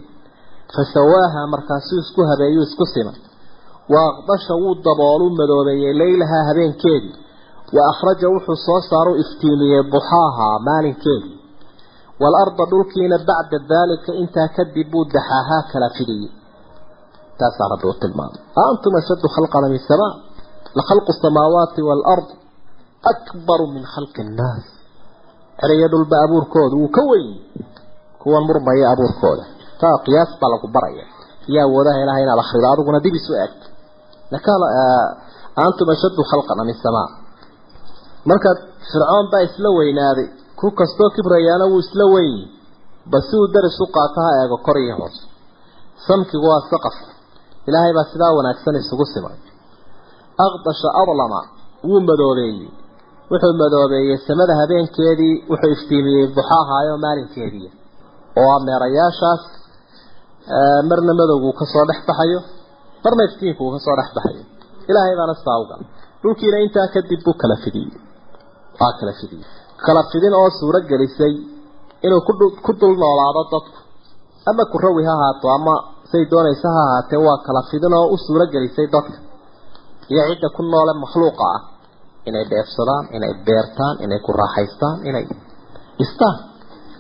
fasawaaha 0.76 1.42
markaasuu 1.54 2.00
isku 2.04 2.22
habeeyuu 2.30 2.64
isku 2.70 2.86
simay 2.94 3.18
wa 3.94 4.00
aqdasha 4.12 4.54
wuu 4.62 4.76
daboolu 4.88 5.26
madoobeeyey 5.40 5.94
leylahaa 6.02 6.44
habeenkeedii 6.50 7.14
wa 7.76 7.82
akhraja 7.92 8.28
wuxuu 8.34 8.58
soo 8.68 8.82
saaru 8.90 9.12
iftiimiyey 9.24 9.84
duxaahaa 9.94 10.56
maalinkeedii 10.68 11.38
waalarda 12.22 12.64
dhulkiina 12.72 13.18
bacda 13.30 13.58
daalika 13.72 14.12
intaa 14.22 14.48
kadib 14.58 14.88
buu 14.92 15.06
daxaahaa 15.06 15.62
kala 15.72 15.90
fidiyey. 15.98 16.32
Taasaa 17.40 17.68
rabbi 17.74 17.86
u 17.92 17.94
tilmaamay. 18.02 18.42
Antum 18.68 18.94
ashaddu 19.02 19.28
khalqan 19.36 19.64
min 19.74 19.82
samaa. 19.90 20.14
La 20.78 20.84
khalqu 20.90 21.12
samaawaati 21.24 21.82
waalard 21.88 22.30
akbaru 23.12 23.66
min 23.76 23.84
khalqi 23.94 24.20
annaas 24.26 24.66
eraya 25.64 25.88
dhulba 25.94 26.16
abuurkooda 26.26 26.76
wuu 26.82 26.90
ka 26.98 27.02
weyn. 27.10 27.30
Kuwan 28.22 28.44
murmaya 28.50 28.86
abuurkooda. 28.94 29.44
Taa 29.82 29.96
qiyaas 30.06 30.32
baa 30.42 30.50
lagu 30.54 30.68
baraya. 30.76 31.06
Iyo 31.50 31.60
awoodaha 31.68 31.98
ilahay 32.04 32.24
inaad 32.26 32.40
akhrido 32.44 32.68
adiguna 32.74 33.00
dib 33.06 33.16
marka 38.30 38.50
fircoon 38.92 39.26
baa 39.32 39.44
isla 39.48 39.70
weynaaday. 39.80 40.28
Ku 40.60 40.68
kastoo 40.80 41.10
kibrayaana 41.16 41.66
wuu 41.72 41.82
isla 41.86 42.06
weyn 42.16 42.36
bas 43.12 43.24
si 43.30 43.36
uu 43.40 43.48
daris 43.54 43.78
u 43.84 43.88
qaato 43.96 44.20
ha 44.26 44.32
eego 44.42 44.58
kor 44.66 44.78
iyo 44.84 44.96
hoos. 45.00 45.18
Samkigu 46.08 46.48
waa 46.52 46.62
saqaf. 46.72 46.98
Ilaahay 47.68 47.94
baa 47.98 48.08
sidaa 48.12 48.32
wanaagsan 48.38 48.76
isugu 48.82 49.06
simay 49.14 49.38
aqdasha 50.46 50.90
adlama 51.02 51.40
wuu 51.90 52.02
madoobeeyey. 52.10 52.70
Wuxuu 53.32 53.54
madoobeeyey 53.64 54.18
samada 54.28 54.54
habeenkeedii 54.62 55.36
wuxuu 55.52 55.72
iftiimiyey 55.76 56.26
duxaahaayo 56.38 56.94
maalinkeedii. 57.06 57.70
Oo 58.40 58.50
ah 58.56 58.60
meerayaashaas 58.68 59.44
marna 60.90 61.14
madowgu 61.22 61.50
ka 61.60 61.66
soo 61.74 61.86
dhex 61.90 62.00
baxayo. 62.10 62.40
Marna 63.04 63.22
iftiinku 63.30 63.62
uu 63.66 63.72
ka 63.76 63.80
soo 63.86 63.96
dhex 64.00 64.10
baxayo. 64.18 64.44
Ilaahay 64.90 65.16
baana 65.20 65.34
sidaa 65.42 65.60
ugal 65.64 65.82
dhulkiina 66.22 66.58
intaa 66.66 66.88
kadib 66.96 67.20
buu 67.26 67.36
kala 67.42 67.56
fidiyey 67.64 67.92
waa 68.80 68.94
kala 69.00 69.14
fidiyey 69.20 69.46
kala 69.86 70.02
fidin 70.12 70.34
oo 70.40 70.50
suuro 70.60 70.80
gelisay 70.90 71.34
inuu 72.06 72.22
ku 72.66 72.72
dul 72.80 72.94
noolaado 73.02 73.42
dadku. 73.54 73.80
Ama 74.50 74.64
ku 74.72 74.78
rawi 74.84 75.04
ha 75.08 75.14
ahaato 75.18 75.48
ama 75.58 75.74
say 76.12 76.24
doonaysa 76.32 76.68
ha 76.76 76.82
ahaatee 76.88 77.20
waa 77.28 77.38
kala 77.46 77.62
fidin 77.72 77.94
oo 78.00 78.08
u 78.14 78.18
suuro 78.26 78.46
gelisay 78.54 78.88
dadka. 78.96 79.18
Iyo 80.12 80.22
cidda 80.30 80.48
ku 80.56 80.62
noole 80.72 80.94
makhluuqa 81.04 81.46
ah. 81.56 81.62
Inay 82.28 82.46
dheefsadaan 82.52 83.06
inay 83.16 83.34
beertaan 83.46 83.96
inay 84.06 84.20
ku 84.26 84.32
raaxaystaan 84.40 84.98
inay 85.10 85.26
istaan. 86.04 86.38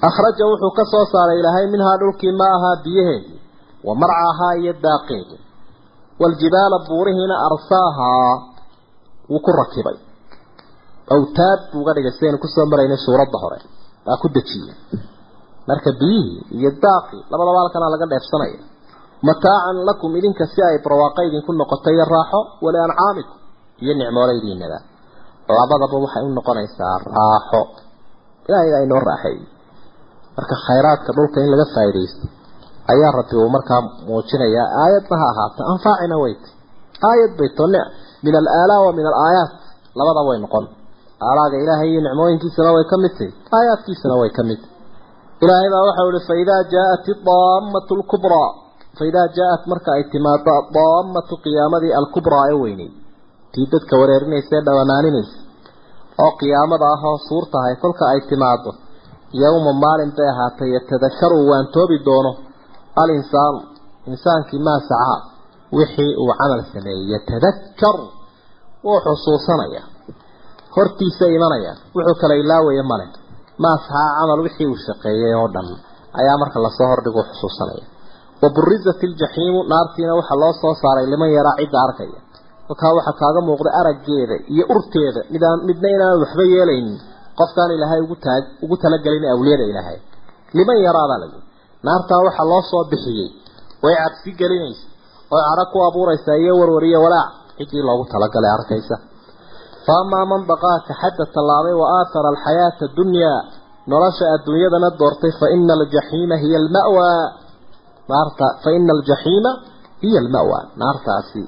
Akhraja 0.08 0.44
wuxuu 0.52 0.72
ka 0.78 0.84
soo 0.92 1.06
saaray 1.14 1.38
ilaahay 1.42 1.66
minhaa 1.74 1.98
dhulkii 2.02 2.34
ma 2.40 2.48
ahaa 2.58 2.76
biyaheedii 2.86 3.38
wa 3.88 3.94
marcahaa 4.02 4.54
iyo 4.62 4.74
daaqeedii. 4.86 5.40
Waljibaala 6.22 6.78
buurihiina 6.88 7.36
arsaahaa 7.48 8.34
wuu 9.30 9.42
ku 9.46 9.52
rakibay 9.62 9.98
awtaad 11.16 11.60
buu 11.72 11.82
uga 11.84 11.92
dhigay 11.96 12.14
sidaynu 12.18 12.38
ku 12.44 12.48
soo 12.56 12.66
maraynay 12.72 13.00
suuradda 13.06 13.38
hore 13.44 13.60
waa 14.08 14.18
ku 14.22 14.28
dejiyey 14.36 14.76
marka 15.68 15.90
biyihii 16.00 16.60
iyo 16.60 16.72
daaqii 16.84 17.22
labadaba 17.32 17.60
halkana 17.64 17.94
laga 17.94 18.06
dheefsanaya 18.12 18.60
mataacan 19.28 19.78
lakum 19.90 20.12
idinka 20.20 20.46
si 20.54 20.60
ay 20.64 20.78
barwaaqo 20.84 21.22
idinku 21.28 21.52
noqotay 21.54 21.94
iyo 21.98 22.06
raaxo 22.06 22.40
waliancaamikum 22.64 23.38
iyo 23.84 23.94
nicmooleydiinaba 24.00 24.80
labadaba 25.48 25.96
waxay 26.06 26.24
u 26.28 26.32
noqonaysaa 26.38 26.96
raaxo 27.18 27.62
ilaahay 28.48 28.70
baa 28.74 28.84
inoo 28.88 29.02
raaxeeyey 29.10 29.46
marka 30.38 30.56
khayraadka 30.68 31.10
dhulka 31.18 31.38
in 31.44 31.50
laga 31.54 31.66
faa'iidaysto 31.76 32.26
ayaa 32.94 33.12
rabbi 33.20 33.36
uu 33.42 33.50
markaa 33.58 33.82
muujinayaa 34.08 34.68
aayadna 34.84 35.16
ha 35.22 35.28
ahaata 35.34 35.62
anfaacina 35.74 36.16
weyt 36.24 36.44
aayad 37.10 37.32
bay 37.40 37.50
to 37.58 37.66
min 38.24 38.34
alaalaa 38.42 38.82
wa 38.88 38.92
min 38.98 39.06
alaayaat 39.12 39.52
labada 40.00 40.22
way 40.30 40.38
noqon 40.46 40.66
aalaaga 41.28 41.58
ilaahay 41.64 41.90
iyo 41.94 42.02
nicmooyinkiisana 42.08 42.70
way 42.76 42.86
ka 42.92 42.98
mid 43.04 43.14
tahay. 43.18 43.32
Aayaadkiisana 43.58 44.16
way 44.22 44.30
ka 44.38 44.44
mid 44.50 44.62
ilaahay 45.44 45.70
baa 45.74 45.84
waxau 45.88 46.08
ihi 46.14 46.22
faidaa 46.30 46.62
jaaءat 46.74 47.06
idaammatu 47.14 47.94
lkubraa 48.02 48.50
faidaa 49.00 49.28
jaaءat 49.38 49.64
marka 49.72 49.90
ay 49.98 50.04
timaado 50.14 50.52
adaammatu 50.62 51.34
qiyaamadii 51.46 51.94
alkubraa 52.00 52.46
ee 52.52 52.58
weynay 52.64 52.90
tii 53.54 53.66
dadka 53.74 53.94
wareerinaysa 54.02 54.52
ee 54.58 54.64
dhawanaaninaysa 54.68 55.36
oo 56.24 56.32
qiyaamada 56.40 56.86
ah 56.96 57.04
oo 57.12 57.18
suurtahay 57.30 57.76
kolka 57.84 58.04
ay 58.14 58.20
timaado 58.32 58.72
yowma 59.42 59.72
maalin 59.84 60.12
bay 60.18 60.28
ahaatay 60.34 60.70
yatadakaru 60.78 61.38
waan 61.50 61.66
toobi 61.76 61.98
doono. 62.08 62.32
Alinsaanu 63.02 63.60
insaankii 64.12 64.60
maa 64.68 64.80
sacaa 64.90 65.18
wixii 65.78 66.12
uu 66.24 66.32
camal 66.40 66.62
sameeyey 66.74 67.06
yatadakar 67.14 67.98
wuu 68.86 69.00
xusuusanaya 69.06 69.82
hortiisa 70.78 71.26
imanaya. 71.38 71.72
Wuxuu 71.96 72.16
kala 72.22 72.36
ilaawaya 72.42 72.84
male 72.92 73.06
maa 73.64 73.78
sacaa 73.86 74.10
camal 74.20 74.40
wixii 74.46 74.68
uu 74.72 74.78
shaqeeyey 74.88 75.34
oo 75.42 75.48
dhan. 75.56 75.68
Ayaa 76.20 76.38
marka 76.42 76.58
la 76.66 76.70
soo 76.78 76.88
hordhigo 76.92 77.22
xusuusanaya 77.30 77.86
waburizat 78.42 79.00
iljaxiimu 79.08 79.60
naartiina 79.72 80.14
waxaa 80.20 80.38
loo 80.44 80.54
soo 80.62 80.74
saaray 80.82 81.06
liman 81.14 81.30
yaraa 81.38 81.56
cidda 81.60 81.78
arkaya. 81.88 82.20
Kolkaa 82.68 82.94
waxaa 82.98 83.16
kaaga 83.22 83.42
muuqda 83.48 83.70
araggeeda 83.80 84.36
iyo 84.54 84.64
urteeda. 84.74 85.22
Midaan 85.34 85.60
midna 85.70 85.88
inaan 85.96 86.18
waxba 86.24 86.44
yeelaynin. 86.54 86.98
Qofkaan 87.40 87.72
ilaahay 87.76 88.02
ugu 88.06 88.16
taag 88.26 88.44
ugu 88.64 88.76
talagelin 88.84 89.26
awliyada 89.34 89.66
ilaahay. 89.72 89.98
Liman 90.58 90.78
yaraabaa 90.88 91.20
lagu 91.24 91.40
naartaa 91.88 92.22
waxaa 92.28 92.48
loo 92.52 92.62
soo 92.72 92.84
bixiyey. 92.92 93.30
Way 93.84 93.96
cabsi 94.04 94.30
gelinaysa. 94.40 94.86
Oy 95.34 95.42
cadho 95.48 95.64
ku 95.74 95.78
abuuraysaa 95.88 96.38
iyo 96.44 96.54
warwariyo 96.62 97.00
walaac. 97.06 97.32
Ciddii 97.58 97.84
loogu 97.88 98.04
talagalay 98.14 98.52
arkaysa 98.58 98.96
fa 99.88 99.94
amaa 100.04 100.26
man 100.32 100.42
baqaa 100.52 100.78
ka 100.88 100.94
xadda 101.02 101.24
tallaabay 101.36 101.76
wa 101.82 101.88
aatara 102.00 102.28
alxayaata 102.34 102.86
dunyaa 103.00 103.40
nolosha 103.92 104.26
adduunyadana 104.36 104.90
doortay 105.00 105.32
fa 105.40 105.46
ina 105.56 105.74
aljaxiima 105.80 106.36
hiya 106.44 106.58
alma'waa 106.64 107.22
naarta 108.12 108.46
fa 108.64 108.70
ina 108.78 108.92
aljaxiima 108.98 109.52
hiya 110.04 110.20
alma'waa 110.24 110.64
naartaasi 110.82 111.42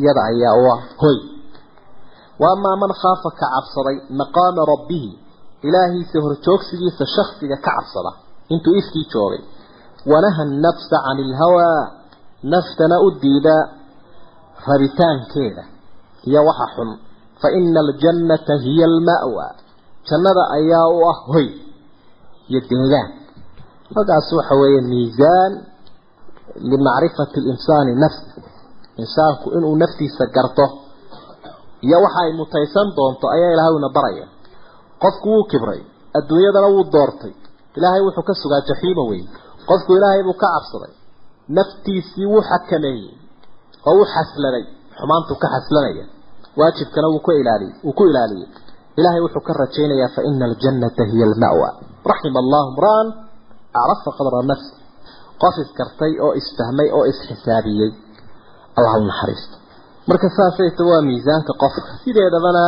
iyada 0.00 0.20
ayaa 0.30 0.54
u 0.62 0.64
ah 0.74 0.80
hoy 1.02 1.18
wa 2.42 2.46
amaa 2.54 2.76
man 2.82 2.90
khaafa 3.02 3.28
ka 3.40 3.46
cabsaday 3.54 3.96
maqaama 4.20 4.62
rabbihi 4.72 5.10
ilaahiisa 5.68 6.16
horjoogsigiisa 6.26 7.04
shaksiga 7.16 7.56
ka 7.64 7.70
cabsada 7.76 8.10
intuu 8.54 8.74
ifkii 8.80 9.06
joogay 9.12 9.42
wanaha 10.12 10.42
annafsa 10.48 10.96
cani 11.06 11.22
ilhawaa 11.28 11.80
naftana 12.52 12.96
u 13.06 13.08
diida 13.22 13.56
rabitaankeeda 14.68 15.62
iyo 16.28 16.40
waxa 16.48 16.66
xun 16.74 16.90
fa 17.40 17.48
ina 17.58 17.80
aljannata 17.84 18.54
hiya 18.64 18.86
alma'wa. 18.92 19.46
Jannada 20.08 20.42
ayaa 20.58 20.86
u 20.96 20.98
ah 21.10 21.18
hoy 21.32 21.46
iyo 22.50 22.60
deegaan. 22.70 23.10
Halkaas 23.94 24.28
waxa 24.38 24.54
weeye 24.60 24.80
miisaan 24.90 25.52
limacrifati 26.70 27.38
alinsaani 27.42 27.92
nafsa 28.02 28.40
insaanku 29.02 29.46
inuu 29.56 29.76
naftiisa 29.82 30.24
garto 30.36 30.66
iyo 31.86 31.96
waxa 32.04 32.20
ay 32.24 32.32
mutaysan 32.40 32.88
doonto 32.96 33.24
ayaa 33.34 33.52
ilaahay 33.54 33.74
una 33.80 33.88
baraya. 33.96 34.26
Qofku 35.02 35.26
wuu 35.32 35.44
kibray 35.50 35.80
adduunyadana 36.18 36.68
wuu 36.74 36.84
doortay. 36.94 37.32
Ilaahay 37.76 38.00
wuxuu 38.06 38.24
ka 38.28 38.34
sugaa 38.42 38.62
jaxiima 38.68 39.02
wey 39.10 39.22
qofku 39.68 39.90
ilaahay 39.98 40.22
buu 40.26 40.36
ka 40.42 40.46
cabsaday. 40.54 40.92
Naftiisii 41.56 42.26
wuu 42.32 42.42
xakameeyey 42.50 43.14
oo 43.88 43.94
wuu 43.98 44.06
xasladay. 44.14 44.64
Xumaantuu 44.98 45.36
ka 45.42 45.48
xaslanaya 45.54 46.04
waajibkana 46.60 47.06
wuu 47.12 47.22
ku 47.26 47.30
ilaaliyey 47.40 47.74
wuu 47.84 47.92
ku 47.98 48.04
ilaaliyey 48.10 48.48
ilaahay 48.98 49.20
wuxuu 49.26 49.42
ka 49.48 49.52
rajaynayaa 49.62 50.10
fa 50.16 50.20
ina 50.28 50.44
aljannata 50.50 51.02
hiya 51.10 51.24
alma'wa. 51.30 51.68
Raxima 52.10 52.38
allahu 52.44 52.68
mra'an 52.78 53.06
acrafa 53.80 54.10
qadra 54.18 54.40
nafsi. 54.50 54.70
Qof 55.42 55.54
iskartay 55.64 56.12
oo 56.24 56.32
isfahmay 56.40 56.88
oo 56.96 57.04
isxisaabiyey. 57.12 57.90
Allah 58.78 58.92
u 59.00 59.04
naxariisto. 59.10 59.56
Marka 60.08 60.26
saasayta 60.36 60.82
waa 60.90 61.02
miisaanka 61.08 61.52
qofka. 61.62 61.90
Sideedabana 62.04 62.64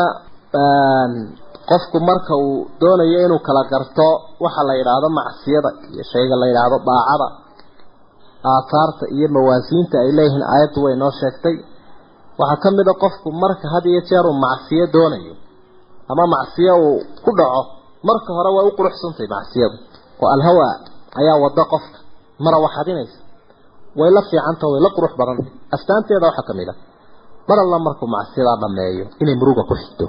qofku 1.71 1.97
marka 2.09 2.33
uu 2.45 2.59
doonayo 2.81 3.19
inuu 3.27 3.41
kala 3.47 3.63
garto 3.73 4.09
waxa 4.45 4.63
la 4.69 4.75
yidhaahdo 4.79 5.09
macsiyada 5.19 5.71
iyo 5.93 6.05
shayga 6.13 6.35
la 6.41 6.47
yidhaahdo 6.51 6.77
daacada 6.89 7.27
aathaarta 8.53 9.05
iyo 9.17 9.29
mawaasiinta 9.37 9.97
ay 10.05 10.11
leeyihiin 10.19 10.45
aayaddu 10.53 10.79
way 10.85 10.95
noo 11.03 11.13
sheegtay 11.21 11.57
waxaa 12.41 12.59
ka 12.63 12.69
mid 12.79 12.89
a 12.89 12.95
qofku 13.03 13.29
marka 13.43 13.67
had 13.75 13.85
iyo 13.93 14.01
jeer 14.09 14.25
uu 14.31 14.37
macsiyo 14.47 14.85
doonayo 14.95 15.35
ama 16.13 16.25
macsiyo 16.35 16.73
uu 16.87 16.99
ku 17.25 17.31
dhaco 17.39 17.61
marka 18.09 18.31
hore 18.37 18.51
way 18.57 18.65
u 18.71 18.73
quruxsantahay 18.79 19.29
macsiyadu. 19.37 19.77
Oo 20.23 20.29
alhawa 20.35 20.67
ayaa 21.21 21.37
wada 21.45 21.65
qofka 21.73 21.99
mara 22.45 22.59
waxadinaysa. 22.65 23.19
Way 23.99 24.11
la 24.17 24.23
fiicantah 24.31 24.69
way 24.73 24.81
la 24.87 24.91
qurux 24.97 25.13
badantay 25.21 25.49
astaanteeda 25.75 26.27
waxaa 26.31 26.47
ka 26.49 26.55
mid 26.59 26.69
a 26.73 26.75
mar 27.49 27.59
alla 27.65 27.79
markuu 27.87 28.09
macsiyadaa 28.17 28.57
dhameeyo 28.63 29.05
inay 29.23 29.37
muruga 29.41 29.63
ku 29.71 29.75
xigto 29.81 30.05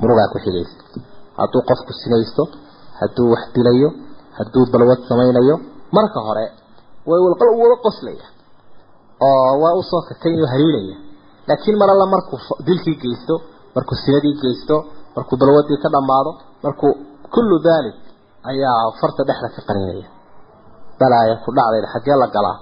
murugaa 0.00 0.28
ku 0.32 0.38
xigaysa 0.44 0.76
hadduu 1.38 1.62
qofku 1.70 1.92
sinaysto 2.02 2.42
hadduu 3.00 3.26
wax 3.32 3.42
dilayo 3.56 3.88
hadduu 4.38 4.64
balwad 4.72 5.00
samaynayo 5.10 5.54
marka 5.96 6.18
hore 6.26 6.44
way 7.08 7.20
wala 7.62 7.76
qoslaya 7.86 8.26
oo 9.28 9.50
waa 9.62 9.74
u 9.80 9.82
soo 9.90 10.02
kakaynyo 10.10 10.46
haliilaya 10.52 10.96
laakiin 11.48 11.76
mar 11.80 11.88
alla 11.94 12.06
markuu 12.14 12.38
dilkii 12.66 12.96
geysto 13.02 13.34
markuu 13.74 13.96
sinadii 14.04 14.36
geysto 14.42 14.76
markuu 15.16 15.36
balwadii 15.40 15.78
ka 15.82 15.88
dhammaado 15.94 16.30
markuu 16.64 16.92
kullu 17.34 17.56
daalik 17.66 17.96
ayaa 18.50 18.82
farta 19.00 19.22
dhexda 19.28 19.48
ka 19.56 19.60
qaninaya 19.68 20.08
balaaya 21.00 21.34
ku 21.44 21.48
dhacdayda 21.56 21.88
xaggee 21.94 22.16
la 22.22 22.26
galaa 22.34 22.56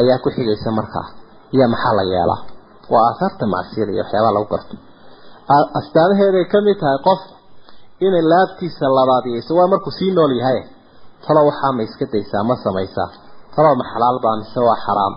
ayaa 0.00 0.18
ku 0.22 0.28
xigaysa 0.36 0.70
markaa 0.78 1.06
iyo 1.54 1.66
maxaa 1.72 1.94
la 1.98 2.04
yeelaa? 2.12 2.40
Waa 2.92 3.02
aahaarta 3.08 3.44
macsiyada 3.54 3.92
iyo 3.92 4.02
waxyaabaha 4.04 4.34
lagu 4.36 4.48
garto. 4.52 4.74
Astaamaheeday 5.78 6.44
ka 6.52 6.58
tahay 6.80 6.98
qofku 7.06 7.34
inay 8.06 8.24
laabtiisa 8.32 8.84
labaadiyeyso 8.98 9.52
waa 9.58 9.68
markuu 9.72 9.92
sii 9.98 10.10
nool 10.16 10.32
yahay. 10.40 10.60
Talo 11.24 11.40
waxaa 11.48 11.72
ma 11.76 11.82
iska 11.82 12.04
daysaa 12.12 12.42
ma 12.48 12.54
samaysaa. 12.64 13.10
Talow 13.54 13.74
ma 13.80 13.84
xalaal 13.92 14.18
baa 14.24 14.36
mise 14.40 14.60
waa 14.68 14.78
xaraam. 14.86 15.14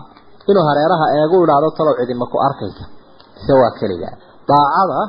Inuu 0.50 0.64
hareeraha 0.68 1.06
eegu 1.18 1.36
idhaahdo 1.44 1.68
talow 1.78 1.94
cidima 2.00 2.26
ku 2.32 2.36
arkaysa 2.48 2.84
mise 3.40 3.52
waa 3.62 3.72
keligaa 3.80 4.14
daacada 4.50 5.00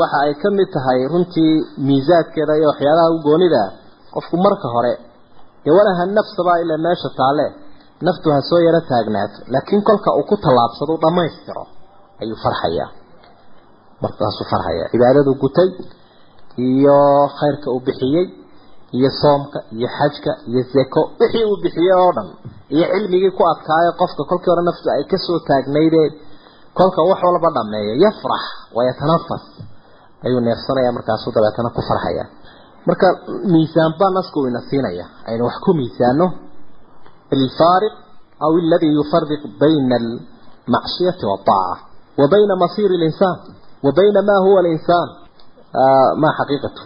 waxa 0.00 0.16
ay 0.26 0.32
ka 0.42 0.48
mid 0.58 0.68
tahay 0.76 1.00
runtii 1.12 1.54
miisaadkeeda 1.86 2.52
iyo 2.60 2.66
waxyaabaha 2.72 3.08
u 3.16 3.18
goonida 3.26 3.62
qofku 4.14 4.36
marka 4.46 4.66
hore 4.74 4.92
dee 5.64 5.74
walaha 5.78 6.02
nafsabaa 6.18 6.58
ilaa 6.62 6.80
meesha 6.86 7.08
taale 7.20 7.46
naftu 8.06 8.26
ha 8.34 8.38
soo 8.50 8.60
yaro 8.66 8.80
taagnaato 8.90 9.38
laakiin 9.54 9.82
kolka 9.88 10.10
uu 10.18 10.24
ku 10.30 10.36
tallaabsado 10.44 10.92
u 10.96 11.00
dhammaystiro 11.04 11.64
ayuu 12.22 12.38
farxayaa 12.44 12.88
markaasuu 14.02 14.46
farxaya. 14.52 14.84
Cibaadadu 14.92 15.32
gutay 15.42 15.68
iyo 16.68 16.98
khayrka 17.38 17.68
uu 17.74 17.80
bixiyey 17.86 18.26
iyo 18.96 19.10
soomka 19.20 19.58
iyo 19.76 19.88
xajka 19.98 20.32
iyo 20.50 20.60
zeko 20.74 21.00
wixii 21.20 21.44
uu 21.50 21.58
bixiyey 21.64 21.94
oo 22.02 22.12
dhan 22.16 22.28
iyo 22.74 22.84
cilmigii 22.92 23.32
ku 23.38 23.42
adkaayo 23.52 23.90
qofka 24.00 24.22
kolkii 24.30 24.50
hore 24.52 24.62
naftu 24.68 24.86
ay 24.94 25.02
ka 25.10 25.16
soo 25.26 25.38
taagnaydeen 25.48 26.12
kolka 26.78 27.00
wax 27.10 27.20
walba 27.26 27.48
dhameeyo 27.56 27.92
yafrax 28.04 28.44
wayatanafas 28.76 29.44
ayuu 30.26 30.40
neefsanaya 30.46 30.90
markaasuu 30.96 31.32
dabeetana 31.36 31.70
ku 31.76 31.82
farxaya. 31.88 32.24
Marka 32.88 33.06
miisaan 33.52 33.92
baa 34.00 34.10
nasku 34.16 34.38
ina 34.50 34.60
siinaya. 34.70 35.04
Aynu 35.28 35.44
wax 35.48 35.56
ku 35.64 35.70
miisaano. 35.78 36.26
Alfaariq 37.36 37.94
aw 38.44 38.52
alladhi 38.62 38.88
yufarriq 38.98 39.42
bayna 39.60 39.96
almacsiyati 40.02 41.24
waaطaaca 41.30 41.82
wa 42.20 42.26
bayna 42.32 42.54
masiiri 42.62 42.94
alinsaan. 42.98 43.38
Wa 43.84 43.90
bayna 43.98 44.20
ma 44.28 44.36
huwa 44.44 44.58
alinsaan. 44.62 45.08
Ma 46.22 46.28
xaqiiqatu. 46.38 46.82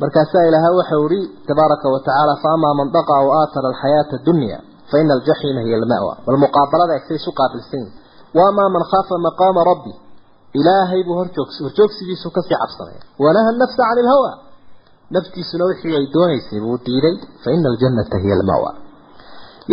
Markaasaa 0.00 0.44
ilaahay 0.48 0.74
waxau 0.80 1.02
uhi 1.06 1.20
tabaaraka 1.48 1.86
wa 1.94 1.98
tacaala 2.06 2.34
faamaa 2.44 2.74
man 2.78 2.88
daqa 2.96 3.12
aw 3.20 3.26
aatara 3.40 3.68
alxayaata 3.72 4.14
addunya 4.20 4.58
faina 4.90 5.12
aljaxiima 5.16 5.60
hiya 5.66 5.76
alma'wa. 5.80 6.12
Bal 6.26 6.38
muqaabalada 6.44 6.92
egsay 6.98 7.16
isu 7.20 7.30
qaabilsan 7.40 7.80
yihiin 7.84 7.99
وأما 8.37 8.65
من 8.75 8.81
خاف 8.91 9.09
مقام 9.27 9.55
ربي 9.71 9.93
إلهي 10.59 10.99
بهرجوكس 11.07 11.55
هرجوكس 11.65 11.97
بيسو 12.07 12.29
كسي 12.35 12.53
عبصنا 12.61 12.93
ونهى 13.23 13.49
النفس 13.53 13.77
عن 13.89 13.97
الهوى 14.03 14.31
نفتي 15.15 15.41
سنوحي 15.51 15.89
يدوني 16.03 16.37
سيبو 16.49 16.75
ديري 16.85 17.13
فإن 17.43 17.63
الجنة 17.71 18.09
هي 18.25 18.31
المأوى 18.39 18.71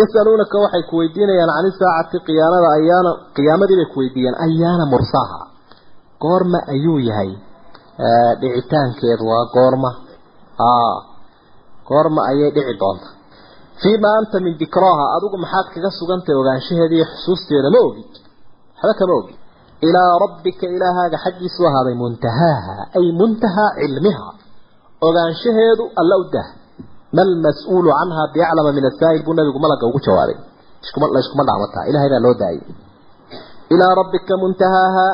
يسألونك 0.00 0.52
وحي 0.62 0.82
كويدين 0.90 1.30
عن 1.56 1.64
الساعة 1.72 2.10
قيامة 2.28 2.58
أيانا 2.80 3.12
قيامة 3.38 3.64
دي 3.70 3.74
كويدين 3.94 4.34
أيانا 4.46 4.84
مرساها 4.94 5.42
قورما 6.24 6.58
أيو 6.74 6.98
يهي 7.08 7.36
دعيتان 8.42 8.88
كيدوا 9.00 9.38
قورما 9.56 9.90
آه 10.60 10.96
قورما 11.90 12.20
أيي 12.30 12.50
دعي 12.50 12.74
دونت 12.82 13.04
فيما 13.82 14.10
أنت 14.20 14.32
من 14.44 14.52
ذكراها 14.62 15.04
أدوك 15.16 15.34
محاك 15.44 15.66
كسوك 15.84 16.10
أنت 16.18 16.28
وغان 16.38 16.60
شهدي 16.68 17.04
حسوستي 17.04 17.54
لما 17.64 17.80
waxba 18.81 18.93
kama 18.99 19.13
ogi 19.19 19.33
ilaa 19.87 20.11
rabbika 20.23 20.65
ilaahaaga 20.75 21.17
xaggiisu 21.25 21.61
ahaaday 21.69 21.95
muntahaaha 22.03 22.75
ay 22.97 23.05
muntahaa 23.21 23.69
cilmiha. 23.79 24.27
Ogaanshaheedu 25.07 25.83
alla 26.01 26.15
u 26.21 26.25
dah. 26.35 26.47
Mal 27.17 27.31
mas'uulu 27.45 27.89
canhaa 27.99 28.27
biyaclama 28.33 28.71
min 28.77 28.83
asaa'il 28.91 29.21
buu 29.25 29.35
nabigu 29.39 29.59
malaga 29.65 29.85
ugu 29.89 29.99
jawaabay 30.05 30.37
iskuma 30.83 31.43
dhacmataa 31.47 31.83
ilahay 31.89 32.09
baa 32.13 32.21
loo 32.25 32.35
daayay 32.41 32.63
ilaa 33.73 33.93
rabbika 34.01 34.33
muntahaaha 34.43 35.05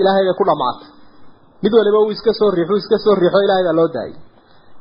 ilaahayga 0.00 0.32
ku 0.38 0.44
dhamcata 0.48 0.86
mid 1.62 1.72
waliba 1.78 1.98
uu 2.04 2.10
iska 2.16 2.30
soo 2.38 2.50
riixu 2.58 2.74
iska 2.82 2.96
soo 3.04 3.14
riixo 3.22 3.38
ilahay 3.46 3.64
baa 3.68 3.76
loo 3.80 3.88
daayay 3.96 4.16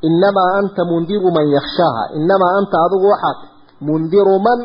inamaa 0.08 0.50
anta 0.62 0.82
mundiru 0.92 1.30
man 1.38 1.46
yakhshaaha. 1.58 2.04
Inamaa 2.20 2.52
anta 2.60 2.76
adigu 2.86 3.06
waxaad. 3.14 3.40
Mundiru 3.88 4.36
man 4.48 4.60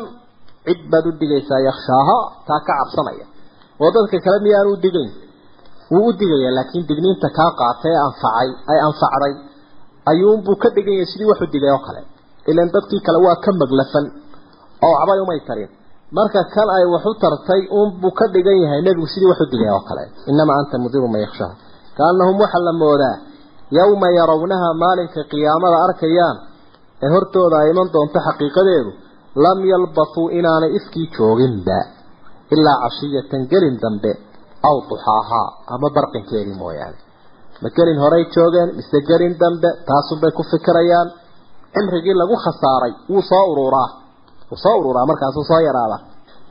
cid 0.67 0.81
baad 0.91 1.05
u 1.09 1.11
dhigaysaa 1.19 1.59
yakhshaaha. 1.69 2.17
Taa 2.47 2.59
ka 2.67 2.73
cabsanaya 2.79 3.25
oo 3.81 3.89
dadka 3.95 4.17
kale 4.25 4.37
miyaan 4.45 4.67
u 4.73 4.75
digayn 4.83 5.11
wuu 5.93 6.07
u 6.09 6.11
digaya 6.19 6.49
laakiin 6.57 6.85
digniinta 6.89 7.27
kaa 7.37 7.51
qaatay 7.59 7.91
ee 7.95 8.01
anfacay 8.07 8.49
ay 8.71 8.79
anfacday 8.87 9.33
ayuunbuu 10.11 10.55
ka 10.63 10.67
dhigan 10.75 10.95
yahay 10.99 11.07
sidii 11.11 11.29
waxu 11.31 11.45
digay 11.53 11.71
oo 11.75 11.81
kale. 11.87 12.01
Ilan 12.51 12.69
dadkii 12.75 13.01
kale 13.05 13.19
waa 13.25 13.35
ka 13.43 13.49
maglafan 13.61 14.05
oo 14.85 14.93
waxbay 14.97 15.19
umay 15.25 15.39
tarin 15.47 15.69
marka 16.17 16.39
kan 16.55 16.69
ay 16.77 16.85
wax 16.93 17.03
u 17.11 17.13
tartay 17.23 17.61
uunbuu 17.77 18.11
ka 18.19 18.25
dhigan 18.33 18.57
yahay 18.63 18.79
nebigu 18.85 19.07
sidii 19.13 19.29
waxu 19.31 19.45
digay 19.53 19.69
oo 19.75 19.83
kale. 19.89 20.03
Innamaa 20.29 20.57
anta 20.61 20.75
mundiru 20.83 21.07
man 21.13 21.21
yakhshaaha 21.25 21.55
kaanahum 21.97 22.35
waxaa 22.43 22.63
la 22.67 22.73
moodaa 22.81 23.15
yowma 23.77 24.07
yarawnaha 24.19 24.67
maalinka 24.83 25.21
qiyaamada 25.31 25.77
arkayaan 25.87 26.37
ee 27.03 27.09
hortooda 27.15 27.55
ay 27.63 27.69
iman 27.73 27.87
doonto 27.95 28.19
xaqiiqadeedu 28.27 28.91
lam 29.45 29.57
yalbathuu 29.71 30.27
inaanay 30.37 30.71
ifkii 30.79 31.07
jooginba 31.15 31.77
ilaa 32.55 32.77
cashiyatan 32.83 33.41
gelin 33.51 33.75
dambe 33.83 34.11
aw 34.69 34.75
duxaahaa 34.89 35.47
ama 35.73 35.87
barqinkeedii 35.95 36.57
mooyaane 36.63 36.97
ma 37.63 37.69
gelin 37.77 37.97
horey 38.03 38.23
joogeen 38.35 38.69
mise 38.77 38.97
gelin 39.09 39.33
dambe 39.43 39.69
taasunbay 39.89 40.31
ku 40.37 40.43
fikirayaan 40.51 41.07
cimrigii 41.75 42.15
lagu 42.21 42.35
khasaaray 42.45 42.93
wuu 43.11 43.23
soo 43.31 43.45
ururaa 43.51 43.89
wuu 44.49 44.59
soo 44.65 44.75
ururaa 44.81 45.05
markaasuu 45.11 45.45
soo 45.51 45.61
yaraada 45.67 45.97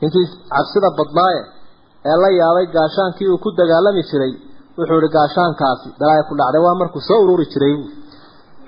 ninkii 0.01 0.25
cabsida 0.53 0.89
badnaaye 0.99 1.41
ee 2.11 2.17
la 2.23 2.29
yaabay 2.41 2.65
gaashaankii 2.75 3.27
uu 3.33 3.39
ku 3.45 3.49
dagaalami 3.59 4.01
jiray 4.09 4.33
wuxuu 4.77 4.99
ihi 5.01 5.09
gaashaankaasi 5.17 5.87
dalaaya 5.99 6.23
ku 6.29 6.33
dhacday 6.39 6.61
waa 6.65 6.75
markuu 6.81 7.01
soo 7.09 7.19
ururi 7.25 7.45
jiray 7.53 7.73
buui 7.77 7.91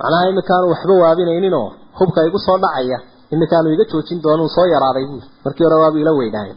macnaha 0.00 0.24
iminkaanu 0.32 0.66
waxba 0.72 0.94
waabinayninoo 1.04 1.66
hubka 1.98 2.20
igu 2.28 2.38
soo 2.46 2.58
dhacaya 2.64 2.98
iminkaanu 3.34 3.68
iga 3.74 3.84
joojin 3.92 4.18
doonuu 4.24 4.48
soo 4.56 4.66
yaraaday 4.74 5.04
buui 5.10 5.22
markii 5.44 5.64
hore 5.66 5.76
waabu 5.82 5.98
ila 6.02 6.12
weynaay 6.20 6.50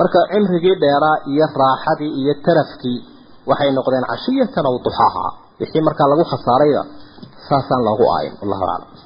marka 0.00 0.18
cimrigii 0.32 0.76
dheeraa 0.84 1.16
iyo 1.32 1.46
raaxadii 1.62 2.12
iyo 2.20 2.32
tarafkii 2.46 2.98
waxay 3.50 3.70
noqdeen 3.78 4.06
cashiyatan 4.12 4.64
aw 4.70 4.74
duxaaha 4.86 5.24
wixii 5.60 5.82
markaa 5.88 6.08
lagu 6.12 6.24
khasaarayba 6.32 6.82
saasaan 7.48 7.82
loogu 7.88 8.04
aayin. 8.16 8.32
Wallahu 8.40 8.64
aclam 8.74 9.05